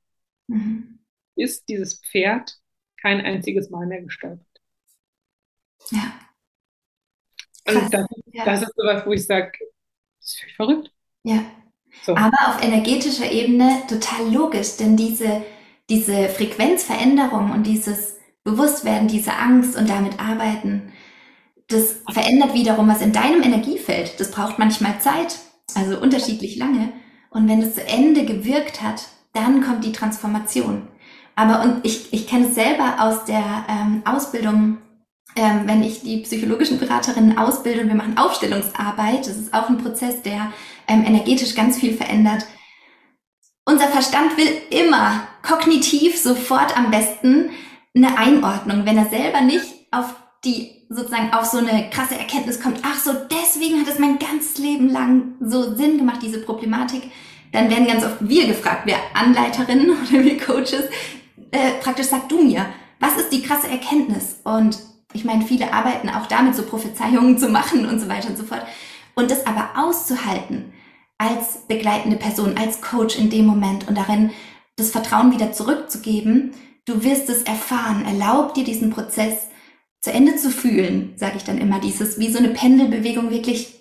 mhm. 0.46 1.00
ist 1.36 1.68
dieses 1.68 2.00
Pferd 2.00 2.58
kein 3.00 3.20
einziges 3.20 3.70
Mal 3.70 3.86
mehr 3.86 4.02
gestolpert. 4.02 4.46
Ja. 5.90 6.20
Und 7.66 7.92
das, 7.92 8.06
ja. 8.32 8.44
das 8.44 8.62
ist 8.62 8.74
sowas, 8.76 9.06
wo 9.06 9.12
ich 9.12 9.26
sage, 9.26 9.52
das 10.30 10.34
ist 10.34 10.40
völlig 10.40 10.56
verrückt. 10.56 10.92
Ja. 11.24 11.44
So. 12.04 12.16
Aber 12.16 12.36
auf 12.48 12.62
energetischer 12.62 13.30
Ebene 13.30 13.82
total 13.88 14.32
logisch, 14.32 14.76
denn 14.76 14.96
diese 14.96 15.42
diese 15.90 16.28
Frequenzveränderung 16.28 17.50
und 17.50 17.66
dieses 17.66 18.16
Bewusstwerden, 18.44 19.08
diese 19.08 19.34
Angst 19.34 19.76
und 19.76 19.90
damit 19.90 20.18
arbeiten, 20.20 20.92
das 21.68 22.00
verändert 22.08 22.54
wiederum 22.54 22.88
was 22.88 23.02
in 23.02 23.12
deinem 23.12 23.42
Energiefeld. 23.42 24.18
Das 24.18 24.30
braucht 24.30 24.58
manchmal 24.58 25.00
Zeit, 25.00 25.38
also 25.74 26.00
unterschiedlich 26.00 26.56
lange. 26.56 26.92
Und 27.28 27.48
wenn 27.48 27.60
es 27.60 27.74
zu 27.74 27.86
Ende 27.86 28.24
gewirkt 28.24 28.82
hat, 28.82 29.08
dann 29.32 29.62
kommt 29.62 29.84
die 29.84 29.92
Transformation. 29.92 30.88
Aber 31.36 31.62
und 31.62 31.84
ich, 31.84 32.12
ich 32.12 32.26
kenne 32.26 32.48
es 32.48 32.54
selber 32.54 32.96
aus 33.00 33.24
der 33.24 33.64
ähm, 33.68 34.02
Ausbildung, 34.04 34.78
ähm, 35.36 35.62
wenn 35.66 35.82
ich 35.82 36.02
die 36.02 36.18
psychologischen 36.18 36.78
Beraterinnen 36.78 37.38
ausbilde 37.38 37.82
und 37.82 37.88
wir 37.88 37.94
machen 37.94 38.18
Aufstellungsarbeit, 38.18 39.20
das 39.20 39.36
ist 39.36 39.54
auch 39.54 39.68
ein 39.68 39.78
Prozess, 39.78 40.22
der 40.22 40.52
ähm, 40.88 41.04
energetisch 41.04 41.54
ganz 41.54 41.78
viel 41.78 41.94
verändert 41.94 42.46
unser 43.70 43.88
Verstand 43.88 44.36
will 44.36 44.50
immer 44.70 45.26
kognitiv 45.42 46.20
sofort 46.20 46.76
am 46.76 46.90
besten 46.90 47.50
eine 47.94 48.18
Einordnung, 48.18 48.84
wenn 48.84 48.98
er 48.98 49.08
selber 49.08 49.40
nicht 49.40 49.64
auf 49.90 50.14
die 50.44 50.86
sozusagen 50.88 51.32
auf 51.32 51.44
so 51.44 51.58
eine 51.58 51.88
krasse 51.90 52.18
Erkenntnis 52.18 52.60
kommt, 52.60 52.80
ach 52.82 52.98
so, 52.98 53.12
deswegen 53.30 53.80
hat 53.80 53.88
es 53.88 53.98
mein 53.98 54.18
ganzes 54.18 54.58
Leben 54.58 54.88
lang 54.88 55.34
so 55.40 55.76
Sinn 55.76 55.98
gemacht, 55.98 56.20
diese 56.22 56.40
Problematik, 56.40 57.02
dann 57.52 57.70
werden 57.70 57.86
ganz 57.86 58.04
oft 58.04 58.16
wir 58.20 58.46
gefragt, 58.46 58.86
wir 58.86 58.96
Anleiterinnen 59.14 59.90
oder 60.10 60.24
wir 60.24 60.38
Coaches, 60.38 60.84
äh, 61.52 61.72
praktisch 61.80 62.06
sag 62.06 62.28
du 62.28 62.42
mir, 62.42 62.66
was 62.98 63.16
ist 63.16 63.30
die 63.30 63.42
krasse 63.42 63.68
Erkenntnis? 63.68 64.40
Und 64.44 64.78
ich 65.12 65.24
meine, 65.24 65.44
viele 65.44 65.72
arbeiten 65.72 66.08
auch 66.08 66.26
damit, 66.26 66.54
so 66.54 66.62
Prophezeiungen 66.62 67.38
zu 67.38 67.48
machen 67.48 67.86
und 67.86 68.00
so 68.00 68.08
weiter 68.08 68.28
und 68.28 68.38
so 68.38 68.44
fort. 68.44 68.62
Und 69.14 69.30
das 69.30 69.46
aber 69.46 69.70
auszuhalten, 69.76 70.72
als 71.18 71.66
begleitende 71.68 72.16
Person, 72.16 72.56
als 72.56 72.80
Coach 72.80 73.18
in 73.18 73.28
dem 73.28 73.44
Moment 73.44 73.86
und 73.88 73.98
darin 73.98 74.30
das 74.76 74.90
Vertrauen 74.90 75.32
wieder 75.32 75.52
zurückzugeben. 75.52 76.52
Du 76.86 77.04
wirst 77.04 77.28
es 77.28 77.42
erfahren. 77.42 78.06
Erlaub 78.06 78.54
dir 78.54 78.64
diesen 78.64 78.88
Prozess 78.90 79.48
zu 80.00 80.10
Ende 80.10 80.36
zu 80.36 80.50
fühlen, 80.50 81.12
sage 81.16 81.36
ich 81.36 81.44
dann 81.44 81.58
immer, 81.58 81.78
dieses 81.78 82.18
wie 82.18 82.32
so 82.32 82.38
eine 82.38 82.48
Pendelbewegung 82.48 83.30
wirklich 83.30 83.80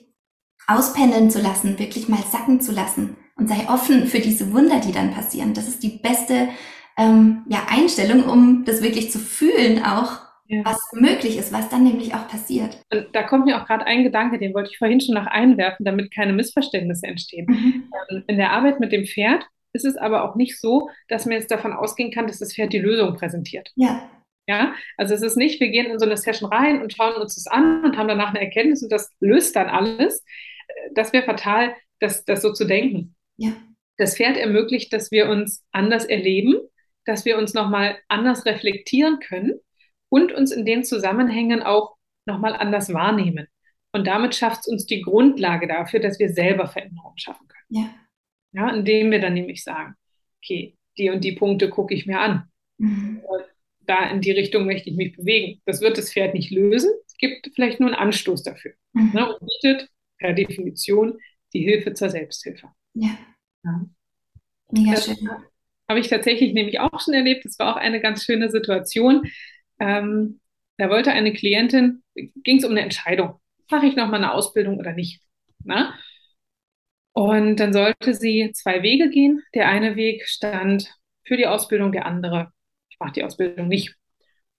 auspendeln 0.67 1.31
zu 1.31 1.39
lassen, 1.39 1.79
wirklich 1.79 2.09
mal 2.09 2.23
sacken 2.29 2.59
zu 2.59 2.73
lassen 2.73 3.15
und 3.37 3.47
sei 3.47 3.69
offen 3.69 4.05
für 4.05 4.19
diese 4.19 4.51
Wunder, 4.51 4.81
die 4.81 4.91
dann 4.91 5.13
passieren. 5.13 5.53
Das 5.53 5.69
ist 5.69 5.81
die 5.81 5.97
beste 6.03 6.49
ähm, 6.97 7.43
ja, 7.47 7.67
Einstellung, 7.69 8.25
um 8.25 8.65
das 8.65 8.81
wirklich 8.81 9.11
zu 9.11 9.17
fühlen 9.17 9.83
auch 9.83 10.28
ja. 10.49 10.65
was 10.65 10.79
möglich 10.93 11.37
ist, 11.37 11.53
was 11.53 11.69
dann 11.69 11.83
nämlich 11.83 12.13
auch 12.13 12.27
passiert. 12.27 12.81
Und 12.91 13.07
da 13.13 13.23
kommt 13.23 13.45
mir 13.45 13.61
auch 13.61 13.67
gerade 13.67 13.85
ein 13.85 14.03
Gedanke, 14.03 14.39
den 14.39 14.53
wollte 14.53 14.71
ich 14.71 14.77
vorhin 14.77 14.99
schon 14.99 15.15
noch 15.15 15.27
einwerfen, 15.27 15.85
damit 15.85 16.13
keine 16.13 16.33
Missverständnisse 16.33 17.07
entstehen. 17.07 17.45
Mhm. 17.47 17.83
Ähm, 18.09 18.23
in 18.27 18.37
der 18.37 18.51
Arbeit 18.51 18.79
mit 18.79 18.91
dem 18.91 19.05
Pferd 19.05 19.45
ist 19.73 19.85
es 19.85 19.95
aber 19.95 20.23
auch 20.23 20.35
nicht 20.35 20.59
so, 20.59 20.89
dass 21.07 21.25
man 21.25 21.35
jetzt 21.35 21.51
davon 21.51 21.73
ausgehen 21.73 22.11
kann, 22.11 22.25
dass 22.25 22.39
das 22.39 22.53
Pferd 22.53 22.73
die 22.73 22.79
Lösung 22.79 23.15
präsentiert. 23.15 23.71
Ja. 23.75 24.09
Ja, 24.47 24.73
also 24.97 25.13
es 25.13 25.21
ist 25.21 25.37
nicht, 25.37 25.59
wir 25.59 25.69
gehen 25.69 25.85
in 25.85 25.99
so 25.99 26.07
eine 26.07 26.17
Session 26.17 26.51
rein 26.51 26.81
und 26.81 26.91
schauen 26.91 27.21
uns 27.21 27.35
das 27.35 27.45
an 27.45 27.85
und 27.85 27.97
haben 27.97 28.07
danach 28.07 28.29
eine 28.29 28.41
Erkenntnis 28.41 28.81
und 28.81 28.91
das 28.91 29.11
löst 29.19 29.55
dann 29.55 29.67
alles. 29.67 30.25
Das 30.95 31.13
wäre 31.13 31.23
fatal, 31.23 31.75
das, 31.99 32.25
das 32.25 32.41
so 32.41 32.51
zu 32.51 32.65
denken. 32.65 33.15
Ja. 33.37 33.51
Das 33.97 34.17
Pferd 34.17 34.37
ermöglicht, 34.37 34.91
dass 34.91 35.11
wir 35.11 35.29
uns 35.29 35.63
anders 35.71 36.05
erleben, 36.05 36.55
dass 37.05 37.25
wir 37.25 37.37
uns 37.37 37.53
nochmal 37.53 37.99
anders 38.07 38.47
reflektieren 38.47 39.19
können 39.19 39.59
und 40.09 40.31
uns 40.31 40.51
in 40.51 40.65
den 40.65 40.83
Zusammenhängen 40.83 41.61
auch 41.61 41.95
nochmal 42.25 42.55
anders 42.55 42.93
wahrnehmen. 42.93 43.47
Und 43.91 44.07
damit 44.07 44.35
schafft 44.35 44.61
es 44.61 44.67
uns 44.67 44.85
die 44.85 45.01
Grundlage 45.01 45.67
dafür, 45.67 45.99
dass 45.99 46.19
wir 46.19 46.29
selber 46.29 46.67
Veränderungen 46.67 47.17
schaffen 47.17 47.47
können. 47.47 47.83
Ja. 47.83 47.95
Ja, 48.51 48.69
indem 48.69 49.11
wir 49.11 49.19
dann 49.19 49.33
nämlich 49.33 49.63
sagen, 49.63 49.95
okay, 50.37 50.75
die 50.97 51.09
und 51.09 51.23
die 51.23 51.33
Punkte 51.33 51.69
gucke 51.69 51.93
ich 51.93 52.05
mir 52.05 52.19
an. 52.19 52.49
Mhm. 52.77 53.21
Da 53.81 54.09
in 54.09 54.21
die 54.21 54.31
Richtung 54.31 54.65
möchte 54.65 54.89
ich 54.89 54.95
mich 54.95 55.15
bewegen. 55.15 55.61
Das 55.65 55.81
wird 55.81 55.97
das 55.97 56.13
Pferd 56.13 56.33
nicht 56.33 56.51
lösen. 56.51 56.91
Es 57.07 57.17
gibt 57.17 57.49
vielleicht 57.55 57.79
nur 57.79 57.89
einen 57.89 57.97
Anstoß 57.97 58.43
dafür. 58.43 58.73
Mhm. 58.93 59.11
Ne, 59.13 59.33
und 59.33 59.39
bietet 59.39 59.89
per 60.17 60.33
Definition 60.33 61.19
die 61.53 61.61
Hilfe 61.61 61.93
zur 61.93 62.09
Selbsthilfe. 62.09 62.69
Ja. 62.93 63.17
ja. 63.63 63.85
Mega 64.71 64.91
das 64.91 65.05
schön. 65.05 65.29
Habe 65.87 65.99
ich 65.99 66.07
tatsächlich 66.07 66.53
nämlich 66.53 66.79
auch 66.79 66.99
schon 66.99 67.15
erlebt. 67.15 67.45
Das 67.45 67.57
war 67.57 67.75
auch 67.75 67.79
eine 67.79 67.99
ganz 67.99 68.23
schöne 68.23 68.51
Situation. 68.51 69.23
Ähm, 69.79 70.39
da 70.77 70.89
wollte 70.89 71.11
eine 71.11 71.33
Klientin, 71.33 72.03
ging 72.15 72.57
es 72.57 72.63
um 72.63 72.71
eine 72.71 72.81
Entscheidung, 72.81 73.39
mache 73.69 73.85
ich 73.85 73.95
nochmal 73.95 74.23
eine 74.23 74.33
Ausbildung 74.33 74.77
oder 74.77 74.93
nicht. 74.93 75.21
Na? 75.63 75.93
Und 77.13 77.57
dann 77.57 77.73
sollte 77.73 78.13
sie 78.13 78.51
zwei 78.53 78.81
Wege 78.81 79.09
gehen. 79.09 79.41
Der 79.53 79.67
eine 79.67 79.95
Weg 79.95 80.27
stand 80.27 80.93
für 81.25 81.37
die 81.37 81.47
Ausbildung, 81.47 81.91
der 81.91 82.05
andere, 82.05 82.51
ich 82.89 82.97
mache 82.99 83.13
die 83.13 83.23
Ausbildung 83.23 83.67
nicht. 83.67 83.95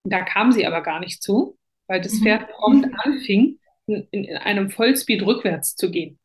Und 0.03 0.13
da 0.13 0.23
kam 0.23 0.53
sie 0.53 0.67
aber 0.67 0.83
gar 0.83 1.01
nicht 1.01 1.23
zu, 1.23 1.59
weil 1.87 2.01
das 2.01 2.15
mhm. 2.15 2.23
Pferd 2.23 2.49
prompt 2.51 2.89
anfing, 2.99 3.59
in, 3.87 4.07
in 4.11 4.37
einem 4.37 4.71
Vollspeed 4.71 5.23
rückwärts 5.23 5.75
zu 5.75 5.91
gehen. 5.91 6.19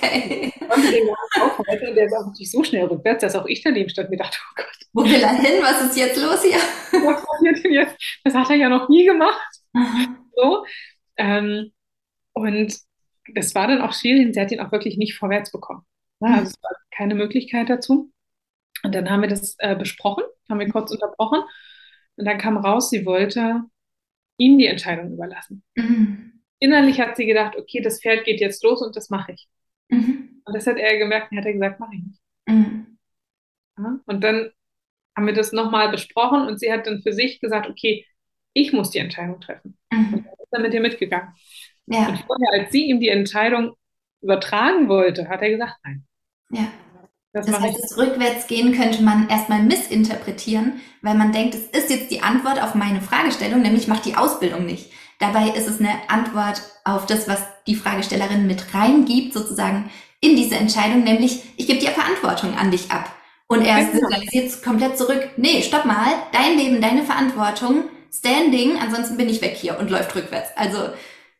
Okay. 0.00 0.52
Konnte 0.68 0.90
den 0.90 1.08
aufhalten. 1.40 1.94
Der 1.94 2.06
ist 2.06 2.14
auch 2.14 2.26
natürlich 2.26 2.50
so 2.50 2.62
schnell 2.62 2.84
rückwärts, 2.86 3.22
dass 3.22 3.34
auch 3.36 3.46
ich 3.46 3.62
daneben 3.62 3.88
stand 3.88 4.08
und 4.08 4.10
mir 4.12 4.18
dachte, 4.18 4.38
oh 4.42 4.54
Gott. 4.56 4.66
Wo 4.92 5.04
will 5.04 5.22
er 5.22 5.34
hin? 5.34 5.62
Was 5.62 5.82
ist 5.82 5.96
jetzt 5.96 6.20
los 6.20 6.42
hier? 6.42 6.56
Was 7.06 7.24
passiert 7.24 7.64
denn 7.64 7.72
jetzt? 7.72 7.96
Das 8.24 8.34
hat 8.34 8.50
er 8.50 8.56
ja 8.56 8.68
noch 8.68 8.88
nie 8.88 9.04
gemacht. 9.04 9.48
So. 10.34 10.64
Ähm, 11.16 11.72
und 12.32 12.74
das 13.34 13.54
war 13.54 13.66
dann 13.66 13.82
auch 13.82 13.92
schwierig. 13.92 14.34
Sie 14.34 14.40
hat 14.40 14.50
ihn 14.50 14.60
auch 14.60 14.72
wirklich 14.72 14.96
nicht 14.96 15.16
vorwärts 15.16 15.52
bekommen. 15.52 15.82
Ja, 16.20 16.34
also 16.34 16.50
es 16.50 16.62
war 16.62 16.70
keine 16.90 17.14
Möglichkeit 17.14 17.68
dazu. 17.68 18.12
Und 18.82 18.94
dann 18.94 19.10
haben 19.10 19.22
wir 19.22 19.28
das 19.28 19.56
äh, 19.58 19.76
besprochen, 19.76 20.24
haben 20.48 20.60
wir 20.60 20.68
kurz 20.68 20.90
unterbrochen. 20.90 21.42
Und 22.16 22.24
dann 22.24 22.38
kam 22.38 22.56
raus, 22.56 22.90
sie 22.90 23.04
wollte 23.04 23.62
ihm 24.38 24.58
die 24.58 24.66
Entscheidung 24.66 25.12
überlassen. 25.12 25.62
Mhm. 25.74 26.42
Innerlich 26.60 27.00
hat 27.00 27.16
sie 27.16 27.26
gedacht, 27.26 27.56
okay, 27.56 27.80
das 27.80 28.00
Pferd 28.00 28.24
geht 28.24 28.40
jetzt 28.40 28.62
los 28.64 28.82
und 28.82 28.96
das 28.96 29.10
mache 29.10 29.32
ich. 29.32 29.48
Mhm. 29.88 30.42
Und 30.44 30.54
das 30.54 30.66
hat 30.66 30.76
er 30.76 30.98
gemerkt 30.98 31.30
und 31.30 31.38
hat 31.38 31.46
er 31.46 31.52
gesagt, 31.52 31.80
mache 31.80 31.94
ich 31.94 32.02
nicht. 32.02 32.20
Mhm. 32.46 32.98
Ja, 33.78 34.00
und 34.06 34.24
dann 34.24 34.50
haben 35.16 35.26
wir 35.26 35.34
das 35.34 35.52
nochmal 35.52 35.90
besprochen 35.90 36.46
und 36.46 36.60
sie 36.60 36.72
hat 36.72 36.86
dann 36.86 37.02
für 37.02 37.12
sich 37.12 37.40
gesagt, 37.40 37.68
okay, 37.68 38.06
ich 38.52 38.72
muss 38.72 38.90
die 38.90 38.98
Entscheidung 38.98 39.40
treffen. 39.40 39.76
Mhm. 39.92 40.14
Und 40.14 40.26
dann 40.26 40.34
ist 40.34 40.52
er 40.52 40.60
mit 40.60 40.74
ihr 40.74 40.80
mitgegangen. 40.80 41.34
Ja. 41.86 42.08
Und 42.08 42.18
vorher, 42.20 42.60
als 42.60 42.72
sie 42.72 42.86
ihm 42.86 43.00
die 43.00 43.08
Entscheidung 43.08 43.74
übertragen 44.20 44.88
wollte, 44.88 45.28
hat 45.28 45.42
er 45.42 45.50
gesagt, 45.50 45.76
nein. 45.84 46.04
Ja. 46.50 46.68
Das, 47.32 47.46
das 47.46 47.60
heißt, 47.60 47.78
das 47.82 47.98
Rückwärtsgehen 47.98 48.72
könnte 48.72 49.02
man 49.02 49.28
erstmal 49.28 49.62
missinterpretieren, 49.62 50.80
weil 51.02 51.14
man 51.14 51.32
denkt, 51.32 51.54
es 51.54 51.66
ist 51.66 51.90
jetzt 51.90 52.10
die 52.10 52.22
Antwort 52.22 52.60
auf 52.60 52.74
meine 52.74 53.02
Fragestellung, 53.02 53.60
nämlich 53.60 53.86
macht 53.86 54.06
die 54.06 54.16
Ausbildung 54.16 54.64
nicht. 54.64 54.90
Dabei 55.18 55.50
ist 55.50 55.68
es 55.68 55.80
eine 55.80 55.90
Antwort 56.08 56.62
auf 56.84 57.06
das, 57.06 57.26
was 57.28 57.42
die 57.66 57.74
Fragestellerin 57.74 58.46
mit 58.46 58.74
reingibt, 58.74 59.34
sozusagen 59.34 59.90
in 60.20 60.36
diese 60.36 60.56
Entscheidung, 60.56 61.04
nämlich 61.04 61.42
ich 61.56 61.66
gebe 61.66 61.80
dir 61.80 61.90
Verantwortung 61.90 62.56
an 62.56 62.70
dich 62.70 62.90
ab. 62.90 63.10
Und 63.48 63.62
er 63.62 63.84
genau. 63.84 63.92
signalisiert 64.08 64.62
komplett 64.62 64.98
zurück, 64.98 65.30
nee, 65.36 65.62
stopp 65.62 65.86
mal, 65.86 66.12
dein 66.32 66.58
Leben, 66.58 66.80
deine 66.80 67.02
Verantwortung, 67.02 67.84
Standing, 68.12 68.78
ansonsten 68.78 69.16
bin 69.16 69.28
ich 69.28 69.42
weg 69.42 69.56
hier 69.56 69.78
und 69.78 69.90
läuft 69.90 70.14
rückwärts. 70.14 70.50
Also 70.56 70.78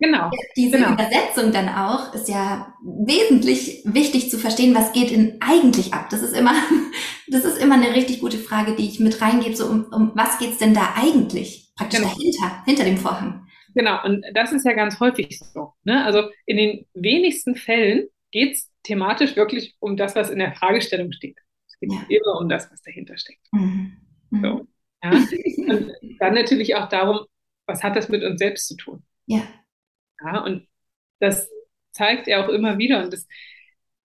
Genau. 0.01 0.31
Diese 0.57 0.79
genau. 0.79 0.93
Übersetzung 0.93 1.51
dann 1.51 1.69
auch 1.69 2.15
ist 2.15 2.29
ja 2.29 2.73
wesentlich 2.83 3.83
wichtig 3.85 4.31
zu 4.31 4.39
verstehen, 4.39 4.75
was 4.75 4.93
geht 4.93 5.11
denn 5.11 5.39
eigentlich 5.41 5.93
ab. 5.93 6.09
Das 6.11 6.23
ist 6.23 6.37
immer, 6.37 6.55
das 7.27 7.45
ist 7.45 7.59
immer 7.59 7.75
eine 7.75 7.95
richtig 7.95 8.21
gute 8.21 8.39
Frage, 8.39 8.77
die 8.77 8.87
ich 8.87 9.01
mit 9.01 9.21
reingebe. 9.21 9.57
So 9.57 9.67
um, 9.67 9.87
um 9.91 10.13
was 10.15 10.39
geht's 10.39 10.59
denn 10.59 10.73
da 10.73 10.95
eigentlich? 10.97 11.73
Praktisch 11.75 11.99
genau. 11.99 12.13
dahinter, 12.13 12.63
hinter 12.65 12.85
dem 12.85 12.99
Vorhang. 12.99 13.48
Genau. 13.79 14.05
Und 14.05 14.25
das 14.35 14.51
ist 14.51 14.67
ja 14.67 14.73
ganz 14.73 14.99
häufig 14.99 15.39
so. 15.39 15.73
Ne? 15.85 16.05
Also 16.05 16.29
in 16.47 16.57
den 16.57 16.87
wenigsten 16.95 17.55
Fällen 17.55 18.09
geht's 18.33 18.73
thematisch 18.83 19.37
wirklich 19.37 19.77
um 19.79 19.97
das, 19.97 20.17
was 20.17 20.31
in 20.31 20.41
der 20.41 20.53
Fragestellung 20.53 21.13
steht. 21.13 21.39
Es 21.69 21.79
geht 21.79 21.93
ja. 21.93 22.01
immer 22.09 22.41
um 22.41 22.49
das, 22.49 22.69
was 22.73 22.83
dahinter 22.83 23.17
steckt. 23.17 23.47
Mhm. 23.53 23.97
Mhm. 24.31 24.43
So. 24.43 24.67
Ja. 25.05 25.11
Und 25.13 25.93
dann 26.19 26.35
natürlich 26.35 26.75
auch 26.75 26.89
darum, 26.89 27.21
was 27.67 27.85
hat 27.85 27.95
das 27.95 28.09
mit 28.09 28.25
uns 28.25 28.41
selbst 28.41 28.67
zu 28.67 28.77
tun? 28.77 29.05
Ja. 29.27 29.47
Ja, 30.25 30.41
und 30.41 30.67
das 31.21 31.49
zeigt 31.93 32.27
er 32.27 32.45
auch 32.45 32.49
immer 32.49 32.79
wieder 32.79 33.05
und 33.05 33.13
das, 33.13 33.29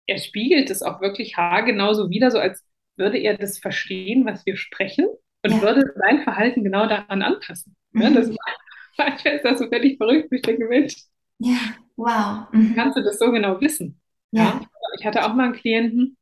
er 0.07 0.19
spiegelt 0.19 0.69
es 0.69 0.81
auch 0.81 1.01
wirklich 1.01 1.35
haargenauso 1.35 2.09
wieder, 2.09 2.31
so 2.31 2.39
als 2.39 2.65
würde 2.95 3.17
er 3.17 3.37
das 3.37 3.59
verstehen, 3.59 4.25
was 4.25 4.45
wir 4.45 4.55
sprechen 4.55 5.09
und 5.43 5.51
ja. 5.51 5.61
würde 5.61 5.93
sein 5.97 6.23
Verhalten 6.23 6.63
genau 6.63 6.87
daran 6.87 7.21
anpassen. 7.21 7.75
Mhm. 7.91 8.01
Ja, 8.01 8.09
das 8.11 8.29
manchmal 8.99 9.35
ist 9.35 9.45
das 9.45 9.59
so 9.59 9.67
völlig 9.67 9.97
verrückt, 9.97 10.31
ich 10.31 10.41
denke, 10.43 10.67
Mensch. 10.67 10.95
Ja, 11.39 11.57
wow. 11.95 12.47
Mhm. 12.51 12.75
Kannst 12.75 12.97
du 12.97 13.03
das 13.03 13.17
so 13.17 13.31
genau 13.31 13.59
wissen? 13.61 13.99
Ja. 14.31 14.43
ja. 14.43 14.61
Ich 14.99 15.05
hatte 15.05 15.25
auch 15.25 15.33
mal 15.33 15.45
einen 15.45 15.53
Klienten, 15.53 16.17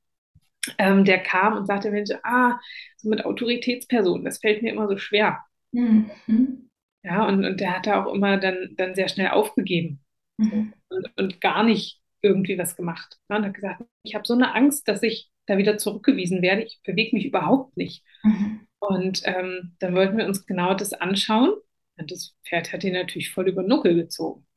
ähm, 0.78 1.04
der 1.04 1.20
kam 1.20 1.58
und 1.58 1.66
sagte, 1.66 1.92
Mensch, 1.92 2.12
ah, 2.24 2.60
so 2.98 3.10
mit 3.10 3.26
Autoritätspersonen, 3.26 4.24
das 4.24 4.40
fällt 4.40 4.62
mir 4.62 4.72
immer 4.72 4.88
so 4.88 4.98
schwer. 4.98 5.44
Mhm. 5.72 6.70
Ja, 7.04 7.26
und, 7.28 7.46
und 7.46 7.60
der 7.60 7.76
hat 7.76 7.88
da 7.88 8.04
auch 8.04 8.14
immer 8.14 8.38
dann, 8.38 8.74
dann 8.76 8.96
sehr 8.96 9.08
schnell 9.08 9.30
aufgegeben 9.30 10.02
mhm. 10.38 10.74
und, 10.90 11.18
und 11.18 11.42
gar 11.42 11.64
nicht 11.64 12.02
irgendwie 12.22 12.58
was 12.58 12.76
gemacht. 12.76 13.18
Ja, 13.30 13.38
und 13.38 13.46
hat 13.46 13.54
gesagt, 13.54 13.84
ich 14.04 14.16
habe 14.16 14.26
so 14.26 14.34
eine 14.34 14.54
Angst, 14.56 14.88
dass 14.88 15.04
ich 15.04 15.30
da 15.46 15.58
wieder 15.58 15.78
zurückgewiesen 15.78 16.42
werde. 16.42 16.64
Ich 16.64 16.80
bewege 16.84 17.16
mich 17.16 17.26
überhaupt 17.26 17.78
nicht. 17.78 18.04
Mhm. 18.24 18.68
Und 18.80 19.22
ähm, 19.26 19.76
dann 19.80 19.96
wollten 19.96 20.18
wir 20.18 20.26
uns 20.26 20.46
genau 20.46 20.74
das 20.74 20.94
anschauen. 20.94 21.54
Und 21.98 22.12
das 22.12 22.36
Pferd 22.46 22.72
hat 22.72 22.84
ihn 22.84 22.94
natürlich 22.94 23.32
voll 23.32 23.50
über 23.50 23.64
Nuckel 23.64 23.96
gezogen. 23.96 24.46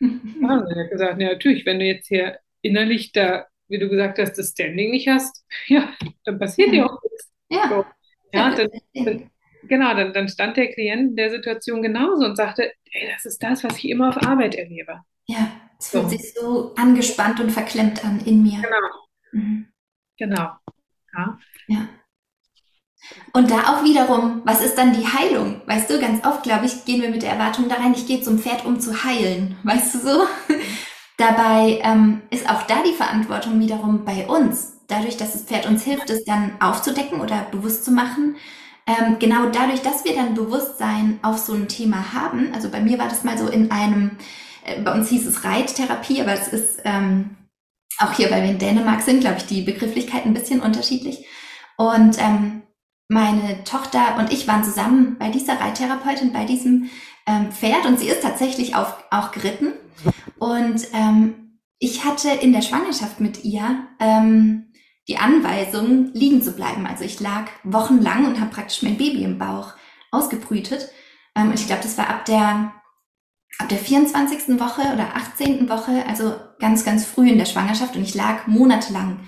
Ja, 0.00 0.58
und 0.58 0.70
er 0.70 0.84
hat 0.84 0.90
gesagt, 0.90 1.20
ja, 1.20 1.32
natürlich, 1.32 1.66
wenn 1.66 1.80
du 1.80 1.84
jetzt 1.84 2.06
hier 2.06 2.38
innerlich 2.62 3.10
da, 3.10 3.46
wie 3.66 3.78
du 3.78 3.88
gesagt 3.88 4.20
hast, 4.20 4.34
das 4.34 4.50
Standing 4.50 4.92
nicht 4.92 5.08
hast, 5.08 5.44
ja, 5.66 5.92
dann 6.24 6.38
passiert 6.38 6.72
dir 6.72 6.86
auch 6.86 7.02
nichts. 7.02 7.32
Ja. 7.50 7.68
So. 7.68 7.84
Ja, 8.32 8.54
dann, 8.54 8.68
dann, 8.94 9.30
genau, 9.64 9.94
dann, 9.94 10.12
dann 10.12 10.28
stand 10.28 10.56
der 10.56 10.72
Klient 10.72 11.10
in 11.10 11.16
der 11.16 11.30
Situation 11.30 11.82
genauso 11.82 12.26
und 12.26 12.36
sagte, 12.36 12.72
ey, 12.92 13.08
das 13.12 13.24
ist 13.24 13.42
das, 13.42 13.64
was 13.64 13.78
ich 13.78 13.88
immer 13.88 14.10
auf 14.10 14.22
Arbeit 14.22 14.54
erlebe. 14.54 15.00
Ja, 15.26 15.50
es 15.78 15.88
fühlt 15.88 16.04
so. 16.04 16.08
sich 16.10 16.34
so 16.34 16.74
angespannt 16.76 17.40
und 17.40 17.50
verklemmt 17.50 18.04
an 18.04 18.20
in 18.24 18.42
mir. 18.42 18.60
Genau. 18.62 19.08
Mhm. 19.32 19.66
Genau. 20.18 20.50
Ja. 21.14 21.38
ja. 21.68 21.88
Und 23.32 23.50
da 23.50 23.74
auch 23.74 23.84
wiederum, 23.84 24.42
was 24.44 24.62
ist 24.62 24.76
dann 24.78 24.92
die 24.92 25.06
Heilung? 25.06 25.60
Weißt 25.66 25.90
du, 25.90 26.00
ganz 26.00 26.24
oft, 26.26 26.42
glaube 26.42 26.66
ich, 26.66 26.84
gehen 26.84 27.02
wir 27.02 27.10
mit 27.10 27.22
der 27.22 27.32
Erwartung 27.32 27.68
da 27.68 27.76
rein, 27.76 27.94
ich 27.94 28.06
gehe 28.06 28.20
zum 28.20 28.38
Pferd, 28.38 28.64
um 28.64 28.80
zu 28.80 29.04
heilen. 29.04 29.56
Weißt 29.64 29.94
du 29.94 29.98
so? 29.98 30.26
Dabei 31.16 31.80
ähm, 31.82 32.22
ist 32.30 32.48
auch 32.48 32.62
da 32.62 32.82
die 32.86 32.94
Verantwortung 32.94 33.58
wiederum 33.60 34.04
bei 34.04 34.26
uns. 34.26 34.78
Dadurch, 34.86 35.16
dass 35.16 35.32
das 35.32 35.42
Pferd 35.42 35.66
uns 35.66 35.82
hilft, 35.82 36.08
es 36.10 36.24
dann 36.24 36.52
aufzudecken 36.60 37.20
oder 37.20 37.46
bewusst 37.50 37.84
zu 37.84 37.90
machen, 37.90 38.36
ähm, 38.86 39.18
genau 39.18 39.50
dadurch, 39.50 39.82
dass 39.82 40.04
wir 40.04 40.14
dann 40.14 40.34
Bewusstsein 40.34 41.18
auf 41.20 41.36
so 41.36 41.52
ein 41.52 41.68
Thema 41.68 42.14
haben, 42.14 42.54
also 42.54 42.70
bei 42.70 42.80
mir 42.80 42.98
war 42.98 43.08
das 43.08 43.22
mal 43.22 43.36
so 43.36 43.46
in 43.48 43.70
einem, 43.70 44.12
äh, 44.64 44.80
bei 44.80 44.94
uns 44.94 45.10
hieß 45.10 45.26
es 45.26 45.44
Reittherapie, 45.44 46.22
aber 46.22 46.32
es 46.32 46.48
ist 46.48 46.80
ähm, 46.84 47.36
auch 47.98 48.12
hier, 48.12 48.30
weil 48.30 48.42
wir 48.42 48.50
in 48.50 48.58
Dänemark 48.58 49.02
sind, 49.02 49.20
glaube 49.20 49.36
ich, 49.38 49.46
die 49.46 49.60
Begrifflichkeit 49.62 50.24
ein 50.24 50.32
bisschen 50.32 50.60
unterschiedlich. 50.60 51.26
Und 51.76 52.16
ähm, 52.18 52.62
meine 53.08 53.64
Tochter 53.64 54.16
und 54.18 54.32
ich 54.32 54.46
waren 54.46 54.64
zusammen 54.64 55.16
bei 55.18 55.30
dieser 55.30 55.58
Reittherapeutin, 55.58 56.32
bei 56.32 56.44
diesem 56.44 56.90
ähm, 57.26 57.50
Pferd 57.50 57.86
und 57.86 57.98
sie 57.98 58.08
ist 58.08 58.22
tatsächlich 58.22 58.74
auch, 58.76 58.94
auch 59.10 59.32
geritten. 59.32 59.72
Und 60.38 60.86
ähm, 60.92 61.60
ich 61.78 62.04
hatte 62.04 62.28
in 62.28 62.52
der 62.52 62.62
Schwangerschaft 62.62 63.20
mit 63.20 63.44
ihr 63.44 63.86
ähm, 63.98 64.72
die 65.08 65.16
Anweisung, 65.16 66.12
liegen 66.12 66.42
zu 66.42 66.52
bleiben. 66.52 66.86
Also 66.86 67.04
ich 67.04 67.18
lag 67.18 67.46
wochenlang 67.64 68.26
und 68.26 68.40
habe 68.40 68.50
praktisch 68.50 68.82
mein 68.82 68.98
Baby 68.98 69.24
im 69.24 69.38
Bauch 69.38 69.72
ausgebrütet. 70.10 70.90
Ähm, 71.34 71.52
ich 71.54 71.66
glaube, 71.66 71.82
das 71.82 71.96
war 71.96 72.10
ab 72.10 72.26
der, 72.26 72.72
ab 73.58 73.68
der 73.70 73.78
24. 73.78 74.60
Woche 74.60 74.82
oder 74.92 75.16
18. 75.16 75.68
Woche, 75.70 76.04
also 76.06 76.34
ganz, 76.58 76.84
ganz 76.84 77.06
früh 77.06 77.30
in 77.30 77.38
der 77.38 77.46
Schwangerschaft 77.46 77.96
und 77.96 78.02
ich 78.02 78.14
lag 78.14 78.46
monatelang. 78.46 79.20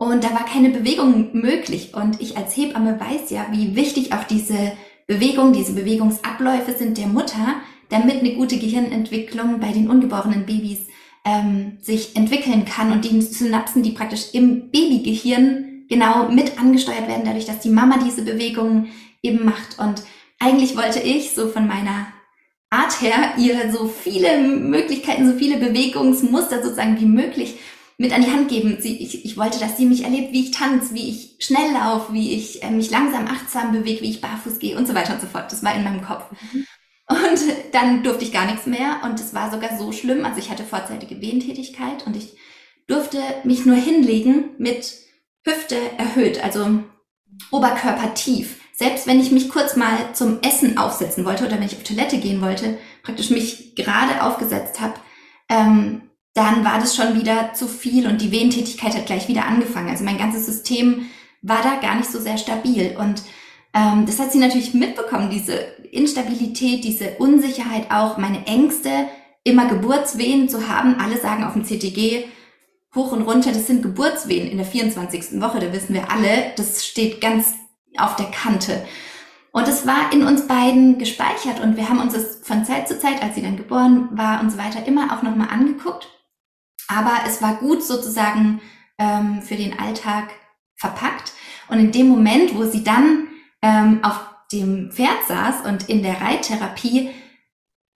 Und 0.00 0.24
da 0.24 0.30
war 0.30 0.46
keine 0.46 0.70
Bewegung 0.70 1.28
möglich. 1.34 1.92
Und 1.92 2.22
ich 2.22 2.38
als 2.38 2.56
Hebamme 2.56 2.98
weiß 2.98 3.28
ja, 3.28 3.48
wie 3.50 3.76
wichtig 3.76 4.14
auch 4.14 4.24
diese 4.24 4.72
Bewegung, 5.06 5.52
diese 5.52 5.74
Bewegungsabläufe 5.74 6.72
sind 6.72 6.96
der 6.96 7.06
Mutter, 7.06 7.56
damit 7.90 8.20
eine 8.20 8.34
gute 8.34 8.58
Gehirnentwicklung 8.58 9.60
bei 9.60 9.72
den 9.72 9.90
ungeborenen 9.90 10.46
Babys 10.46 10.86
ähm, 11.26 11.76
sich 11.82 12.16
entwickeln 12.16 12.64
kann 12.64 12.92
und 12.92 13.04
die 13.04 13.20
Synapsen, 13.20 13.82
die 13.82 13.90
praktisch 13.90 14.32
im 14.32 14.70
Babygehirn 14.70 15.84
genau 15.90 16.30
mit 16.30 16.58
angesteuert 16.58 17.06
werden, 17.06 17.26
dadurch, 17.26 17.44
dass 17.44 17.60
die 17.60 17.68
Mama 17.68 17.98
diese 18.02 18.22
Bewegungen 18.22 18.88
eben 19.22 19.44
macht. 19.44 19.78
Und 19.78 20.02
eigentlich 20.38 20.78
wollte 20.78 21.00
ich 21.00 21.32
so 21.32 21.48
von 21.48 21.68
meiner 21.68 22.06
Art 22.70 23.02
her 23.02 23.34
ihr 23.36 23.70
so 23.70 23.86
viele 23.86 24.40
Möglichkeiten, 24.40 25.30
so 25.30 25.36
viele 25.36 25.58
Bewegungsmuster 25.58 26.62
sozusagen 26.62 26.98
wie 26.98 27.04
möglich 27.04 27.58
mit 28.00 28.14
an 28.14 28.22
die 28.22 28.32
Hand 28.32 28.48
geben. 28.48 28.78
Sie, 28.80 28.96
ich, 28.96 29.26
ich 29.26 29.36
wollte, 29.36 29.60
dass 29.60 29.76
sie 29.76 29.84
mich 29.84 30.04
erlebt, 30.04 30.32
wie 30.32 30.44
ich 30.44 30.52
tanze, 30.52 30.94
wie 30.94 31.10
ich 31.10 31.36
schnell 31.38 31.70
laufe, 31.74 32.14
wie 32.14 32.32
ich 32.34 32.62
äh, 32.62 32.70
mich 32.70 32.90
langsam 32.90 33.26
achtsam 33.26 33.72
bewege, 33.72 34.00
wie 34.00 34.08
ich 34.08 34.22
barfuß 34.22 34.58
gehe 34.58 34.78
und 34.78 34.88
so 34.88 34.94
weiter 34.94 35.12
und 35.12 35.20
so 35.20 35.26
fort. 35.26 35.52
Das 35.52 35.62
war 35.62 35.74
in 35.74 35.84
meinem 35.84 36.00
Kopf. 36.00 36.24
Mhm. 36.30 36.66
Und 37.10 37.40
dann 37.72 38.02
durfte 38.02 38.24
ich 38.24 38.32
gar 38.32 38.46
nichts 38.46 38.64
mehr 38.64 39.02
und 39.04 39.20
es 39.20 39.34
war 39.34 39.50
sogar 39.50 39.76
so 39.76 39.92
schlimm. 39.92 40.24
Also 40.24 40.38
ich 40.38 40.48
hatte 40.48 40.64
vorzeitige 40.64 41.20
Wehentätigkeit 41.20 42.06
und 42.06 42.16
ich 42.16 42.38
durfte 42.86 43.18
mich 43.44 43.66
nur 43.66 43.76
hinlegen 43.76 44.54
mit 44.56 44.94
Hüfte 45.44 45.76
erhöht, 45.98 46.42
also 46.42 46.82
Oberkörper 47.50 48.14
tief. 48.14 48.56
Selbst 48.72 49.06
wenn 49.08 49.20
ich 49.20 49.30
mich 49.30 49.50
kurz 49.50 49.76
mal 49.76 50.14
zum 50.14 50.40
Essen 50.40 50.78
aufsetzen 50.78 51.26
wollte 51.26 51.44
oder 51.44 51.56
wenn 51.56 51.66
ich 51.66 51.76
auf 51.76 51.82
Toilette 51.82 52.16
gehen 52.16 52.40
wollte, 52.40 52.78
praktisch 53.02 53.28
mich 53.28 53.74
gerade 53.74 54.22
aufgesetzt 54.22 54.80
habe, 54.80 54.94
ähm, 55.50 56.09
dann 56.40 56.64
war 56.64 56.78
das 56.78 56.96
schon 56.96 57.20
wieder 57.20 57.52
zu 57.52 57.68
viel 57.68 58.06
und 58.06 58.22
die 58.22 58.32
Wehentätigkeit 58.32 58.94
hat 58.94 59.04
gleich 59.04 59.28
wieder 59.28 59.44
angefangen. 59.44 59.90
Also 59.90 60.04
mein 60.04 60.16
ganzes 60.16 60.46
System 60.46 61.10
war 61.42 61.62
da 61.62 61.86
gar 61.86 61.96
nicht 61.96 62.10
so 62.10 62.18
sehr 62.18 62.38
stabil 62.38 62.96
und 62.98 63.22
ähm, 63.74 64.06
das 64.06 64.18
hat 64.18 64.32
sie 64.32 64.38
natürlich 64.38 64.72
mitbekommen, 64.72 65.28
diese 65.28 65.52
Instabilität, 65.92 66.82
diese 66.82 67.16
Unsicherheit 67.18 67.90
auch, 67.90 68.16
meine 68.16 68.46
Ängste, 68.46 68.90
immer 69.44 69.68
Geburtswehen 69.68 70.48
zu 70.48 70.66
haben. 70.66 70.96
Alle 70.98 71.18
sagen 71.18 71.44
auf 71.44 71.52
dem 71.52 71.64
CTG, 71.64 72.24
hoch 72.94 73.12
und 73.12 73.22
runter, 73.22 73.52
das 73.52 73.66
sind 73.66 73.82
Geburtswehen 73.82 74.50
in 74.50 74.56
der 74.56 74.66
24. 74.66 75.40
Woche, 75.42 75.60
da 75.60 75.72
wissen 75.74 75.94
wir 75.94 76.10
alle, 76.10 76.52
das 76.56 76.86
steht 76.86 77.20
ganz 77.20 77.52
auf 77.98 78.16
der 78.16 78.30
Kante. 78.30 78.82
Und 79.52 79.68
es 79.68 79.86
war 79.86 80.10
in 80.12 80.24
uns 80.24 80.46
beiden 80.46 80.98
gespeichert 80.98 81.60
und 81.60 81.76
wir 81.76 81.88
haben 81.88 82.00
uns 82.00 82.14
das 82.14 82.40
von 82.42 82.64
Zeit 82.64 82.88
zu 82.88 82.98
Zeit, 82.98 83.22
als 83.22 83.34
sie 83.34 83.42
dann 83.42 83.58
geboren 83.58 84.08
war 84.12 84.40
und 84.40 84.50
so 84.50 84.56
weiter, 84.58 84.86
immer 84.86 85.12
auch 85.12 85.22
nochmal 85.22 85.48
angeguckt. 85.50 86.08
Aber 86.90 87.12
es 87.26 87.40
war 87.40 87.56
gut 87.56 87.82
sozusagen 87.82 88.60
ähm, 88.98 89.42
für 89.42 89.56
den 89.56 89.78
Alltag 89.78 90.30
verpackt. 90.76 91.32
Und 91.68 91.78
in 91.78 91.92
dem 91.92 92.08
Moment, 92.08 92.56
wo 92.56 92.64
sie 92.64 92.82
dann 92.82 93.28
ähm, 93.62 94.00
auf 94.02 94.18
dem 94.52 94.90
Pferd 94.90 95.26
saß 95.28 95.66
und 95.66 95.88
in 95.88 96.02
der 96.02 96.20
Reittherapie 96.20 97.10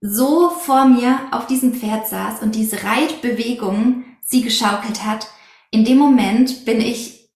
so 0.01 0.51
vor 0.51 0.85
mir 0.85 1.19
auf 1.31 1.47
diesem 1.47 1.75
Pferd 1.75 2.07
saß 2.07 2.43
und 2.43 2.55
diese 2.55 2.85
Reitbewegung 2.85 4.05
sie 4.21 4.43
geschaukelt 4.43 5.05
hat, 5.05 5.29
in 5.71 5.85
dem 5.85 5.99
Moment 5.99 6.65
bin 6.65 6.81
ich 6.81 7.31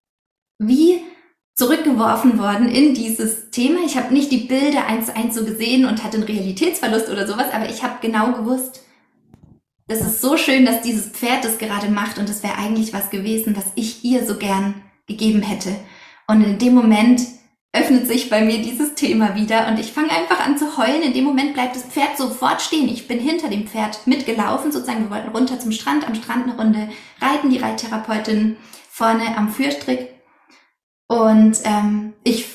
wie 0.59 1.01
zurückgeworfen 1.55 2.39
worden 2.39 2.69
in 2.69 2.93
dieses 2.93 3.49
Thema. 3.49 3.79
Ich 3.85 3.97
habe 3.97 4.13
nicht 4.13 4.31
die 4.31 4.45
Bilder 4.45 4.85
eins 4.85 5.07
zu 5.07 5.15
eins 5.15 5.35
so 5.35 5.43
gesehen 5.43 5.85
und 5.85 6.03
hatte 6.03 6.17
einen 6.17 6.25
Realitätsverlust 6.25 7.09
oder 7.09 7.27
sowas, 7.27 7.47
aber 7.51 7.69
ich 7.69 7.83
habe 7.83 7.95
genau 8.01 8.31
gewusst, 8.31 8.81
das 9.89 10.01
ist 10.01 10.21
so 10.21 10.37
schön, 10.37 10.65
dass 10.65 10.81
dieses 10.81 11.07
Pferd 11.07 11.43
das 11.43 11.57
gerade 11.57 11.89
macht 11.89 12.19
und 12.19 12.29
das 12.29 12.43
wäre 12.43 12.57
eigentlich 12.57 12.93
was 12.93 13.09
gewesen, 13.09 13.57
was 13.57 13.65
ich 13.73 14.05
ihr 14.05 14.25
so 14.25 14.37
gern 14.37 14.75
gegeben 15.07 15.41
hätte. 15.41 15.75
Und 16.27 16.43
in 16.43 16.59
dem 16.59 16.75
Moment 16.75 17.21
öffnet 17.73 18.07
sich 18.07 18.29
bei 18.29 18.41
mir 18.41 18.61
dieses 18.61 18.93
Thema 18.93 19.35
wieder 19.35 19.67
und 19.67 19.79
ich 19.79 19.91
fange 19.91 20.11
einfach 20.11 20.45
an 20.45 20.59
zu 20.59 20.77
heulen. 20.77 21.01
In 21.01 21.13
dem 21.13 21.23
Moment 21.23 21.55
bleibt 21.55 21.75
das 21.75 21.83
Pferd 21.83 22.17
sofort 22.17 22.61
stehen. 22.61 22.87
Ich 22.87 23.07
bin 23.07 23.19
hinter 23.19 23.49
dem 23.49 23.67
Pferd 23.67 24.05
mitgelaufen, 24.05 24.71
sozusagen. 24.71 25.05
Wir 25.05 25.09
wollten 25.09 25.35
runter 25.35 25.59
zum 25.59 25.71
Strand, 25.71 26.07
am 26.07 26.13
Strand 26.13 26.43
eine 26.43 26.55
Runde 26.55 26.89
reiten, 27.19 27.49
die 27.49 27.57
Reittherapeutin 27.57 28.57
vorne 28.91 29.35
am 29.37 29.49
Führstrick. 29.49 30.09
Und 31.07 31.57
ähm, 31.63 32.13
ich 32.23 32.45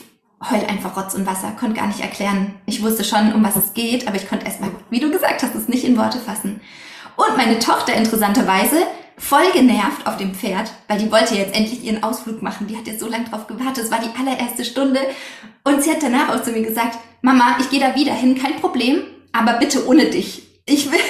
heul 0.51 0.65
einfach 0.67 0.97
Rotz 0.97 1.15
und 1.15 1.27
Wasser, 1.27 1.51
konnte 1.59 1.81
gar 1.81 1.89
nicht 1.89 2.01
erklären. 2.01 2.55
Ich 2.67 2.81
wusste 2.81 3.03
schon, 3.03 3.33
um 3.33 3.43
was 3.43 3.57
es 3.57 3.75
geht, 3.75 4.07
aber 4.07 4.17
ich 4.17 4.29
konnte 4.29 4.47
erstmal, 4.47 4.71
wie 4.91 5.01
du 5.01 5.11
gesagt 5.11 5.43
hast, 5.43 5.57
es 5.57 5.67
nicht 5.67 5.85
in 5.85 5.97
Worte 5.97 6.19
fassen. 6.19 6.61
Und 7.17 7.37
meine 7.37 7.59
Tochter 7.59 7.95
interessanterweise 7.95 8.87
voll 9.17 9.51
genervt 9.53 10.07
auf 10.07 10.17
dem 10.17 10.35
Pferd, 10.35 10.71
weil 10.89 10.99
die 10.99 11.11
wollte 11.11 11.35
jetzt 11.35 11.55
endlich 11.55 11.85
ihren 11.85 12.03
Ausflug 12.03 12.43
machen. 12.43 12.67
Die 12.67 12.77
hat 12.77 12.87
jetzt 12.87 13.01
so 13.01 13.09
lange 13.09 13.25
drauf 13.25 13.47
gewartet. 13.47 13.85
Es 13.85 13.91
war 13.91 14.01
die 14.01 14.19
allererste 14.19 14.65
Stunde. 14.65 15.01
Und 15.63 15.83
sie 15.83 15.91
hat 15.91 16.03
danach 16.03 16.35
auch 16.35 16.43
zu 16.43 16.51
mir 16.51 16.63
gesagt, 16.63 16.99
Mama, 17.23 17.57
ich 17.61 17.71
gehe 17.71 17.81
da 17.81 17.95
wieder 17.95 18.13
hin, 18.13 18.35
kein 18.35 18.57
Problem, 18.57 19.03
aber 19.33 19.55
bitte 19.55 19.87
ohne 19.87 20.07
dich. 20.07 20.43
Ich 20.67 20.91
will, 20.91 21.01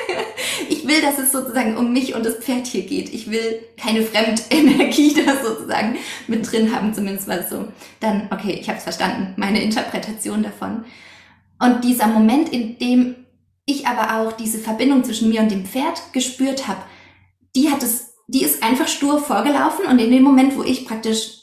ich 0.68 0.86
will, 0.86 1.00
dass 1.00 1.18
es 1.18 1.32
sozusagen 1.32 1.76
um 1.76 1.92
mich 1.92 2.14
und 2.14 2.24
das 2.24 2.36
Pferd 2.36 2.66
hier 2.66 2.82
geht. 2.82 3.12
Ich 3.12 3.30
will 3.30 3.60
keine 3.76 4.02
Fremdenergie 4.02 5.14
da 5.26 5.36
sozusagen 5.42 5.96
mit 6.28 6.50
drin 6.50 6.74
haben, 6.74 6.94
zumindest 6.94 7.28
war 7.28 7.40
es 7.40 7.50
so. 7.50 7.66
Dann, 7.98 8.28
okay, 8.30 8.58
ich 8.60 8.68
habe 8.68 8.78
es 8.78 8.84
verstanden, 8.84 9.34
meine 9.36 9.62
Interpretation 9.62 10.42
davon. 10.42 10.84
Und 11.58 11.84
dieser 11.84 12.06
Moment, 12.06 12.50
in 12.50 12.78
dem 12.78 13.16
ich 13.66 13.86
aber 13.86 14.20
auch 14.20 14.32
diese 14.32 14.58
Verbindung 14.58 15.04
zwischen 15.04 15.28
mir 15.28 15.40
und 15.40 15.50
dem 15.50 15.64
Pferd 15.64 16.12
gespürt 16.12 16.68
habe, 16.68 16.80
die 17.54 17.70
hat 17.70 17.82
es, 17.82 18.14
die 18.28 18.42
ist 18.42 18.62
einfach 18.62 18.88
stur 18.88 19.18
vorgelaufen 19.18 19.86
und 19.86 19.98
in 19.98 20.10
dem 20.10 20.22
Moment, 20.22 20.56
wo 20.56 20.62
ich 20.62 20.86
praktisch 20.86 21.38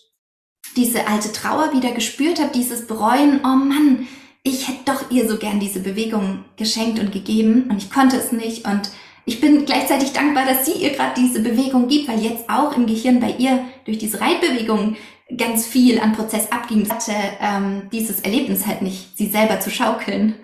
diese 0.75 1.07
alte 1.07 1.31
Trauer 1.31 1.73
wieder 1.73 1.91
gespürt 1.91 2.39
habe, 2.39 2.51
dieses 2.53 2.87
Bereuen, 2.87 3.41
oh 3.43 3.55
Mann, 3.55 4.07
ich 4.43 4.67
hätte 4.67 4.85
doch 4.85 5.11
ihr 5.11 5.27
so 5.27 5.37
gern 5.37 5.59
diese 5.59 5.79
Bewegung 5.79 6.45
geschenkt 6.55 6.99
und 6.99 7.11
gegeben 7.11 7.67
und 7.69 7.77
ich 7.77 7.91
konnte 7.91 8.17
es 8.17 8.31
nicht 8.31 8.65
und 8.65 8.89
ich 9.25 9.41
bin 9.41 9.65
gleichzeitig 9.65 10.13
dankbar, 10.13 10.45
dass 10.45 10.65
sie 10.65 10.81
ihr 10.81 10.91
gerade 10.91 11.19
diese 11.19 11.41
Bewegung 11.41 11.89
gibt, 11.89 12.07
weil 12.07 12.21
jetzt 12.21 12.49
auch 12.49 12.77
im 12.77 12.85
Gehirn 12.85 13.19
bei 13.19 13.35
ihr 13.37 13.65
durch 13.83 13.97
diese 13.97 14.21
Reitbewegung 14.21 14.95
ganz 15.35 15.65
viel 15.65 15.99
an 15.99 16.13
Prozess 16.13 16.49
abging. 16.49 16.89
Hatte 16.89 17.11
ähm, 17.41 17.89
dieses 17.91 18.21
Erlebnis 18.21 18.65
halt 18.65 18.81
nicht, 18.81 19.17
sie 19.17 19.27
selber 19.27 19.59
zu 19.59 19.69
schaukeln, 19.69 20.35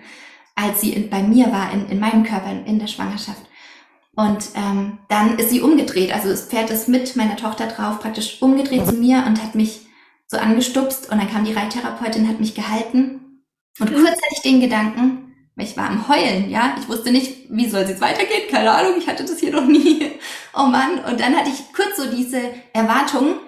als 0.54 0.80
sie 0.80 0.92
in, 0.92 1.10
bei 1.10 1.22
mir 1.22 1.52
war, 1.52 1.72
in, 1.72 1.88
in 1.88 2.00
meinem 2.00 2.24
Körper, 2.24 2.50
in, 2.50 2.66
in 2.66 2.78
der 2.78 2.86
Schwangerschaft. 2.86 3.42
Und 4.16 4.44
ähm, 4.54 4.98
dann 5.08 5.38
ist 5.38 5.50
sie 5.50 5.60
umgedreht. 5.60 6.14
Also 6.14 6.28
das 6.28 6.46
Pferd 6.46 6.70
ist 6.70 6.88
mit 6.88 7.16
meiner 7.16 7.36
Tochter 7.36 7.66
drauf 7.66 7.98
praktisch 7.98 8.40
umgedreht 8.40 8.86
zu 8.86 8.94
mir 8.94 9.24
und 9.26 9.42
hat 9.42 9.54
mich 9.54 9.80
so 10.28 10.36
angestupst. 10.36 11.10
Und 11.10 11.18
dann 11.18 11.30
kam 11.30 11.44
die 11.44 11.52
Reittherapeutin, 11.52 12.28
hat 12.28 12.38
mich 12.38 12.54
gehalten. 12.54 13.42
Und 13.80 13.92
kurz 13.92 14.06
hatte 14.06 14.34
ich 14.36 14.42
den 14.42 14.60
Gedanken, 14.60 15.24
ich 15.56 15.76
war 15.76 15.88
am 15.88 16.08
Heulen, 16.08 16.50
ja. 16.50 16.76
Ich 16.80 16.88
wusste 16.88 17.12
nicht, 17.12 17.48
wie 17.50 17.68
soll 17.68 17.82
es 17.82 17.90
jetzt 17.90 18.00
weitergehen. 18.00 18.48
Keine 18.50 18.70
Ahnung, 18.70 18.94
ich 18.98 19.06
hatte 19.08 19.24
das 19.24 19.38
hier 19.38 19.52
noch 19.52 19.66
nie. 19.66 20.12
Oh 20.56 20.66
Mann. 20.68 21.00
Und 21.04 21.18
dann 21.18 21.34
hatte 21.34 21.50
ich 21.50 21.72
kurz 21.74 21.96
so 21.96 22.08
diese 22.08 22.40
Erwartung, 22.72 23.40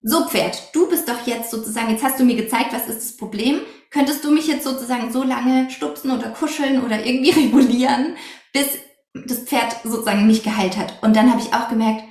so 0.00 0.26
Pferd, 0.26 0.74
du 0.74 0.88
bist 0.88 1.06
doch 1.06 1.26
jetzt 1.26 1.50
sozusagen, 1.50 1.90
jetzt 1.90 2.02
hast 2.02 2.18
du 2.18 2.24
mir 2.24 2.36
gezeigt, 2.36 2.72
was 2.72 2.88
ist 2.88 3.10
das 3.10 3.16
Problem. 3.18 3.60
Könntest 3.90 4.24
du 4.24 4.30
mich 4.30 4.46
jetzt 4.46 4.64
sozusagen 4.64 5.12
so 5.12 5.22
lange 5.22 5.70
stupsen 5.70 6.10
oder 6.10 6.30
kuscheln 6.30 6.82
oder 6.82 7.04
irgendwie 7.04 7.30
regulieren, 7.40 8.16
bis 8.52 8.78
das 9.14 9.38
Pferd 9.40 9.76
sozusagen 9.84 10.26
mich 10.26 10.42
geheilt 10.42 10.76
hat. 10.76 11.02
Und 11.02 11.14
dann 11.14 11.30
habe 11.30 11.40
ich 11.40 11.54
auch 11.54 11.68
gemerkt, 11.68 12.04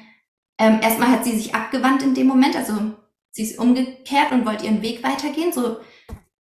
ähm, 0.60 0.80
erstmal 0.82 1.10
hat 1.10 1.26
sie 1.26 1.36
sich 1.36 1.54
abgewandt 1.54 2.04
in 2.04 2.14
dem 2.14 2.28
Moment, 2.28 2.56
also 2.56 2.74
sie 3.32 3.44
ist 3.44 3.60
umgekehrt 3.60 4.32
und 4.32 4.46
wollte 4.46 4.66
ihren 4.66 4.82
Weg 4.82 5.04
weitergehen, 5.04 5.52
so 5.52 5.78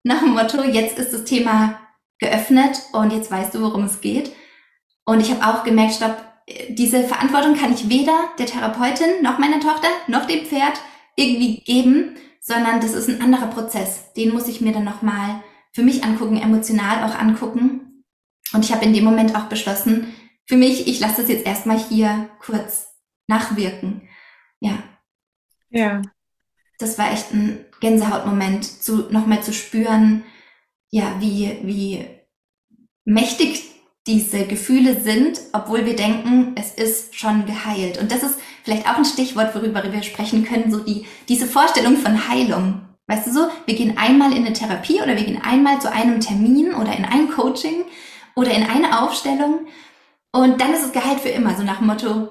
nach 0.05 0.21
dem 0.21 0.35
Motto, 0.35 0.63
jetzt 0.63 0.99
ist 0.99 1.13
das 1.13 1.25
Thema 1.25 1.81
geöffnet 2.19 2.81
und 2.93 3.13
jetzt 3.13 3.31
weißt 3.31 3.55
du, 3.55 3.63
worum 3.63 3.85
es 3.85 4.01
geht. 4.01 4.33
Und 5.05 5.21
ich 5.21 5.33
habe 5.33 5.47
auch 5.47 5.65
gemerkt, 5.65 5.95
stopp, 5.95 6.17
diese 6.69 7.05
Verantwortung 7.05 7.57
kann 7.57 7.73
ich 7.73 7.89
weder 7.89 8.31
der 8.39 8.47
Therapeutin 8.47 9.23
noch 9.23 9.39
meiner 9.39 9.61
Tochter 9.61 9.89
noch 10.07 10.27
dem 10.27 10.45
Pferd 10.45 10.81
irgendwie 11.17 11.63
geben, 11.65 12.17
sondern 12.43 12.81
das 12.81 12.93
ist 12.93 13.09
ein 13.09 13.23
anderer 13.23 13.47
Prozess. 13.47 14.13
Den 14.15 14.33
muss 14.33 14.49
ich 14.49 14.61
mir 14.61 14.73
dann 14.73 14.85
nochmal 14.85 15.43
für 15.73 15.83
mich 15.83 16.05
angucken, 16.05 16.37
emotional 16.37 17.05
auch 17.05 17.19
angucken. 17.19 18.05
Und 18.53 18.65
ich 18.65 18.73
habe 18.73 18.85
in 18.85 18.93
dem 18.93 19.05
Moment 19.05 19.35
auch 19.35 19.45
beschlossen, 19.45 20.13
für 20.47 20.57
mich, 20.57 20.89
ich 20.89 21.01
lasse 21.01 21.23
das 21.23 21.31
jetzt 21.31 21.47
erstmal 21.47 21.79
hier 21.79 22.29
kurz 22.41 22.89
nachwirken. 23.29 24.09
Ja. 24.61 24.83
Ja. 25.71 26.03
Das 26.79 26.99
war 26.99 27.13
echt 27.13 27.33
ein 27.33 27.65
Gänsehautmoment, 27.81 28.65
zu, 28.65 29.09
nochmal 29.11 29.43
zu 29.43 29.53
spüren, 29.53 30.25
ja, 30.91 31.17
wie, 31.21 31.59
wie 31.63 32.05
mächtig 33.05 33.71
diese 34.07 34.47
Gefühle 34.47 35.01
sind, 35.01 35.41
obwohl 35.53 35.87
wir 35.87 35.95
denken, 35.95 36.55
es 36.57 36.75
ist 36.75 37.15
schon 37.15 37.47
geheilt. 37.47 37.99
Und 37.99 38.11
das 38.11 38.25
ist 38.25 38.39
vielleicht 38.63 38.89
auch 38.89 38.97
ein 38.97 39.05
Stichwort, 39.05 39.55
worüber 39.55 39.83
wir 39.91 40.03
sprechen 40.03 40.45
können, 40.45 40.71
so 40.71 40.79
die, 40.79 41.07
diese 41.29 41.47
Vorstellung 41.47 41.97
von 41.97 42.29
Heilung. 42.29 42.83
Weißt 43.07 43.27
du 43.27 43.33
so, 43.33 43.49
wir 43.67 43.75
gehen 43.75 43.99
einmal 43.99 44.33
in 44.33 44.45
eine 44.45 44.53
Therapie 44.53 45.03
oder 45.03 45.17
wir 45.17 45.25
gehen 45.25 45.43
einmal 45.43 45.81
zu 45.81 45.93
einem 45.93 46.21
Termin 46.21 46.75
oder 46.75 46.97
in 46.97 47.05
ein 47.05 47.31
Coaching 47.31 47.85
oder 48.37 48.53
in 48.53 48.65
eine 48.65 49.03
Aufstellung 49.03 49.67
und 50.33 50.61
dann 50.61 50.73
ist 50.73 50.85
es 50.85 50.93
geheilt 50.93 51.21
für 51.21 51.29
immer, 51.29 51.55
so 51.55 51.63
nach 51.63 51.79
dem 51.79 51.89
Motto, 51.89 52.29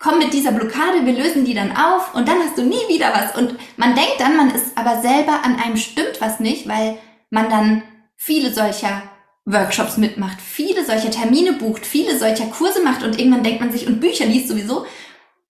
komm 0.00 0.18
mit 0.18 0.32
dieser 0.32 0.52
Blockade, 0.52 1.04
wir 1.04 1.12
lösen 1.14 1.44
die 1.44 1.54
dann 1.54 1.74
auf 1.76 2.14
und 2.14 2.28
dann 2.28 2.38
hast 2.40 2.58
du 2.58 2.62
nie 2.62 2.86
wieder 2.88 3.12
was. 3.12 3.36
Und 3.36 3.58
man 3.76 3.94
denkt 3.94 4.16
dann, 4.18 4.36
man 4.36 4.50
ist 4.50 4.76
aber 4.76 5.00
selber 5.00 5.40
an 5.44 5.56
einem 5.56 5.76
stimmt 5.76 6.20
was 6.20 6.40
nicht, 6.40 6.68
weil 6.68 6.98
man 7.30 7.48
dann 7.48 7.82
viele 8.16 8.52
solcher 8.52 9.02
Workshops 9.46 9.96
mitmacht, 9.96 10.40
viele 10.42 10.84
solcher 10.84 11.10
Termine 11.10 11.54
bucht, 11.54 11.86
viele 11.86 12.18
solcher 12.18 12.46
Kurse 12.46 12.82
macht 12.82 13.02
und 13.02 13.18
irgendwann 13.18 13.42
denkt 13.42 13.60
man 13.60 13.72
sich 13.72 13.86
und 13.86 14.00
Bücher 14.00 14.26
liest 14.26 14.48
sowieso 14.48 14.84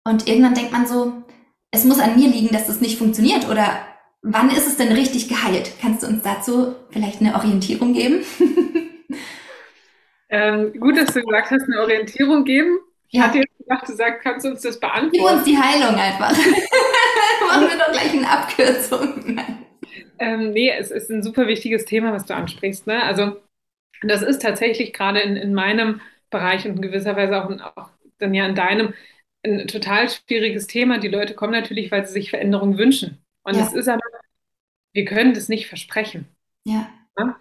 und 0.08 0.28
irgendwann 0.28 0.54
denkt 0.54 0.72
man 0.72 0.86
so, 0.86 1.22
es 1.70 1.84
muss 1.84 2.00
an 2.00 2.18
mir 2.18 2.28
liegen, 2.28 2.48
dass 2.48 2.66
das 2.66 2.80
nicht 2.80 2.98
funktioniert 2.98 3.48
oder 3.48 3.86
wann 4.22 4.50
ist 4.50 4.66
es 4.66 4.76
denn 4.76 4.92
richtig 4.92 5.28
geheilt? 5.28 5.72
Kannst 5.80 6.02
du 6.02 6.06
uns 6.06 6.22
dazu 6.22 6.74
vielleicht 6.90 7.20
eine 7.20 7.34
Orientierung 7.34 7.92
geben? 7.92 8.24
Ähm, 10.30 10.72
gut, 10.78 10.96
dass 10.96 11.14
du 11.14 11.22
gesagt 11.22 11.50
hast, 11.50 11.64
eine 11.64 11.80
Orientierung 11.80 12.44
geben. 12.44 12.78
Ich 13.10 13.20
hatte 13.20 13.38
jetzt 13.38 13.58
gedacht, 13.58 13.88
du 13.88 13.94
sagst, 13.94 14.22
kannst 14.22 14.44
du 14.44 14.50
uns 14.50 14.60
das 14.60 14.78
beantworten? 14.78 15.10
Gib 15.12 15.22
uns 15.22 15.44
die 15.44 15.56
Heilung 15.56 15.94
einfach. 15.94 16.30
Machen 17.46 17.68
wir 17.68 17.78
doch 17.78 17.92
gleich 17.92 18.12
eine 18.12 18.28
Abkürzung. 18.28 19.40
Ähm, 20.18 20.50
nee, 20.50 20.70
es 20.70 20.90
ist 20.90 21.10
ein 21.10 21.22
super 21.22 21.46
wichtiges 21.46 21.86
Thema, 21.86 22.12
was 22.12 22.26
du 22.26 22.34
ansprichst. 22.34 22.86
Ne? 22.86 23.02
Also 23.02 23.36
das 24.02 24.22
ist 24.22 24.42
tatsächlich 24.42 24.92
gerade 24.92 25.20
in, 25.20 25.36
in 25.36 25.54
meinem 25.54 26.00
Bereich 26.30 26.66
und 26.66 26.76
in 26.76 26.82
gewisser 26.82 27.16
Weise 27.16 27.42
auch, 27.42 27.48
in, 27.48 27.60
auch 27.62 27.88
dann 28.18 28.34
ja 28.34 28.46
in 28.46 28.54
deinem 28.54 28.92
ein 29.44 29.68
total 29.68 30.08
schwieriges 30.08 30.66
Thema. 30.66 30.98
Die 30.98 31.08
Leute 31.08 31.34
kommen 31.34 31.52
natürlich, 31.52 31.90
weil 31.90 32.06
sie 32.06 32.12
sich 32.12 32.30
Veränderungen 32.30 32.78
wünschen. 32.78 33.18
Und 33.42 33.56
es 33.56 33.72
ist 33.72 33.88
aber, 33.88 34.00
wir 34.92 35.04
können 35.04 35.34
das 35.34 35.48
nicht 35.48 35.66
versprechen. 35.66 36.28
Ja. 36.64 36.90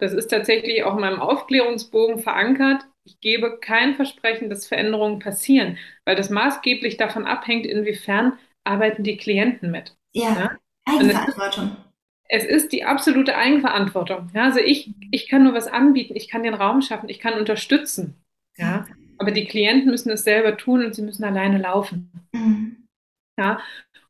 Das 0.00 0.12
ist 0.12 0.28
tatsächlich 0.28 0.82
auch 0.82 0.94
in 0.94 1.00
meinem 1.00 1.20
Aufklärungsbogen 1.20 2.18
verankert. 2.18 2.82
Ich 3.04 3.20
gebe 3.20 3.58
kein 3.60 3.94
Versprechen, 3.94 4.50
dass 4.50 4.66
Veränderungen 4.66 5.18
passieren, 5.20 5.78
weil 6.04 6.16
das 6.16 6.30
maßgeblich 6.30 6.96
davon 6.96 7.26
abhängt, 7.26 7.64
inwiefern 7.64 8.38
arbeiten 8.64 9.04
die 9.04 9.16
Klienten 9.16 9.70
mit. 9.70 9.96
Ja, 10.12 10.34
ja? 10.34 10.50
Eigenverantwortung. 10.84 11.76
Es, 12.24 12.44
es 12.44 12.64
ist 12.64 12.72
die 12.72 12.84
absolute 12.84 13.36
Eigenverantwortung. 13.36 14.30
Ja, 14.34 14.44
also 14.44 14.58
ich, 14.58 14.94
ich 15.10 15.28
kann 15.28 15.44
nur 15.44 15.54
was 15.54 15.68
anbieten, 15.68 16.16
ich 16.16 16.28
kann 16.28 16.42
den 16.42 16.54
Raum 16.54 16.82
schaffen, 16.82 17.08
ich 17.08 17.20
kann 17.20 17.34
unterstützen. 17.34 18.22
Ja, 18.56 18.86
aber 19.18 19.30
die 19.30 19.46
Klienten 19.46 19.90
müssen 19.90 20.10
es 20.10 20.24
selber 20.24 20.56
tun 20.56 20.84
und 20.84 20.94
sie 20.94 21.02
müssen 21.02 21.24
alleine 21.24 21.58
laufen. 21.58 22.10
Mhm. 22.32 22.86
Ja, 23.38 23.60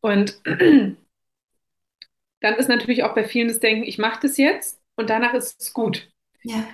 und 0.00 0.40
dann 0.44 0.96
ist 2.56 2.68
natürlich 2.68 3.02
auch 3.02 3.14
bei 3.14 3.24
vielen 3.24 3.48
das 3.48 3.60
Denken, 3.60 3.84
ich 3.84 3.98
mache 3.98 4.20
das 4.22 4.36
jetzt 4.36 4.80
und 4.96 5.10
danach 5.10 5.34
ist 5.34 5.60
es 5.60 5.72
gut. 5.72 6.08
Ja. 6.42 6.64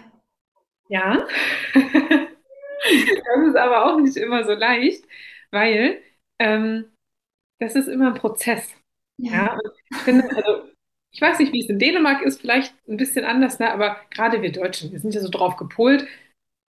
Ja. 0.89 1.27
Das 2.85 3.49
ist 3.49 3.57
aber 3.57 3.87
auch 3.87 3.99
nicht 4.01 4.17
immer 4.17 4.45
so 4.45 4.53
leicht, 4.53 5.05
weil 5.51 6.03
ähm, 6.39 6.87
das 7.61 7.77
ist 7.77 7.89
immer 7.89 8.09
ein 8.09 8.15
Prozess. 8.21 8.69
Ja. 9.19 9.33
Ja, 9.33 9.59
ich 9.91 9.97
finde, 9.99 10.25
also 10.37 10.69
ich 11.13 11.21
weiß 11.21 11.39
nicht, 11.39 11.53
wie 11.53 11.61
es 11.63 11.69
in 11.71 11.79
Dänemark 11.79 12.23
ist, 12.23 12.41
vielleicht 12.41 12.75
ein 12.89 12.97
bisschen 12.97 13.25
anders, 13.25 13.59
ne? 13.59 13.73
Aber 13.73 13.97
gerade 14.11 14.43
wir 14.43 14.53
Deutschen, 14.53 14.93
wir 14.93 15.01
sind 15.01 15.15
ja 15.15 15.21
so 15.21 15.29
drauf 15.31 15.57
gepolt, 15.57 16.07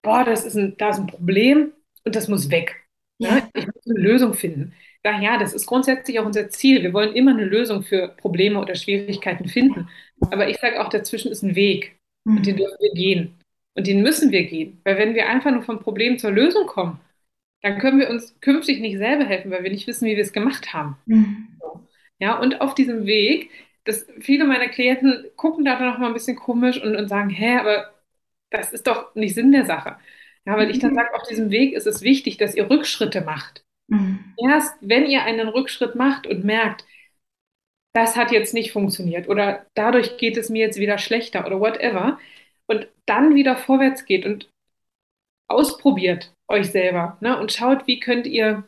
boah, 0.05 0.25
das 0.25 0.45
ist 0.45 0.55
ein, 0.57 0.77
da 0.79 0.91
ist 0.91 0.99
ein 1.01 1.09
Problem 1.09 1.73
und 2.05 2.15
das 2.15 2.29
muss 2.29 2.51
weg. 2.51 2.87
Ne? 3.19 3.29
Ja. 3.29 3.49
Ich 3.55 3.67
muss 3.67 3.87
eine 3.89 3.99
Lösung 4.01 4.35
finden. 4.35 4.75
Daher, 5.03 5.39
das 5.39 5.53
ist 5.53 5.67
grundsätzlich 5.67 6.19
auch 6.21 6.27
unser 6.27 6.49
Ziel. 6.51 6.83
Wir 6.83 6.93
wollen 6.93 7.15
immer 7.15 7.33
eine 7.33 7.45
Lösung 7.45 7.83
für 7.83 8.09
Probleme 8.09 8.61
oder 8.61 8.75
Schwierigkeiten 8.75 9.49
finden. 9.49 9.89
Aber 10.31 10.49
ich 10.49 10.59
sage 10.59 10.81
auch, 10.83 10.89
dazwischen 10.89 11.31
ist 11.33 11.43
ein 11.43 11.57
Weg 11.57 11.99
und 12.27 12.47
den 12.47 12.55
Mhm. 12.55 12.59
dürfen 12.59 12.77
wir 12.81 12.95
gehen. 12.95 13.35
Und 13.77 13.87
den 13.87 14.03
müssen 14.03 14.31
wir 14.33 14.45
gehen. 14.45 14.81
Weil 14.85 14.99
wenn 14.99 15.15
wir 15.15 15.29
einfach 15.29 15.51
nur 15.51 15.63
vom 15.63 15.81
Problem 15.81 16.19
zur 16.19 16.31
Lösung 16.31 16.67
kommen, 16.67 17.01
dann 17.63 17.79
können 17.79 17.99
wir 17.99 18.11
uns 18.11 18.39
künftig 18.41 18.81
nicht 18.81 18.99
selber 18.99 19.25
helfen, 19.25 19.51
weil 19.51 19.65
wir 19.65 19.71
nicht 19.71 19.87
wissen, 19.87 20.07
wie 20.07 20.17
wir 20.17 20.23
es 20.23 20.33
gemacht 20.33 20.73
haben. 20.73 20.97
Mhm. 21.07 21.49
Ja, 22.19 22.39
und 22.39 22.61
auf 22.61 22.75
diesem 22.75 23.07
Weg, 23.07 23.51
dass 23.85 24.07
viele 24.21 24.45
meiner 24.45 24.69
Klienten 24.69 25.27
gucken 25.37 25.65
da 25.65 25.79
dann 25.79 25.89
noch 25.89 25.99
mal 25.99 26.09
ein 26.09 26.13
bisschen 26.15 26.37
komisch 26.37 26.83
und, 26.83 26.97
und 26.97 27.09
sagen, 27.09 27.31
hä, 27.31 27.57
aber 27.59 27.94
das 28.55 28.73
ist 28.73 28.87
doch 28.87 29.15
nicht 29.15 29.35
Sinn 29.35 29.53
der 29.53 29.67
Sache. 29.67 29.99
Ja, 30.47 30.57
weil 30.57 30.71
ich 30.71 30.79
dann 30.79 30.93
Mhm. 30.93 30.97
sage, 30.97 31.15
auf 31.15 31.27
diesem 31.27 31.51
Weg 31.51 31.73
ist 31.75 31.87
es 31.87 32.03
wichtig, 32.03 32.37
dass 32.37 32.55
ihr 32.55 32.69
Rückschritte 32.69 33.23
macht. 33.23 33.65
Mhm. 33.89 34.35
Erst 34.39 34.77
wenn 34.81 35.07
ihr 35.07 35.23
einen 35.23 35.49
Rückschritt 35.49 35.95
macht 35.95 36.27
und 36.27 36.45
merkt, 36.45 36.85
das 37.95 38.17
hat 38.17 38.33
jetzt 38.33 38.55
nicht 38.55 38.73
funktioniert 38.73 39.29
oder 39.29 39.67
dadurch 39.75 40.17
geht 40.17 40.37
es 40.37 40.51
mir 40.51 40.61
jetzt 40.67 40.79
wieder 40.79 40.99
schlechter 40.99 41.47
oder 41.47 41.61
whatever, 41.61 42.19
und 42.67 42.89
dann 43.07 43.35
wieder 43.35 43.57
vorwärts 43.57 44.07
geht 44.07 44.25
und 44.25 44.49
ausprobiert 45.49 46.33
euch 46.49 46.71
selber, 46.71 47.19
ne, 47.21 47.39
und 47.39 47.53
schaut, 47.53 47.87
wie 47.87 48.01
könnt 48.01 48.27
ihr 48.27 48.67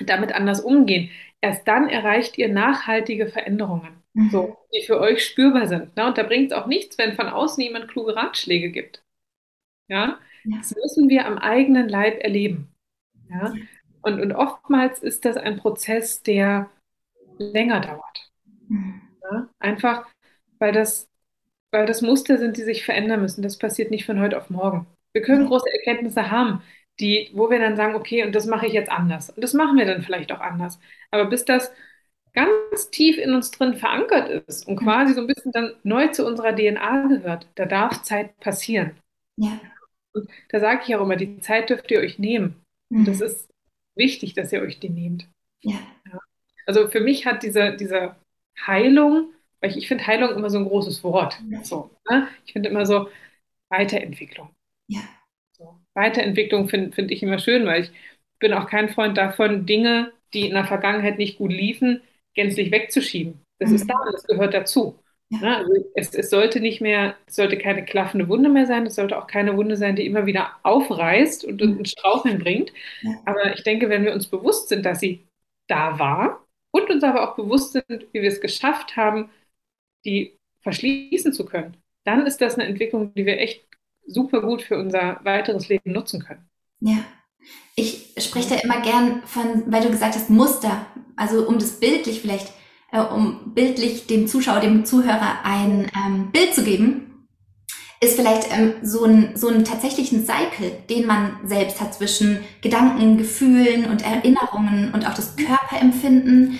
damit 0.00 0.32
anders 0.32 0.60
umgehen. 0.60 1.10
Erst 1.40 1.66
dann 1.66 1.88
erreicht 1.88 2.36
ihr 2.38 2.48
nachhaltige 2.48 3.28
Veränderungen. 3.28 3.97
So, 4.26 4.58
die 4.74 4.84
für 4.86 5.00
euch 5.00 5.24
spürbar 5.24 5.66
sind. 5.68 5.96
Ne? 5.96 6.06
Und 6.06 6.18
da 6.18 6.22
bringt 6.22 6.52
es 6.52 6.58
auch 6.58 6.66
nichts, 6.66 6.98
wenn 6.98 7.14
von 7.14 7.28
außen 7.28 7.62
jemand 7.62 7.88
kluge 7.88 8.16
Ratschläge 8.16 8.70
gibt. 8.70 9.02
Ja, 9.88 10.18
Ja. 10.44 10.58
das 10.60 10.74
müssen 10.76 11.08
wir 11.08 11.26
am 11.26 11.38
eigenen 11.38 11.88
Leib 11.88 12.22
erleben. 12.22 12.68
Ja, 13.30 13.60
und, 14.02 14.20
und 14.20 14.32
oftmals 14.32 15.00
ist 15.00 15.24
das 15.24 15.36
ein 15.36 15.58
Prozess, 15.58 16.22
der 16.22 16.70
länger 17.38 17.80
dauert. 17.80 18.30
Mhm. 18.68 19.02
Ja? 19.22 19.48
Einfach, 19.58 20.06
weil 20.58 20.72
das, 20.72 21.08
weil 21.70 21.86
das 21.86 22.02
Muster 22.02 22.38
sind, 22.38 22.56
die 22.56 22.62
sich 22.64 22.84
verändern 22.84 23.20
müssen. 23.22 23.42
Das 23.42 23.58
passiert 23.58 23.90
nicht 23.90 24.06
von 24.06 24.20
heute 24.20 24.38
auf 24.38 24.50
morgen. 24.50 24.86
Wir 25.12 25.22
können 25.22 25.46
große 25.46 25.70
Erkenntnisse 25.72 26.30
haben, 26.30 26.62
die, 27.00 27.30
wo 27.34 27.50
wir 27.50 27.58
dann 27.60 27.76
sagen, 27.76 27.94
okay, 27.94 28.24
und 28.24 28.34
das 28.34 28.46
mache 28.46 28.66
ich 28.66 28.72
jetzt 28.72 28.90
anders. 28.90 29.30
Und 29.30 29.42
das 29.42 29.54
machen 29.54 29.78
wir 29.78 29.86
dann 29.86 30.02
vielleicht 30.02 30.32
auch 30.32 30.40
anders. 30.40 30.80
Aber 31.10 31.26
bis 31.26 31.44
das 31.44 31.72
ganz 32.34 32.90
tief 32.90 33.18
in 33.18 33.34
uns 33.34 33.50
drin 33.50 33.74
verankert 33.74 34.44
ist 34.46 34.66
und 34.68 34.80
Mhm. 34.80 34.84
quasi 34.84 35.14
so 35.14 35.20
ein 35.20 35.26
bisschen 35.26 35.52
dann 35.52 35.74
neu 35.82 36.08
zu 36.08 36.26
unserer 36.26 36.52
DNA 36.54 37.06
gehört, 37.08 37.46
da 37.54 37.66
darf 37.66 38.02
Zeit 38.02 38.38
passieren. 38.40 38.92
Ja. 39.36 39.60
Und 40.14 40.28
da 40.50 40.60
sage 40.60 40.82
ich 40.86 40.94
auch 40.96 41.02
immer, 41.02 41.16
die 41.16 41.40
Zeit 41.40 41.70
dürft 41.70 41.90
ihr 41.90 42.00
euch 42.00 42.18
nehmen. 42.18 42.56
Und 42.90 43.06
das 43.06 43.18
Mhm. 43.18 43.26
ist 43.26 43.48
wichtig, 43.96 44.34
dass 44.34 44.52
ihr 44.52 44.62
euch 44.62 44.78
die 44.80 44.88
nehmt. 44.90 45.28
Ja. 45.62 45.78
Also 46.66 46.88
für 46.88 47.00
mich 47.00 47.26
hat 47.26 47.42
diese, 47.42 47.76
diese 47.76 48.16
Heilung, 48.66 49.32
weil 49.60 49.70
ich, 49.70 49.76
ich 49.78 49.88
finde 49.88 50.06
Heilung 50.06 50.30
immer 50.30 50.50
so 50.50 50.58
ein 50.58 50.66
großes 50.68 51.02
Wort. 51.04 51.38
So, 51.62 51.90
ne? 52.10 52.28
Ich 52.46 52.52
finde 52.52 52.68
immer 52.68 52.86
so 52.86 53.08
Weiterentwicklung. 53.70 54.50
Ja. 54.88 55.00
So. 55.52 55.78
Weiterentwicklung 55.94 56.68
finde 56.68 56.92
find 56.92 57.10
ich 57.10 57.22
immer 57.22 57.38
schön, 57.38 57.66
weil 57.66 57.84
ich 57.84 57.90
bin 58.38 58.52
auch 58.52 58.68
kein 58.68 58.88
Freund 58.88 59.16
davon, 59.18 59.66
Dinge, 59.66 60.12
die 60.34 60.46
in 60.48 60.54
der 60.54 60.64
Vergangenheit 60.66 61.18
nicht 61.18 61.38
gut 61.38 61.52
liefen, 61.52 62.02
gänzlich 62.38 62.70
wegzuschieben. 62.72 63.40
Das 63.60 63.72
ist 63.72 63.84
Mhm. 63.84 63.88
da 63.88 63.94
und 64.06 64.14
das 64.14 64.24
gehört 64.24 64.54
dazu. 64.54 64.98
Ja. 65.30 65.38
Ne? 65.40 65.56
Also 65.58 65.72
es, 65.94 66.14
es 66.14 66.30
sollte 66.30 66.60
nicht 66.60 66.80
mehr, 66.80 67.16
es 67.26 67.36
sollte 67.36 67.58
keine 67.58 67.84
klaffende 67.84 68.28
Wunde 68.28 68.48
mehr 68.48 68.66
sein, 68.66 68.86
es 68.86 68.94
sollte 68.96 69.18
auch 69.18 69.26
keine 69.26 69.56
Wunde 69.56 69.76
sein, 69.76 69.96
die 69.96 70.06
immer 70.06 70.26
wieder 70.26 70.52
aufreißt 70.64 71.44
und 71.44 71.60
Mhm. 71.62 71.78
ein 71.80 71.84
Straucheln 71.86 72.38
bringt. 72.38 72.72
Ja. 73.02 73.12
Aber 73.26 73.54
ich 73.54 73.62
denke, 73.64 73.90
wenn 73.90 74.04
wir 74.04 74.14
uns 74.14 74.28
bewusst 74.28 74.68
sind, 74.70 74.86
dass 74.86 75.00
sie 75.00 75.26
da 75.68 75.98
war 75.98 76.46
und 76.72 76.90
uns 76.90 77.04
aber 77.04 77.28
auch 77.30 77.36
bewusst 77.36 77.72
sind, 77.74 78.06
wie 78.12 78.22
wir 78.22 78.28
es 78.28 78.40
geschafft 78.40 78.96
haben, 78.96 79.30
die 80.04 80.36
verschließen 80.62 81.32
zu 81.32 81.44
können, 81.46 81.76
dann 82.04 82.26
ist 82.26 82.40
das 82.40 82.56
eine 82.56 82.66
Entwicklung, 82.68 83.12
die 83.14 83.26
wir 83.26 83.38
echt 83.40 83.64
super 84.06 84.40
gut 84.42 84.62
für 84.62 84.78
unser 84.78 85.20
weiteres 85.24 85.68
Leben 85.68 85.92
nutzen 85.92 86.22
können. 86.24 86.48
Ja. 86.80 87.17
Ich 87.74 88.14
spreche 88.18 88.50
da 88.50 88.54
immer 88.56 88.80
gern 88.80 89.22
von, 89.24 89.64
weil 89.66 89.82
du 89.82 89.90
gesagt 89.90 90.16
hast, 90.16 90.30
Muster. 90.30 90.86
Also 91.16 91.46
um 91.46 91.58
das 91.58 91.80
bildlich 91.80 92.20
vielleicht, 92.20 92.52
äh, 92.92 93.00
um 93.00 93.54
bildlich 93.54 94.06
dem 94.06 94.26
Zuschauer, 94.26 94.60
dem 94.60 94.84
Zuhörer 94.84 95.44
ein 95.44 95.90
ähm, 95.94 96.30
Bild 96.32 96.54
zu 96.54 96.64
geben, 96.64 97.08
ist 98.00 98.16
vielleicht 98.16 98.52
ähm, 98.52 98.74
so 98.82 99.04
ein 99.04 99.36
so 99.36 99.48
einen 99.48 99.64
tatsächlichen 99.64 100.24
Cycle, 100.24 100.70
den 100.88 101.06
man 101.06 101.40
selbst 101.44 101.80
hat 101.80 101.94
zwischen 101.94 102.40
Gedanken, 102.62 103.18
Gefühlen 103.18 103.86
und 103.86 104.04
Erinnerungen 104.04 104.92
und 104.92 105.06
auch 105.06 105.14
das 105.14 105.36
Körperempfinden, 105.36 106.58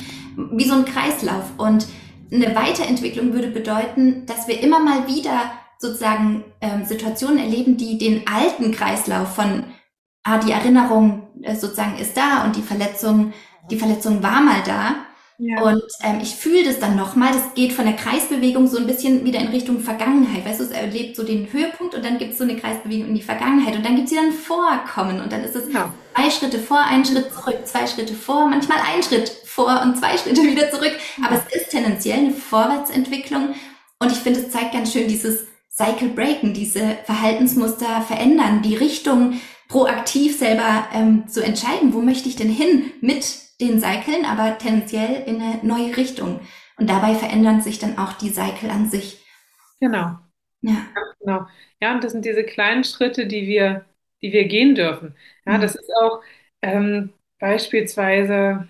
wie 0.52 0.64
so 0.64 0.74
ein 0.74 0.84
Kreislauf. 0.84 1.44
Und 1.56 1.86
eine 2.32 2.54
Weiterentwicklung 2.54 3.32
würde 3.32 3.48
bedeuten, 3.48 4.26
dass 4.26 4.48
wir 4.48 4.60
immer 4.60 4.80
mal 4.80 5.06
wieder 5.06 5.52
sozusagen 5.78 6.44
ähm, 6.60 6.84
Situationen 6.84 7.38
erleben, 7.38 7.76
die 7.76 7.98
den 7.98 8.26
alten 8.26 8.72
Kreislauf 8.72 9.34
von 9.34 9.64
ah, 10.28 10.38
die 10.38 10.52
Erinnerung 10.52 11.28
äh, 11.42 11.54
sozusagen 11.54 11.98
ist 11.98 12.16
da 12.16 12.44
und 12.44 12.56
die 12.56 12.62
Verletzung, 12.62 13.32
die 13.70 13.78
Verletzung 13.78 14.22
war 14.22 14.40
mal 14.40 14.62
da. 14.64 14.96
Ja. 15.40 15.62
Und 15.62 15.82
ähm, 16.02 16.18
ich 16.20 16.34
fühle 16.34 16.64
das 16.64 16.80
dann 16.80 16.96
nochmal. 16.96 17.32
Das 17.32 17.54
geht 17.54 17.72
von 17.72 17.84
der 17.84 17.94
Kreisbewegung 17.94 18.66
so 18.66 18.76
ein 18.76 18.88
bisschen 18.88 19.24
wieder 19.24 19.38
in 19.38 19.46
Richtung 19.48 19.78
Vergangenheit. 19.78 20.44
Weißt 20.44 20.58
du, 20.58 20.64
es 20.64 20.72
erlebt 20.72 21.14
so 21.14 21.22
den 21.22 21.52
Höhepunkt 21.52 21.94
und 21.94 22.04
dann 22.04 22.18
gibt 22.18 22.32
es 22.32 22.38
so 22.38 22.44
eine 22.44 22.56
Kreisbewegung 22.56 23.10
in 23.10 23.14
die 23.14 23.22
Vergangenheit 23.22 23.76
und 23.76 23.84
dann 23.86 23.94
gibt 23.94 24.06
es 24.08 24.12
wieder 24.12 24.22
ein 24.24 24.32
Vorkommen 24.32 25.20
und 25.20 25.30
dann 25.30 25.44
ist 25.44 25.54
es 25.54 25.72
Ja. 25.72 25.92
zwei 26.16 26.30
Schritte 26.30 26.58
vor, 26.58 26.80
einen 26.80 27.04
Schritt 27.04 27.32
zurück, 27.32 27.58
zwei 27.64 27.86
Schritte 27.86 28.14
vor, 28.14 28.48
manchmal 28.48 28.78
ein 28.92 29.00
Schritt 29.04 29.30
vor 29.44 29.80
und 29.82 29.96
zwei 29.96 30.16
Schritte 30.18 30.42
wieder 30.42 30.72
zurück. 30.72 30.96
Aber 31.24 31.36
es 31.36 31.54
ist 31.56 31.70
tendenziell 31.70 32.18
eine 32.18 32.32
Vorwärtsentwicklung 32.32 33.54
und 34.00 34.10
ich 34.10 34.18
finde, 34.18 34.40
es 34.40 34.50
zeigt 34.50 34.72
ganz 34.72 34.92
schön 34.92 35.06
dieses 35.06 35.46
Cycle 35.70 36.08
Breaken, 36.08 36.52
diese 36.52 36.98
Verhaltensmuster 37.04 38.02
verändern, 38.02 38.62
die 38.62 38.74
Richtung 38.74 39.40
proaktiv 39.68 40.38
selber 40.38 40.88
ähm, 40.92 41.28
zu 41.28 41.42
entscheiden, 41.44 41.92
wo 41.94 42.00
möchte 42.00 42.28
ich 42.28 42.36
denn 42.36 42.50
hin 42.50 42.92
mit 43.00 43.24
den 43.60 43.80
Cyclen, 43.80 44.24
aber 44.24 44.58
tendenziell 44.58 45.24
in 45.26 45.40
eine 45.42 45.60
neue 45.62 45.96
Richtung. 45.96 46.40
Und 46.78 46.88
dabei 46.88 47.14
verändern 47.14 47.60
sich 47.60 47.78
dann 47.78 47.98
auch 47.98 48.12
die 48.14 48.30
Cycle 48.30 48.70
an 48.70 48.88
sich. 48.90 49.18
Genau. 49.80 50.18
Ja, 50.62 50.98
Genau. 51.20 51.46
Ja, 51.80 51.94
und 51.94 52.04
das 52.04 52.12
sind 52.12 52.24
diese 52.24 52.44
kleinen 52.44 52.84
Schritte, 52.84 53.26
die 53.26 53.46
wir, 53.46 53.84
die 54.22 54.32
wir 54.32 54.44
gehen 54.46 54.74
dürfen. 54.74 55.16
Ja, 55.46 55.58
Mhm. 55.58 55.58
das 55.58 55.74
ist 55.74 55.90
auch 56.02 56.22
ähm, 56.62 57.12
beispielsweise, 57.38 58.68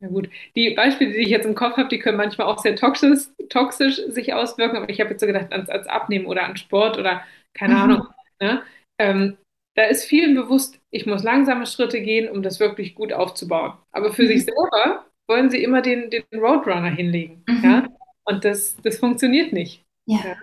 na 0.00 0.08
gut, 0.08 0.30
die 0.56 0.72
Beispiele, 0.74 1.12
die 1.12 1.18
ich 1.20 1.28
jetzt 1.30 1.46
im 1.46 1.54
Kopf 1.54 1.76
habe, 1.78 1.88
die 1.88 1.98
können 2.00 2.18
manchmal 2.18 2.48
auch 2.48 2.58
sehr 2.60 2.76
toxisch, 2.76 3.24
toxisch 3.50 3.96
sich 4.08 4.34
auswirken, 4.34 4.76
aber 4.76 4.90
ich 4.90 5.00
habe 5.00 5.10
jetzt 5.10 5.20
so 5.20 5.26
gedacht, 5.26 5.52
ans, 5.52 5.70
ans 5.70 5.86
Abnehmen 5.88 6.26
oder 6.26 6.44
an 6.44 6.56
Sport 6.56 6.98
oder 6.98 7.24
keine 7.54 7.76
Mhm. 7.76 7.78
Ahnung. 7.78 8.08
Ne? 8.40 8.62
Ähm, 8.98 9.38
da 9.76 9.84
ist 9.84 10.04
vielen 10.04 10.34
bewusst, 10.34 10.78
ich 10.90 11.06
muss 11.06 11.22
langsame 11.22 11.66
Schritte 11.66 12.00
gehen, 12.00 12.30
um 12.30 12.42
das 12.42 12.60
wirklich 12.60 12.94
gut 12.94 13.12
aufzubauen. 13.12 13.74
Aber 13.92 14.12
für 14.12 14.22
Mhm. 14.22 14.26
sich 14.28 14.44
selber 14.44 15.04
wollen 15.28 15.50
sie 15.50 15.62
immer 15.62 15.82
den, 15.82 16.10
den 16.10 16.24
Roadrunner 16.34 16.90
hinlegen. 16.90 17.42
Mhm. 17.48 17.64
Ja? 17.64 17.88
Und 18.24 18.44
das, 18.44 18.76
das 18.82 18.98
funktioniert 18.98 19.52
nicht. 19.52 19.84
ja, 20.06 20.18
Ja. 20.24 20.36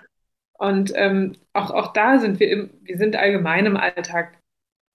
Und 0.60 0.92
ähm, 0.96 1.38
auch, 1.54 1.72
auch 1.72 1.94
da 1.94 2.20
sind 2.20 2.40
wir 2.40 2.50
im, 2.52 2.70
wir 2.84 2.98
sind 2.98 3.16
allgemein 3.16 3.66
im 3.66 3.78
Alltag 3.78 4.38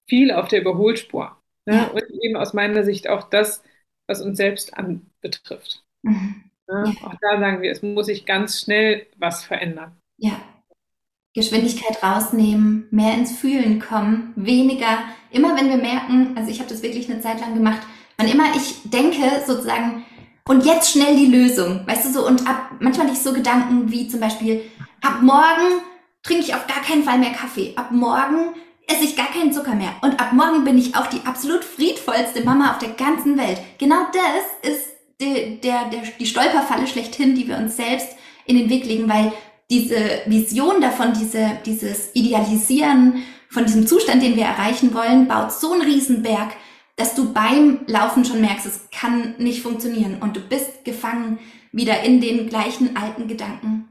viel 0.09 0.31
auf 0.31 0.47
der 0.49 0.61
Überholspur. 0.61 1.37
Ne? 1.67 1.75
Ja. 1.77 1.85
Und 1.89 2.05
eben 2.23 2.37
aus 2.37 2.53
meiner 2.55 2.85
Sicht 2.85 3.09
auch 3.09 3.29
das, 3.31 3.65
was 4.09 4.21
uns 4.23 4.37
selbst 4.37 4.77
anbetrifft. 4.79 5.83
Mhm. 6.03 6.45
Ne? 6.69 6.95
Auch 7.03 7.15
da 7.21 7.41
sagen 7.41 7.63
wir, 7.63 7.73
es 7.73 7.83
muss 7.83 8.07
sich 8.07 8.27
ganz 8.27 8.61
schnell 8.61 9.07
was 9.17 9.45
verändern. 9.45 9.97
ja. 10.19 10.41
Geschwindigkeit 11.37 12.03
rausnehmen, 12.03 12.89
mehr 12.91 13.13
ins 13.13 13.37
Fühlen 13.37 13.79
kommen, 13.79 14.33
weniger, 14.37 14.99
immer 15.31 15.55
wenn 15.55 15.69
wir 15.69 15.77
merken, 15.77 16.33
also 16.35 16.51
ich 16.51 16.61
habe 16.61 16.71
das 16.71 16.83
wirklich 16.83 17.11
eine 17.11 17.21
Zeit 17.21 17.41
lang 17.41 17.55
gemacht, 17.55 17.83
wann 18.17 18.27
immer 18.27 18.57
ich 18.57 18.91
denke 18.91 19.21
sozusagen, 19.47 20.05
und 20.49 20.65
jetzt 20.65 20.93
schnell 20.93 21.15
die 21.15 21.27
Lösung, 21.27 21.87
weißt 21.87 22.07
du 22.07 22.13
so, 22.13 22.27
und 22.27 22.49
ab, 22.49 22.71
manchmal 22.81 23.09
nicht 23.09 23.23
so 23.23 23.35
Gedanken 23.35 23.93
wie 23.93 24.09
zum 24.09 24.21
Beispiel, 24.21 24.63
ab 25.03 25.21
morgen 25.21 25.83
trinke 26.23 26.45
ich 26.45 26.55
auf 26.55 26.67
gar 26.67 26.83
keinen 26.83 27.05
Fall 27.05 27.19
mehr 27.19 27.33
Kaffee, 27.33 27.75
ab 27.77 27.91
morgen 27.91 28.55
esse 28.87 29.05
ich 29.05 29.17
gar 29.17 29.27
keinen 29.27 29.53
Zucker 29.53 29.75
mehr. 29.75 29.93
Und 30.01 30.19
ab 30.21 30.33
morgen 30.33 30.65
bin 30.65 30.79
ich 30.79 30.97
auch 30.97 31.09
die 31.09 31.27
absolut 31.27 31.65
friedvollste 31.65 32.45
Mama 32.45 32.71
auf 32.71 32.79
der 32.79 32.91
ganzen 32.91 33.37
Welt. 33.37 33.61
Genau 33.79 34.07
das 34.13 34.73
ist 34.73 34.87
die, 35.21 35.61
der, 35.61 35.91
der, 35.91 36.03
die 36.19 36.27
Stolperfalle 36.27 36.87
schlechthin, 36.87 37.35
die 37.35 37.49
wir 37.49 37.59
uns 37.59 37.77
selbst 37.77 38.09
in 38.47 38.57
den 38.57 38.71
Weg 38.71 38.85
legen, 38.85 39.09
weil 39.09 39.33
diese 39.71 40.21
Vision 40.27 40.81
davon, 40.81 41.13
diese, 41.13 41.59
dieses 41.65 42.15
Idealisieren 42.15 43.23
von 43.49 43.65
diesem 43.65 43.87
Zustand, 43.87 44.23
den 44.23 44.37
wir 44.37 44.45
erreichen 44.45 44.95
wollen, 44.95 45.29
baut 45.29 45.53
so 45.53 45.73
einen 45.73 45.83
Riesenberg, 45.83 46.53
dass 46.97 47.15
du 47.15 47.33
beim 47.33 47.81
Laufen 47.87 48.25
schon 48.25 48.41
merkst, 48.41 48.67
es 48.67 48.89
kann 48.91 49.35
nicht 49.39 49.63
funktionieren 49.63 50.19
und 50.21 50.37
du 50.37 50.41
bist 50.41 50.85
gefangen 50.85 51.39
wieder 51.73 52.03
in 52.03 52.21
den 52.21 52.49
gleichen 52.49 52.97
alten 52.97 53.29
Gedanken. 53.29 53.89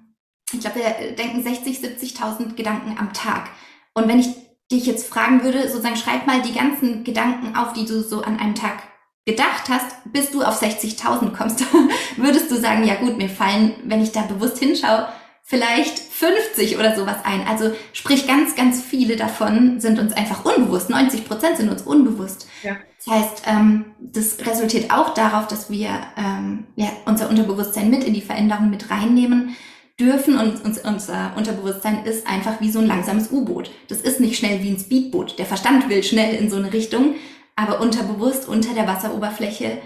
Ich 0.52 0.60
glaube, 0.60 0.80
wir 0.80 1.16
denken 1.16 1.44
60, 1.44 1.80
70.000 1.80 2.56
Gedanken 2.56 2.98
am 2.98 3.14
Tag. 3.14 3.50
Und 3.94 4.08
wenn 4.08 4.20
ich 4.20 4.30
dich 4.72 4.86
jetzt 4.86 5.08
fragen 5.08 5.44
würde, 5.44 5.68
sozusagen 5.68 5.96
schreib 5.96 6.26
mal 6.26 6.42
die 6.42 6.54
ganzen 6.54 7.04
Gedanken 7.04 7.56
auf, 7.56 7.74
die 7.74 7.86
du 7.86 8.02
so 8.02 8.22
an 8.22 8.40
einem 8.40 8.56
Tag 8.56 8.84
gedacht 9.26 9.70
hast, 9.70 9.98
bis 10.12 10.32
du 10.32 10.44
auf 10.44 10.62
60.000 10.62 11.36
kommst, 11.36 11.64
würdest 12.18 12.50
du 12.50 12.56
sagen, 12.56 12.86
ja 12.86 12.96
gut, 12.96 13.18
mir 13.18 13.30
fallen, 13.30 13.76
wenn 13.84 14.02
ich 14.02 14.12
da 14.12 14.22
bewusst 14.22 14.58
hinschaue, 14.58 15.08
vielleicht 15.48 16.00
50 16.00 16.78
oder 16.78 16.96
sowas 16.96 17.18
ein. 17.24 17.48
Also 17.48 17.72
sprich, 17.94 18.28
ganz, 18.28 18.56
ganz 18.56 18.82
viele 18.82 19.16
davon 19.16 19.80
sind 19.80 20.00
uns 20.00 20.12
einfach 20.14 20.44
unbewusst. 20.44 20.90
90 20.90 21.26
Prozent 21.28 21.58
sind 21.58 21.70
uns 21.70 21.84
unbewusst. 21.84 22.48
Ja. 22.64 22.76
Das 22.98 23.16
heißt, 23.16 23.44
ähm, 23.46 23.86
das 24.00 24.40
resultiert 24.46 24.92
auch 24.92 25.14
darauf, 25.14 25.48
dass 25.48 25.70
wir 25.70 25.90
ähm, 26.18 26.66
ja, 26.76 26.88
unser 27.06 27.30
Unterbewusstsein 27.30 27.92
mit 27.92 28.04
in 28.04 28.16
die 28.16 28.22
Veränderung 28.22 28.72
mit 28.72 28.90
reinnehmen 28.90 29.56
dürfen 30.00 30.38
und 30.40 30.66
uns, 30.66 30.80
unser 30.80 31.34
Unterbewusstsein 31.38 32.04
ist 32.06 32.28
einfach 32.28 32.60
wie 32.60 32.72
so 32.72 32.80
ein 32.80 32.88
langsames 32.88 33.32
U-Boot. 33.32 33.70
Das 33.88 34.02
ist 34.02 34.20
nicht 34.20 34.38
schnell 34.38 34.64
wie 34.64 34.72
ein 34.72 34.80
Speedboot. 34.80 35.38
Der 35.38 35.46
Verstand 35.46 35.88
will 35.90 36.04
schnell 36.04 36.36
in 36.36 36.50
so 36.50 36.58
eine 36.58 36.74
Richtung, 36.74 37.16
aber 37.56 37.80
unterbewusst 37.80 38.48
unter 38.48 38.74
der 38.74 38.88
Wasseroberfläche 38.88 39.78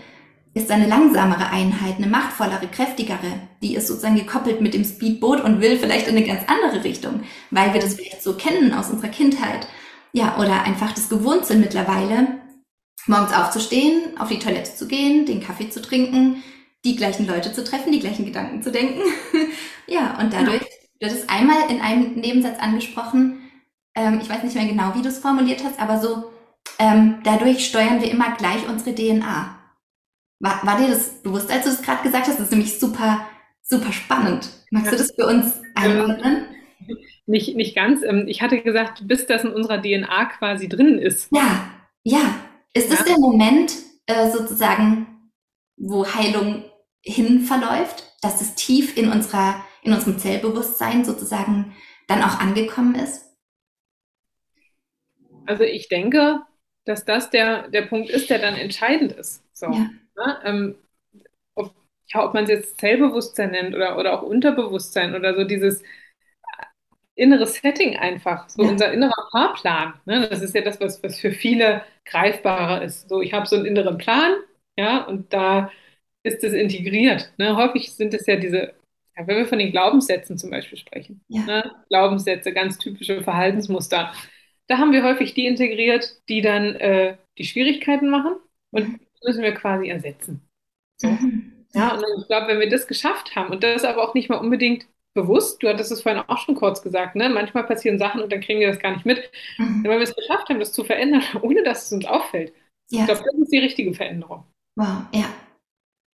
ist 0.59 0.71
eine 0.71 0.87
langsamere 0.87 1.49
Einheit, 1.49 1.97
eine 1.97 2.07
machtvollere, 2.07 2.67
kräftigere. 2.67 3.39
Die 3.61 3.75
ist 3.75 3.87
sozusagen 3.87 4.15
gekoppelt 4.15 4.61
mit 4.61 4.73
dem 4.73 4.83
Speedboot 4.83 5.41
und 5.41 5.61
will 5.61 5.77
vielleicht 5.77 6.07
in 6.07 6.17
eine 6.17 6.25
ganz 6.25 6.41
andere 6.47 6.83
Richtung, 6.83 7.21
weil 7.49 7.73
wir 7.73 7.81
das 7.81 7.95
vielleicht 7.95 8.21
so 8.21 8.33
kennen 8.33 8.73
aus 8.73 8.89
unserer 8.89 9.09
Kindheit. 9.09 9.67
Ja, 10.11 10.37
oder 10.37 10.63
einfach 10.63 10.91
das 10.91 11.09
gewohnt 11.09 11.45
sind 11.45 11.61
mittlerweile, 11.61 12.39
morgens 13.07 13.33
aufzustehen, 13.33 14.17
auf 14.19 14.29
die 14.29 14.39
Toilette 14.39 14.75
zu 14.75 14.87
gehen, 14.87 15.25
den 15.25 15.41
Kaffee 15.41 15.69
zu 15.69 15.81
trinken, 15.81 16.43
die 16.83 16.95
gleichen 16.95 17.27
Leute 17.27 17.53
zu 17.53 17.63
treffen, 17.63 17.91
die 17.91 17.99
gleichen 17.99 18.25
Gedanken 18.25 18.61
zu 18.61 18.71
denken. 18.71 19.01
ja, 19.87 20.17
und 20.19 20.33
dadurch, 20.33 20.61
du 20.99 21.07
hattest 21.07 21.29
einmal 21.29 21.69
in 21.69 21.81
einem 21.81 22.15
Nebensatz 22.15 22.59
angesprochen, 22.59 23.39
ähm, 23.95 24.19
ich 24.21 24.29
weiß 24.29 24.43
nicht 24.43 24.55
mehr 24.55 24.65
genau, 24.65 24.95
wie 24.95 25.01
du 25.01 25.09
es 25.09 25.19
formuliert 25.19 25.63
hast, 25.63 25.79
aber 25.79 25.99
so, 25.99 26.31
ähm, 26.79 27.19
dadurch 27.23 27.65
steuern 27.65 28.01
wir 28.01 28.09
immer 28.09 28.35
gleich 28.35 28.67
unsere 28.67 28.95
DNA. 28.95 29.58
War, 30.39 30.65
war 30.65 30.77
dir 30.77 30.87
das 30.87 31.21
bewusst, 31.21 31.51
als 31.51 31.65
du 31.65 31.69
es 31.69 31.81
gerade 31.81 32.03
gesagt 32.03 32.27
hast? 32.27 32.37
Das 32.37 32.45
ist 32.45 32.51
nämlich 32.51 32.79
super, 32.79 33.27
super 33.61 33.91
spannend. 33.91 34.49
Magst 34.71 34.91
du 34.91 34.97
das 34.97 35.11
für 35.13 35.27
uns 35.27 35.61
einordnen? 35.75 36.45
Nicht, 37.25 37.55
nicht 37.55 37.75
ganz. 37.75 38.01
Ähm, 38.03 38.25
ich 38.27 38.41
hatte 38.41 38.61
gesagt, 38.61 39.07
bis 39.07 39.25
das 39.25 39.43
in 39.43 39.51
unserer 39.51 39.81
DNA 39.81 40.25
quasi 40.25 40.69
drin 40.69 40.97
ist. 40.97 41.29
Ja, 41.31 41.69
ja. 42.03 42.35
Ist 42.73 42.91
das 42.91 42.99
ja. 42.99 43.05
der 43.05 43.19
Moment 43.19 43.73
äh, 44.05 44.29
sozusagen, 44.31 45.31
wo 45.77 46.05
Heilung 46.05 46.63
hin 47.01 47.41
verläuft, 47.41 48.15
dass 48.21 48.41
es 48.41 48.55
tief 48.55 48.97
in 48.97 49.11
unserer, 49.11 49.63
in 49.83 49.93
unserem 49.93 50.17
Zellbewusstsein 50.17 51.03
sozusagen 51.05 51.75
dann 52.07 52.23
auch 52.23 52.39
angekommen 52.39 52.95
ist? 52.95 53.25
Also 55.45 55.63
ich 55.63 55.89
denke, 55.89 56.41
dass 56.85 57.05
das 57.05 57.29
der, 57.29 57.69
der 57.69 57.83
Punkt 57.83 58.09
ist, 58.09 58.29
der 58.29 58.39
dann 58.39 58.55
entscheidend 58.55 59.11
ist. 59.11 59.43
So. 59.53 59.67
Ja. 59.67 59.89
Ne? 60.19 60.39
Ähm, 60.45 60.75
ob, 61.55 61.73
ja, 62.07 62.25
ob 62.25 62.33
man 62.33 62.43
es 62.43 62.49
jetzt 62.49 62.79
Zellbewusstsein 62.79 63.51
nennt 63.51 63.75
oder, 63.75 63.97
oder 63.97 64.13
auch 64.13 64.23
Unterbewusstsein 64.23 65.15
oder 65.15 65.35
so 65.35 65.43
dieses 65.43 65.83
innere 67.15 67.45
Setting 67.45 67.97
einfach, 67.97 68.47
so 68.49 68.63
ja. 68.63 68.69
unser 68.69 68.93
innerer 68.93 69.29
Fahrplan. 69.31 69.93
Ne? 70.05 70.27
Das 70.29 70.41
ist 70.41 70.55
ja 70.55 70.61
das, 70.61 70.79
was, 70.79 71.03
was 71.03 71.19
für 71.19 71.31
viele 71.31 71.83
greifbarer 72.05 72.81
ist. 72.81 73.09
So, 73.09 73.21
ich 73.21 73.33
habe 73.33 73.45
so 73.45 73.57
einen 73.57 73.65
inneren 73.65 73.97
Plan, 73.97 74.35
ja, 74.77 75.03
und 75.03 75.33
da 75.33 75.69
ist 76.23 76.43
es 76.43 76.53
integriert. 76.53 77.31
Ne? 77.37 77.55
Häufig 77.55 77.93
sind 77.93 78.13
es 78.13 78.25
ja 78.25 78.37
diese, 78.37 78.73
ja, 79.17 79.27
wenn 79.27 79.37
wir 79.37 79.47
von 79.47 79.59
den 79.59 79.71
Glaubenssätzen 79.71 80.37
zum 80.37 80.49
Beispiel 80.49 80.77
sprechen, 80.77 81.21
ja. 81.27 81.41
ne? 81.41 81.71
Glaubenssätze, 81.89 82.53
ganz 82.53 82.77
typische 82.77 83.21
Verhaltensmuster, 83.21 84.13
da 84.67 84.77
haben 84.77 84.93
wir 84.93 85.03
häufig 85.03 85.33
die 85.33 85.47
integriert, 85.47 86.21
die 86.29 86.41
dann 86.41 86.75
äh, 86.75 87.17
die 87.37 87.45
Schwierigkeiten 87.45 88.09
machen 88.09 88.35
und 88.71 88.99
müssen 89.23 89.43
wir 89.43 89.53
quasi 89.53 89.89
ersetzen. 89.89 90.41
So. 90.97 91.07
Mhm. 91.07 91.65
Ja, 91.73 91.93
und 91.93 92.03
ich 92.19 92.27
glaube, 92.27 92.47
wenn 92.47 92.59
wir 92.59 92.69
das 92.69 92.87
geschafft 92.87 93.35
haben 93.35 93.51
und 93.51 93.63
das 93.63 93.83
aber 93.83 94.03
auch 94.03 94.13
nicht 94.13 94.29
mal 94.29 94.37
unbedingt 94.37 94.87
bewusst, 95.13 95.61
du 95.61 95.67
hattest 95.67 95.91
es 95.91 96.01
vorhin 96.01 96.21
auch 96.27 96.37
schon 96.37 96.55
kurz 96.55 96.81
gesagt, 96.81 97.15
ne? 97.15 97.29
manchmal 97.29 97.65
passieren 97.65 97.99
Sachen 97.99 98.21
und 98.21 98.31
dann 98.31 98.41
kriegen 98.41 98.59
wir 98.59 98.67
das 98.67 98.79
gar 98.79 98.91
nicht 98.91 99.05
mit. 99.05 99.29
Mhm. 99.57 99.83
Wenn 99.83 99.91
wir 99.91 100.01
es 100.01 100.15
geschafft 100.15 100.49
haben, 100.49 100.59
das 100.59 100.73
zu 100.73 100.83
verändern, 100.83 101.23
ohne 101.41 101.63
dass 101.63 101.85
es 101.85 101.91
uns 101.91 102.05
auffällt, 102.05 102.53
ja. 102.89 103.01
ich 103.01 103.05
glaube, 103.05 103.23
das 103.23 103.41
ist 103.41 103.51
die 103.51 103.59
richtige 103.59 103.93
Veränderung. 103.93 104.45
Wow, 104.75 105.03
ja. 105.13 105.29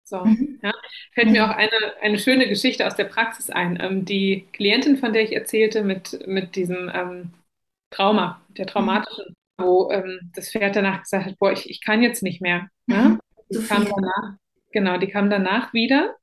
So, 0.07 0.23
mhm. 0.23 0.59
ja. 0.61 0.71
Fällt 1.13 1.27
mhm. 1.27 1.33
mir 1.33 1.45
auch 1.45 1.55
eine, 1.55 1.71
eine 2.01 2.19
schöne 2.19 2.47
Geschichte 2.47 2.85
aus 2.85 2.95
der 2.95 3.05
Praxis 3.05 3.49
ein. 3.49 3.79
Ähm, 3.81 4.05
die 4.05 4.47
Klientin, 4.53 4.97
von 4.97 5.13
der 5.13 5.23
ich 5.23 5.33
erzählte, 5.33 5.83
mit, 5.83 6.27
mit 6.27 6.55
diesem 6.55 6.91
ähm, 6.93 7.33
Trauma, 7.89 8.41
der 8.49 8.67
traumatischen, 8.67 9.35
wo 9.57 9.89
ähm, 9.91 10.31
das 10.35 10.51
Pferd 10.51 10.75
danach 10.75 11.01
gesagt 11.01 11.25
hat, 11.25 11.39
boah, 11.39 11.51
ich, 11.51 11.69
ich 11.69 11.81
kann 11.81 12.03
jetzt 12.03 12.21
nicht 12.21 12.41
mehr. 12.41 12.69
Ne? 12.87 13.19
Die 13.49 13.63
kam 13.65 13.85
danach, 13.85 14.37
genau, 14.71 14.97
die 14.97 15.07
kam 15.07 15.29
danach 15.29 15.73
wieder 15.73 16.15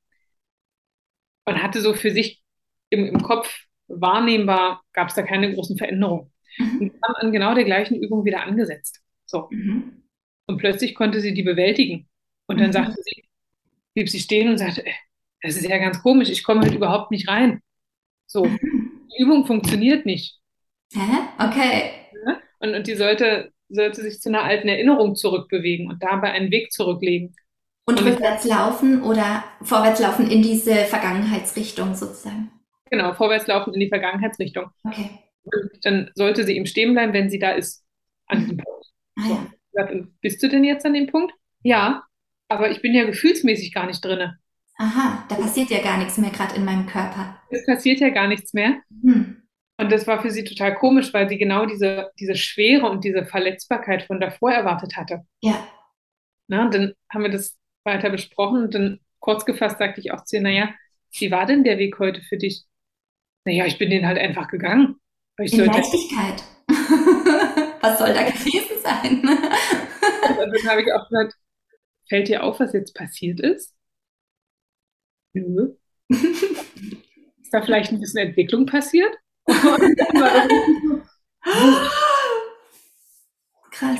und 1.45 1.61
hatte 1.61 1.81
so 1.81 1.93
für 1.93 2.11
sich 2.11 2.41
im, 2.89 3.05
im 3.05 3.21
Kopf 3.21 3.65
wahrnehmbar, 3.87 4.83
gab 4.93 5.09
es 5.09 5.15
da 5.15 5.23
keine 5.23 5.53
großen 5.53 5.77
Veränderungen. 5.77 6.31
Mhm. 6.57 6.79
Und 6.79 7.01
kam 7.01 7.15
an 7.15 7.31
genau 7.31 7.53
der 7.53 7.65
gleichen 7.65 7.95
Übung 7.95 8.25
wieder 8.25 8.43
angesetzt. 8.43 9.01
So. 9.25 9.47
Mhm. 9.51 10.03
Und 10.45 10.57
plötzlich 10.57 10.95
konnte 10.95 11.19
sie 11.19 11.33
die 11.33 11.43
bewältigen. 11.43 12.07
Und 12.47 12.59
dann 12.59 12.67
mhm. 12.67 12.73
sagte 12.73 13.01
sie, 13.01 13.23
blieb 13.93 14.09
sie 14.09 14.19
stehen 14.19 14.49
und 14.49 14.57
sagte, 14.57 14.85
äh, 14.85 14.91
das 15.41 15.55
ist 15.57 15.67
ja 15.67 15.77
ganz 15.77 16.01
komisch, 16.01 16.29
ich 16.29 16.43
komme 16.43 16.61
halt 16.61 16.73
überhaupt 16.73 17.11
nicht 17.11 17.27
rein. 17.27 17.61
So, 18.25 18.45
mhm. 18.45 19.07
die 19.11 19.21
Übung 19.21 19.45
funktioniert 19.45 20.05
nicht. 20.05 20.39
Hä? 20.93 20.99
Okay. 21.37 21.91
Und, 22.59 22.75
und 22.75 22.87
die 22.87 22.95
sollte, 22.95 23.51
sollte 23.73 24.01
sich 24.01 24.19
zu 24.19 24.29
einer 24.29 24.43
alten 24.43 24.67
Erinnerung 24.67 25.15
zurückbewegen 25.15 25.89
und 25.89 26.01
dabei 26.01 26.31
einen 26.31 26.51
Weg 26.51 26.71
zurücklegen. 26.71 27.35
Und, 27.85 27.99
und 27.99 28.07
rückwärts 28.07 28.45
laufen 28.45 29.03
oder 29.03 29.43
vorwärts 29.61 29.99
laufen 29.99 30.29
in 30.29 30.41
diese 30.41 30.75
Vergangenheitsrichtung 30.85 31.95
sozusagen? 31.95 32.51
Genau, 32.89 33.13
vorwärts 33.13 33.47
laufen 33.47 33.73
in 33.73 33.79
die 33.81 33.89
Vergangenheitsrichtung. 33.89 34.67
Okay. 34.85 35.09
Und 35.43 35.69
dann 35.81 36.11
sollte 36.15 36.45
sie 36.45 36.55
eben 36.55 36.65
stehen 36.65 36.93
bleiben, 36.93 37.11
wenn 37.13 37.29
sie 37.29 37.39
da 37.39 37.51
ist, 37.51 37.83
an 38.27 38.39
diesem 38.39 38.57
Punkt. 38.57 38.85
Ah, 39.17 39.27
ja. 39.27 39.87
so. 39.87 40.05
Bist 40.21 40.41
du 40.41 40.47
denn 40.47 40.63
jetzt 40.63 40.85
an 40.85 40.93
dem 40.93 41.07
Punkt? 41.07 41.33
Ja, 41.61 42.03
aber 42.47 42.71
ich 42.71 42.81
bin 42.81 42.93
ja 42.93 43.03
gefühlsmäßig 43.03 43.73
gar 43.73 43.85
nicht 43.85 44.03
drin. 44.03 44.31
Aha, 44.77 45.25
da 45.29 45.35
passiert 45.35 45.69
ja 45.69 45.81
gar 45.81 45.97
nichts 45.97 46.17
mehr 46.17 46.31
gerade 46.31 46.55
in 46.55 46.65
meinem 46.65 46.87
Körper. 46.87 47.41
Es 47.49 47.65
passiert 47.65 47.99
ja 47.99 48.09
gar 48.09 48.27
nichts 48.27 48.53
mehr. 48.53 48.77
Hm. 49.03 49.42
Und 49.77 49.91
das 49.91 50.05
war 50.05 50.21
für 50.21 50.31
sie 50.31 50.43
total 50.43 50.75
komisch, 50.75 51.13
weil 51.13 51.27
sie 51.27 51.37
genau 51.37 51.65
diese, 51.65 52.11
diese 52.19 52.35
Schwere 52.35 52.89
und 52.89 53.03
diese 53.03 53.25
Verletzbarkeit 53.25 54.03
von 54.03 54.19
davor 54.19 54.51
erwartet 54.51 54.95
hatte. 54.95 55.25
Ja. 55.41 55.67
Na, 56.47 56.65
und 56.65 56.73
dann 56.73 56.93
haben 57.11 57.23
wir 57.23 57.31
das 57.31 57.57
weiter 57.83 58.09
besprochen 58.09 58.63
und 58.63 58.75
dann 58.75 58.99
kurz 59.19 59.45
gefasst 59.45 59.79
sagte 59.79 59.99
ich 59.99 60.11
auch 60.11 60.23
zu 60.25 60.37
ihr, 60.37 60.41
naja, 60.41 60.73
wie 61.17 61.31
war 61.31 61.45
denn 61.45 61.63
der 61.63 61.77
Weg 61.77 61.97
heute 61.99 62.21
für 62.21 62.37
dich? 62.37 62.65
Naja, 63.45 63.65
ich 63.65 63.77
bin 63.77 63.89
den 63.89 64.05
halt 64.05 64.17
einfach 64.17 64.47
gegangen. 64.47 64.97
In 65.37 65.65
Leichtigkeit. 65.65 66.43
was 67.81 67.99
soll 67.99 68.13
da 68.13 68.23
gewesen 68.23 68.81
sein? 68.81 69.21
und 69.21 70.53
dann 70.53 70.69
habe 70.69 70.81
ich 70.81 70.93
auch 70.93 71.07
gesagt, 71.09 71.33
fällt 72.07 72.27
dir 72.27 72.43
auf, 72.43 72.59
was 72.59 72.73
jetzt 72.73 72.93
passiert 72.93 73.39
ist? 73.39 73.73
Nö. 75.33 75.75
ist 76.09 77.51
da 77.51 77.61
vielleicht 77.61 77.91
ein 77.91 77.99
bisschen 77.99 78.27
Entwicklung 78.27 78.65
passiert? 78.65 79.13
Krass. 83.71 83.99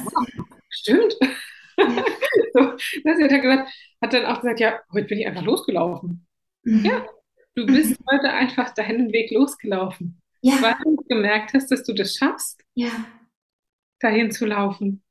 Stimmt. 0.70 1.16
Ja. 1.78 2.06
so, 2.54 2.60
das 3.04 3.20
hat, 3.20 3.42
gesagt, 3.42 3.72
hat 4.02 4.14
dann 4.14 4.26
auch 4.26 4.42
gesagt, 4.42 4.60
ja, 4.60 4.80
heute 4.92 5.08
bin 5.08 5.20
ich 5.20 5.28
einfach 5.28 5.44
losgelaufen. 5.44 6.26
Mhm. 6.64 6.86
Ja, 6.86 7.06
du 7.56 7.66
bist 7.66 8.00
mhm. 8.00 8.06
heute 8.12 8.30
einfach 8.30 8.74
deinen 8.74 9.12
Weg 9.12 9.32
losgelaufen. 9.32 10.22
Ja. 10.42 10.62
Weil 10.62 10.76
du 10.84 10.98
gemerkt 11.08 11.54
hast, 11.54 11.72
dass 11.72 11.84
du 11.84 11.94
das 11.94 12.16
schaffst, 12.16 12.64
ja. 12.76 12.92
dahin 14.00 14.32
zu 14.32 14.46
laufen. 14.46 15.04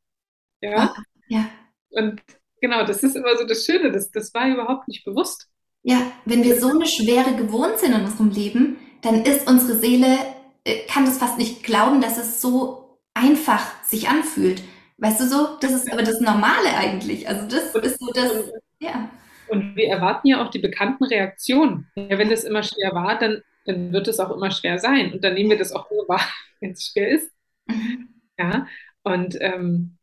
Ja. 0.61 0.95
ja. 1.29 1.51
Und 1.91 2.23
genau, 2.61 2.85
das 2.85 3.03
ist 3.03 3.17
immer 3.17 3.37
so 3.37 3.45
das 3.45 3.65
Schöne, 3.65 3.93
das, 3.93 4.11
das 4.11 4.33
war 4.35 4.49
überhaupt 4.49 4.89
nicht 4.89 5.05
bewusst. 5.05 5.49
Ja, 5.83 6.13
wenn 6.25 6.45
wir 6.45 6.61
so 6.61 6.69
eine 6.69 6.87
Schwere 6.87 7.35
gewohnt 7.35 7.79
sind 7.79 7.95
in 7.95 8.05
unserem 8.05 8.31
Leben, 8.31 8.77
dann 9.03 9.25
ist 9.25 9.49
unsere 9.49 9.79
Seele, 9.79 10.17
äh, 10.65 10.87
kann 10.87 11.05
das 11.05 11.19
fast 11.19 11.39
nicht 11.39 11.63
glauben, 11.63 12.01
dass 12.01 12.19
es 12.19 12.41
so 12.41 12.99
einfach 13.15 13.83
sich 13.85 14.09
anfühlt. 14.09 14.63
Weißt 14.99 15.21
du 15.21 15.27
so? 15.27 15.59
Das 15.61 15.73
ist 15.73 15.93
aber 15.93 16.03
das 16.03 16.21
Normale 16.21 16.77
eigentlich. 16.77 17.29
Also 17.29 17.47
das 17.47 17.75
ist 17.75 18.01
so 18.01 18.13
das, 18.13 18.33
ja. 18.81 19.11
Und 19.49 19.77
wir 19.77 19.89
erwarten 19.89 20.29
ja 20.29 20.43
auch 20.43 20.51
die 20.51 20.61
bekannten 20.61 21.05
Reaktionen. 21.05 21.91
Ja, 21.97 22.17
wenn 22.17 22.31
das 22.31 22.45
immer 22.45 22.63
schwer 22.63 22.95
war, 22.95 23.19
dann, 23.19 23.43
dann 23.67 23.93
wird 23.93 24.09
es 24.09 24.21
auch 24.21 24.31
immer 24.31 24.51
schwer 24.51 24.79
sein. 24.79 25.13
Und 25.13 25.25
dann 25.25 25.35
nehmen 25.35 25.51
wir 25.51 25.59
das 25.59 25.73
auch 25.73 25.91
nur 25.91 26.09
wahr, 26.09 26.27
wenn 26.61 26.71
es 26.71 26.87
schwer 26.87 27.09
ist. 27.09 27.31
Mhm. 27.67 28.09
Ja, 28.39 28.67
und 29.03 29.37
ähm, 29.41 29.99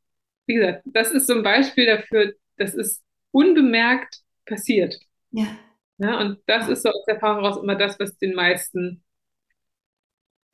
wie 0.46 0.56
gesagt, 0.56 0.84
das 0.86 1.12
ist 1.12 1.28
so 1.28 1.34
ein 1.34 1.44
Beispiel 1.44 1.86
dafür, 1.86 2.34
das 2.58 2.74
ist 2.74 3.02
unbemerkt 3.32 4.22
passiert. 4.46 5.00
Ja. 5.32 5.48
Ja 6.00 6.20
und 6.20 6.40
das 6.48 6.68
ist 6.70 6.84
so 6.84 6.90
aus 6.90 7.06
der 7.08 7.16
Erfahrung 7.16 7.44
heraus 7.44 7.62
immer 7.62 7.76
das, 7.76 8.00
was 8.00 8.18
den 8.18 8.34
meisten 8.34 9.04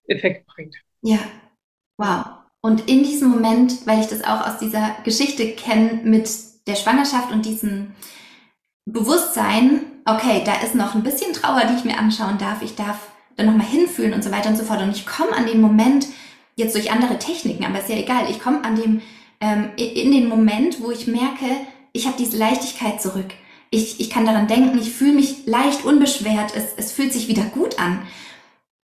Effekt 0.07 0.45
bringt. 0.47 0.75
Ja, 1.01 1.19
wow. 1.97 2.45
Und 2.61 2.89
in 2.89 3.03
diesem 3.03 3.29
Moment, 3.29 3.85
weil 3.85 3.99
ich 4.01 4.07
das 4.07 4.23
auch 4.23 4.47
aus 4.47 4.57
dieser 4.57 4.95
Geschichte 5.03 5.51
kenne 5.53 6.01
mit 6.03 6.29
der 6.67 6.75
Schwangerschaft 6.75 7.31
und 7.31 7.45
diesem 7.45 7.93
Bewusstsein, 8.85 9.81
okay, 10.05 10.41
da 10.45 10.55
ist 10.61 10.75
noch 10.75 10.95
ein 10.95 11.03
bisschen 11.03 11.33
Trauer, 11.33 11.61
die 11.69 11.75
ich 11.75 11.85
mir 11.85 11.97
anschauen 11.99 12.37
darf, 12.37 12.61
ich 12.61 12.75
darf 12.75 13.11
da 13.35 13.43
nochmal 13.43 13.67
hinfühlen 13.67 14.13
und 14.13 14.23
so 14.23 14.31
weiter 14.31 14.49
und 14.49 14.57
so 14.57 14.63
fort. 14.63 14.81
Und 14.81 14.95
ich 14.95 15.05
komme 15.05 15.33
an 15.33 15.45
den 15.45 15.61
Moment, 15.61 16.07
jetzt 16.55 16.75
durch 16.75 16.91
andere 16.91 17.19
Techniken, 17.19 17.65
aber 17.65 17.79
ist 17.79 17.89
ja 17.89 17.97
egal, 17.97 18.29
ich 18.29 18.39
komme 18.39 18.63
an 18.63 18.75
dem, 18.75 19.01
ähm, 19.41 19.71
in 19.75 20.11
den 20.11 20.29
Moment, 20.29 20.81
wo 20.81 20.89
ich 20.91 21.07
merke, 21.07 21.45
ich 21.93 22.07
habe 22.07 22.17
diese 22.17 22.37
Leichtigkeit 22.37 23.01
zurück. 23.01 23.33
Ich, 23.69 23.99
ich 23.99 24.09
kann 24.09 24.25
daran 24.25 24.47
denken, 24.47 24.77
ich 24.77 24.91
fühle 24.91 25.13
mich 25.13 25.45
leicht 25.45 25.85
unbeschwert, 25.85 26.55
es, 26.55 26.65
es 26.77 26.91
fühlt 26.91 27.13
sich 27.13 27.27
wieder 27.27 27.43
gut 27.43 27.79
an. 27.79 28.05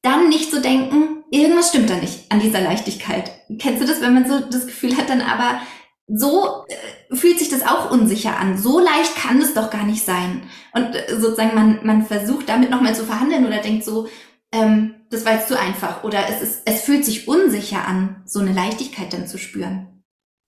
Dann 0.01 0.29
nicht 0.29 0.51
zu 0.51 0.61
denken, 0.61 1.23
irgendwas 1.29 1.69
stimmt 1.69 1.89
da 1.89 1.95
nicht 1.95 2.31
an 2.31 2.39
dieser 2.39 2.61
Leichtigkeit. 2.61 3.31
Kennst 3.59 3.81
du 3.81 3.87
das, 3.87 4.01
wenn 4.01 4.13
man 4.13 4.27
so 4.27 4.39
das 4.39 4.65
Gefühl 4.65 4.97
hat, 4.97 5.09
dann 5.09 5.21
aber 5.21 5.61
so 6.07 6.65
äh, 6.67 7.15
fühlt 7.15 7.39
sich 7.39 7.49
das 7.49 7.65
auch 7.65 7.91
unsicher 7.91 8.37
an. 8.37 8.57
So 8.57 8.79
leicht 8.79 9.15
kann 9.15 9.41
es 9.41 9.53
doch 9.53 9.69
gar 9.69 9.83
nicht 9.83 10.05
sein. 10.05 10.43
Und 10.73 10.95
äh, 10.95 11.19
sozusagen 11.19 11.55
man, 11.55 11.85
man 11.85 12.05
versucht 12.05 12.49
damit 12.49 12.69
nochmal 12.69 12.95
zu 12.95 13.05
verhandeln 13.05 13.45
oder 13.45 13.59
denkt 13.59 13.85
so, 13.85 14.07
ähm, 14.51 14.95
das 15.09 15.25
war 15.25 15.33
jetzt 15.33 15.47
zu 15.47 15.59
einfach. 15.59 16.03
Oder 16.03 16.27
es 16.29 16.41
ist, 16.41 16.61
es 16.65 16.81
fühlt 16.81 17.05
sich 17.05 17.27
unsicher 17.27 17.87
an, 17.87 18.23
so 18.25 18.39
eine 18.39 18.53
Leichtigkeit 18.53 19.13
dann 19.13 19.27
zu 19.27 19.37
spüren. 19.37 20.00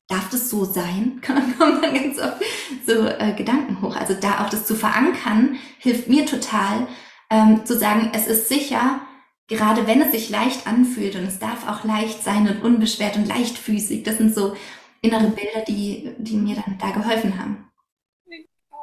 Darf 0.08 0.30
das 0.30 0.50
so 0.50 0.66
sein? 0.66 1.20
Kann, 1.22 1.58
kommen 1.58 1.82
dann 1.82 1.94
ganz 1.94 2.20
oft 2.20 2.42
so 2.86 3.08
äh, 3.08 3.34
Gedanken 3.36 3.82
hoch. 3.82 3.96
Also 3.96 4.14
da 4.14 4.44
auch 4.44 4.50
das 4.50 4.66
zu 4.66 4.76
verankern, 4.76 5.58
hilft 5.80 6.08
mir 6.08 6.26
total, 6.26 6.88
ähm, 7.30 7.66
zu 7.66 7.78
sagen, 7.78 8.12
es 8.14 8.28
ist 8.28 8.50
sicher, 8.50 9.02
gerade 9.48 9.88
wenn 9.88 10.02
es 10.02 10.12
sich 10.12 10.30
leicht 10.30 10.68
anfühlt 10.68 11.16
und 11.16 11.24
es 11.24 11.40
darf 11.40 11.68
auch 11.68 11.84
leicht 11.84 12.24
sein 12.24 12.48
und 12.48 12.64
unbeschwert 12.64 13.16
und 13.16 13.28
leichtfüßig. 13.28 14.04
Das 14.04 14.18
sind 14.18 14.34
so 14.34 14.56
innere 15.02 15.30
Bilder, 15.30 15.64
die, 15.68 16.14
die 16.18 16.38
mir 16.38 16.56
dann 16.56 16.78
da 16.80 16.92
geholfen 16.92 17.40
haben. 17.40 17.70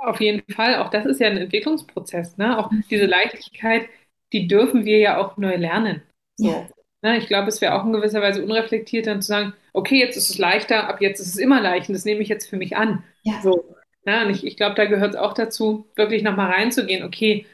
Auf 0.02 0.20
jeden 0.20 0.50
Fall, 0.52 0.76
auch 0.76 0.90
das 0.90 1.04
ist 1.04 1.20
ja 1.20 1.28
ein 1.28 1.36
Entwicklungsprozess, 1.36 2.38
ne? 2.38 2.58
Auch 2.58 2.70
diese 2.90 3.04
Leichtigkeit, 3.04 3.88
die 4.32 4.48
dürfen 4.48 4.84
wir 4.84 4.98
ja 4.98 5.18
auch 5.18 5.36
neu 5.36 5.56
lernen. 5.56 6.02
So. 6.36 6.48
Ja. 6.48 6.68
Ne? 7.02 7.18
Ich 7.18 7.26
glaube, 7.26 7.48
es 7.48 7.60
wäre 7.60 7.74
auch 7.74 7.84
in 7.84 7.92
gewisser 7.92 8.20
Weise 8.20 8.42
unreflektiert, 8.42 9.06
dann 9.06 9.22
zu 9.22 9.28
sagen, 9.28 9.54
okay, 9.72 9.98
jetzt 9.98 10.16
ist 10.16 10.30
es 10.30 10.38
leichter, 10.38 10.88
ab 10.88 11.00
jetzt 11.00 11.20
ist 11.20 11.28
es 11.28 11.36
immer 11.36 11.60
leicht 11.60 11.88
und 11.88 11.94
das 11.94 12.04
nehme 12.04 12.20
ich 12.20 12.28
jetzt 12.28 12.48
für 12.48 12.56
mich 12.56 12.76
an. 12.76 13.04
Ja. 13.22 13.40
So. 13.42 13.76
Ne? 14.04 14.24
Und 14.24 14.30
ich, 14.30 14.46
ich 14.46 14.56
glaube, 14.56 14.74
da 14.74 14.84
gehört 14.86 15.14
es 15.14 15.20
auch 15.20 15.34
dazu, 15.34 15.86
wirklich 15.96 16.22
nochmal 16.22 16.50
reinzugehen, 16.50 17.04
okay, 17.04 17.46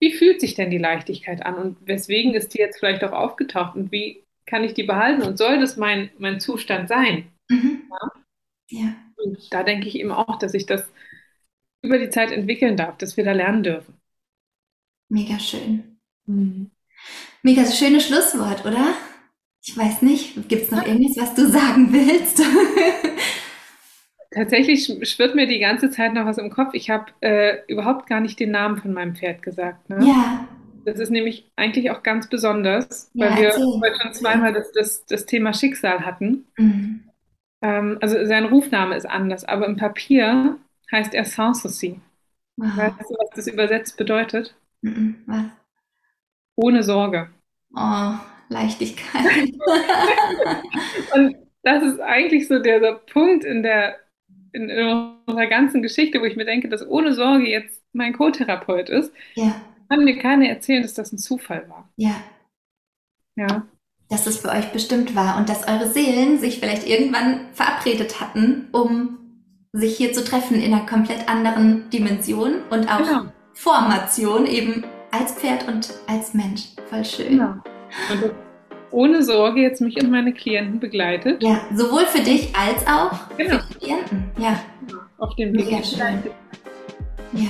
wie 0.00 0.12
fühlt 0.12 0.40
sich 0.40 0.54
denn 0.54 0.70
die 0.70 0.78
Leichtigkeit 0.78 1.46
an 1.46 1.54
und 1.54 1.76
weswegen 1.86 2.34
ist 2.34 2.54
die 2.54 2.58
jetzt 2.58 2.80
vielleicht 2.80 3.04
auch 3.04 3.12
aufgetaucht 3.12 3.76
und 3.76 3.92
wie 3.92 4.24
kann 4.46 4.64
ich 4.64 4.74
die 4.74 4.82
behalten 4.82 5.22
und 5.22 5.38
soll 5.38 5.60
das 5.60 5.76
mein, 5.76 6.10
mein 6.18 6.40
Zustand 6.40 6.88
sein? 6.88 7.30
Mhm. 7.48 7.82
Ja? 8.68 8.80
ja. 8.80 8.94
Und 9.16 9.52
da 9.52 9.62
denke 9.62 9.86
ich 9.86 9.96
eben 9.96 10.10
auch, 10.10 10.38
dass 10.38 10.54
ich 10.54 10.66
das 10.66 10.90
über 11.82 11.98
die 11.98 12.10
Zeit 12.10 12.32
entwickeln 12.32 12.76
darf, 12.76 12.96
dass 12.98 13.16
wir 13.16 13.24
da 13.24 13.32
lernen 13.32 13.62
dürfen. 13.62 13.94
Mega 15.08 15.38
schön. 15.38 15.98
Mhm. 16.26 16.70
Mega 17.42 17.64
schönes 17.66 18.06
Schlusswort, 18.06 18.64
oder? 18.64 18.94
Ich 19.64 19.76
weiß 19.76 20.02
nicht, 20.02 20.48
gibt 20.48 20.62
es 20.62 20.70
noch 20.70 20.86
irgendwas, 20.86 21.16
was 21.16 21.34
du 21.34 21.46
sagen 21.48 21.92
willst? 21.92 22.42
Tatsächlich 24.32 24.84
schwirrt 25.08 25.34
mir 25.34 25.46
die 25.46 25.58
ganze 25.58 25.90
Zeit 25.90 26.14
noch 26.14 26.24
was 26.24 26.38
im 26.38 26.50
Kopf. 26.50 26.74
Ich 26.74 26.88
habe 26.88 27.06
äh, 27.20 27.58
überhaupt 27.66 28.06
gar 28.06 28.20
nicht 28.20 28.40
den 28.40 28.50
Namen 28.50 28.78
von 28.78 28.92
meinem 28.92 29.14
Pferd 29.14 29.42
gesagt. 29.42 29.90
Ne? 29.90 30.06
Ja. 30.06 30.48
Das 30.84 30.98
ist 30.98 31.10
nämlich 31.10 31.50
eigentlich 31.54 31.90
auch 31.90 32.02
ganz 32.02 32.28
besonders, 32.28 33.10
weil 33.14 33.30
ja, 33.30 33.38
wir 33.38 33.52
heute 33.52 34.00
schon 34.00 34.12
zweimal 34.14 34.52
das, 34.52 34.72
das, 34.72 35.04
das 35.06 35.26
Thema 35.26 35.52
Schicksal 35.52 36.04
hatten. 36.04 36.46
Mhm. 36.56 37.04
Ähm, 37.60 37.98
also 38.00 38.24
sein 38.24 38.46
Rufname 38.46 38.96
ist 38.96 39.08
anders, 39.08 39.44
aber 39.44 39.66
im 39.66 39.76
Papier 39.76 40.56
heißt 40.90 41.14
er 41.14 41.24
Sanssouci. 41.24 42.00
Wow. 42.56 42.76
Weißt 42.76 43.10
du, 43.10 43.14
was 43.14 43.30
das 43.34 43.46
übersetzt 43.46 43.96
bedeutet? 43.96 44.54
Mhm. 44.80 45.16
Was? 45.26 45.44
Ohne 46.62 46.82
Sorge. 46.82 47.30
Oh, 47.74 48.14
Leichtigkeit. 48.48 49.24
Und 51.14 51.36
das 51.62 51.82
ist 51.82 52.00
eigentlich 52.00 52.48
so 52.48 52.58
der, 52.58 52.80
der 52.80 52.94
Punkt 53.12 53.44
in 53.44 53.62
der 53.62 53.96
in, 54.52 54.68
in, 54.68 55.14
unserer 55.26 55.46
ganzen 55.46 55.82
Geschichte, 55.82 56.20
wo 56.20 56.24
ich 56.24 56.36
mir 56.36 56.44
denke, 56.44 56.68
dass 56.68 56.86
ohne 56.86 57.14
Sorge 57.14 57.48
jetzt 57.48 57.82
mein 57.92 58.12
Co-Therapeut 58.12 58.90
ist, 58.90 59.12
ja. 59.34 59.54
kann 59.88 60.04
mir 60.04 60.18
keiner 60.18 60.46
erzählen, 60.46 60.82
dass 60.82 60.92
das 60.94 61.12
ein 61.12 61.18
Zufall 61.18 61.68
war. 61.68 61.88
Ja. 61.96 62.16
Ja 63.36 63.66
dass 64.12 64.26
es 64.26 64.36
für 64.36 64.50
euch 64.50 64.70
bestimmt 64.72 65.16
war 65.16 65.38
und 65.38 65.48
dass 65.48 65.66
eure 65.66 65.88
Seelen 65.88 66.38
sich 66.38 66.60
vielleicht 66.60 66.86
irgendwann 66.86 67.46
verabredet 67.54 68.20
hatten, 68.20 68.68
um 68.70 69.18
sich 69.72 69.96
hier 69.96 70.12
zu 70.12 70.22
treffen 70.22 70.60
in 70.60 70.74
einer 70.74 70.84
komplett 70.84 71.30
anderen 71.30 71.88
Dimension 71.88 72.62
und 72.68 72.92
auch 72.92 72.98
genau. 72.98 73.32
Formation, 73.54 74.44
eben 74.44 74.84
als 75.12 75.32
Pferd 75.32 75.68
und 75.68 75.92
als 76.08 76.34
Mensch. 76.34 76.62
Voll 76.90 77.04
schön. 77.04 77.28
Genau. 77.28 77.54
Und 78.10 78.32
ohne 78.90 79.22
Sorge 79.22 79.60
jetzt 79.60 79.80
mich 79.80 79.96
und 80.02 80.10
meine 80.10 80.32
Klienten 80.32 80.80
begleitet. 80.80 81.42
Ja, 81.42 81.60
sowohl 81.74 82.06
für 82.06 82.22
dich 82.22 82.54
als 82.56 82.86
auch 82.86 83.28
genau. 83.36 83.58
für 83.58 83.64
die 83.68 83.78
Klienten. 83.78 84.30
Ja. 84.38 84.60
Auf 85.18 85.34
dem 85.36 85.54
Weg. 85.54 85.84
Schön. 85.84 86.22
Ja. 87.32 87.48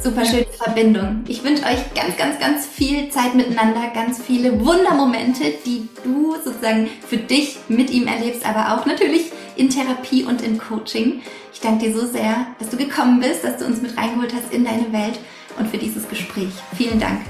Super 0.00 0.24
schöne 0.24 0.46
Verbindung. 0.46 1.22
Ich 1.28 1.44
wünsche 1.44 1.64
euch 1.64 1.94
ganz, 1.94 2.16
ganz, 2.16 2.40
ganz 2.40 2.66
viel 2.66 3.10
Zeit 3.10 3.34
miteinander, 3.34 3.82
ganz 3.94 4.20
viele 4.20 4.64
Wundermomente, 4.64 5.44
die 5.64 5.88
du 6.02 6.34
sozusagen 6.42 6.88
für 7.06 7.18
dich 7.18 7.58
mit 7.68 7.90
ihm 7.90 8.08
erlebst, 8.08 8.44
aber 8.44 8.74
auch 8.74 8.86
natürlich 8.86 9.30
in 9.54 9.68
Therapie 9.68 10.24
und 10.24 10.42
in 10.42 10.58
Coaching. 10.58 11.20
Ich 11.52 11.60
danke 11.60 11.86
dir 11.86 11.94
so 11.94 12.06
sehr, 12.06 12.46
dass 12.58 12.70
du 12.70 12.76
gekommen 12.76 13.20
bist, 13.20 13.44
dass 13.44 13.58
du 13.58 13.66
uns 13.66 13.80
mit 13.80 13.96
reingeholt 13.96 14.34
hast 14.34 14.52
in 14.52 14.64
deine 14.64 14.92
Welt 14.92 15.20
und 15.58 15.68
für 15.68 15.78
dieses 15.78 16.08
Gespräch. 16.08 16.52
Vielen 16.74 16.98
Dank. 16.98 17.20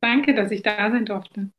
Danke, 0.00 0.34
dass 0.34 0.50
ich 0.50 0.62
da 0.62 0.90
sein 0.90 1.04
durfte. 1.04 1.50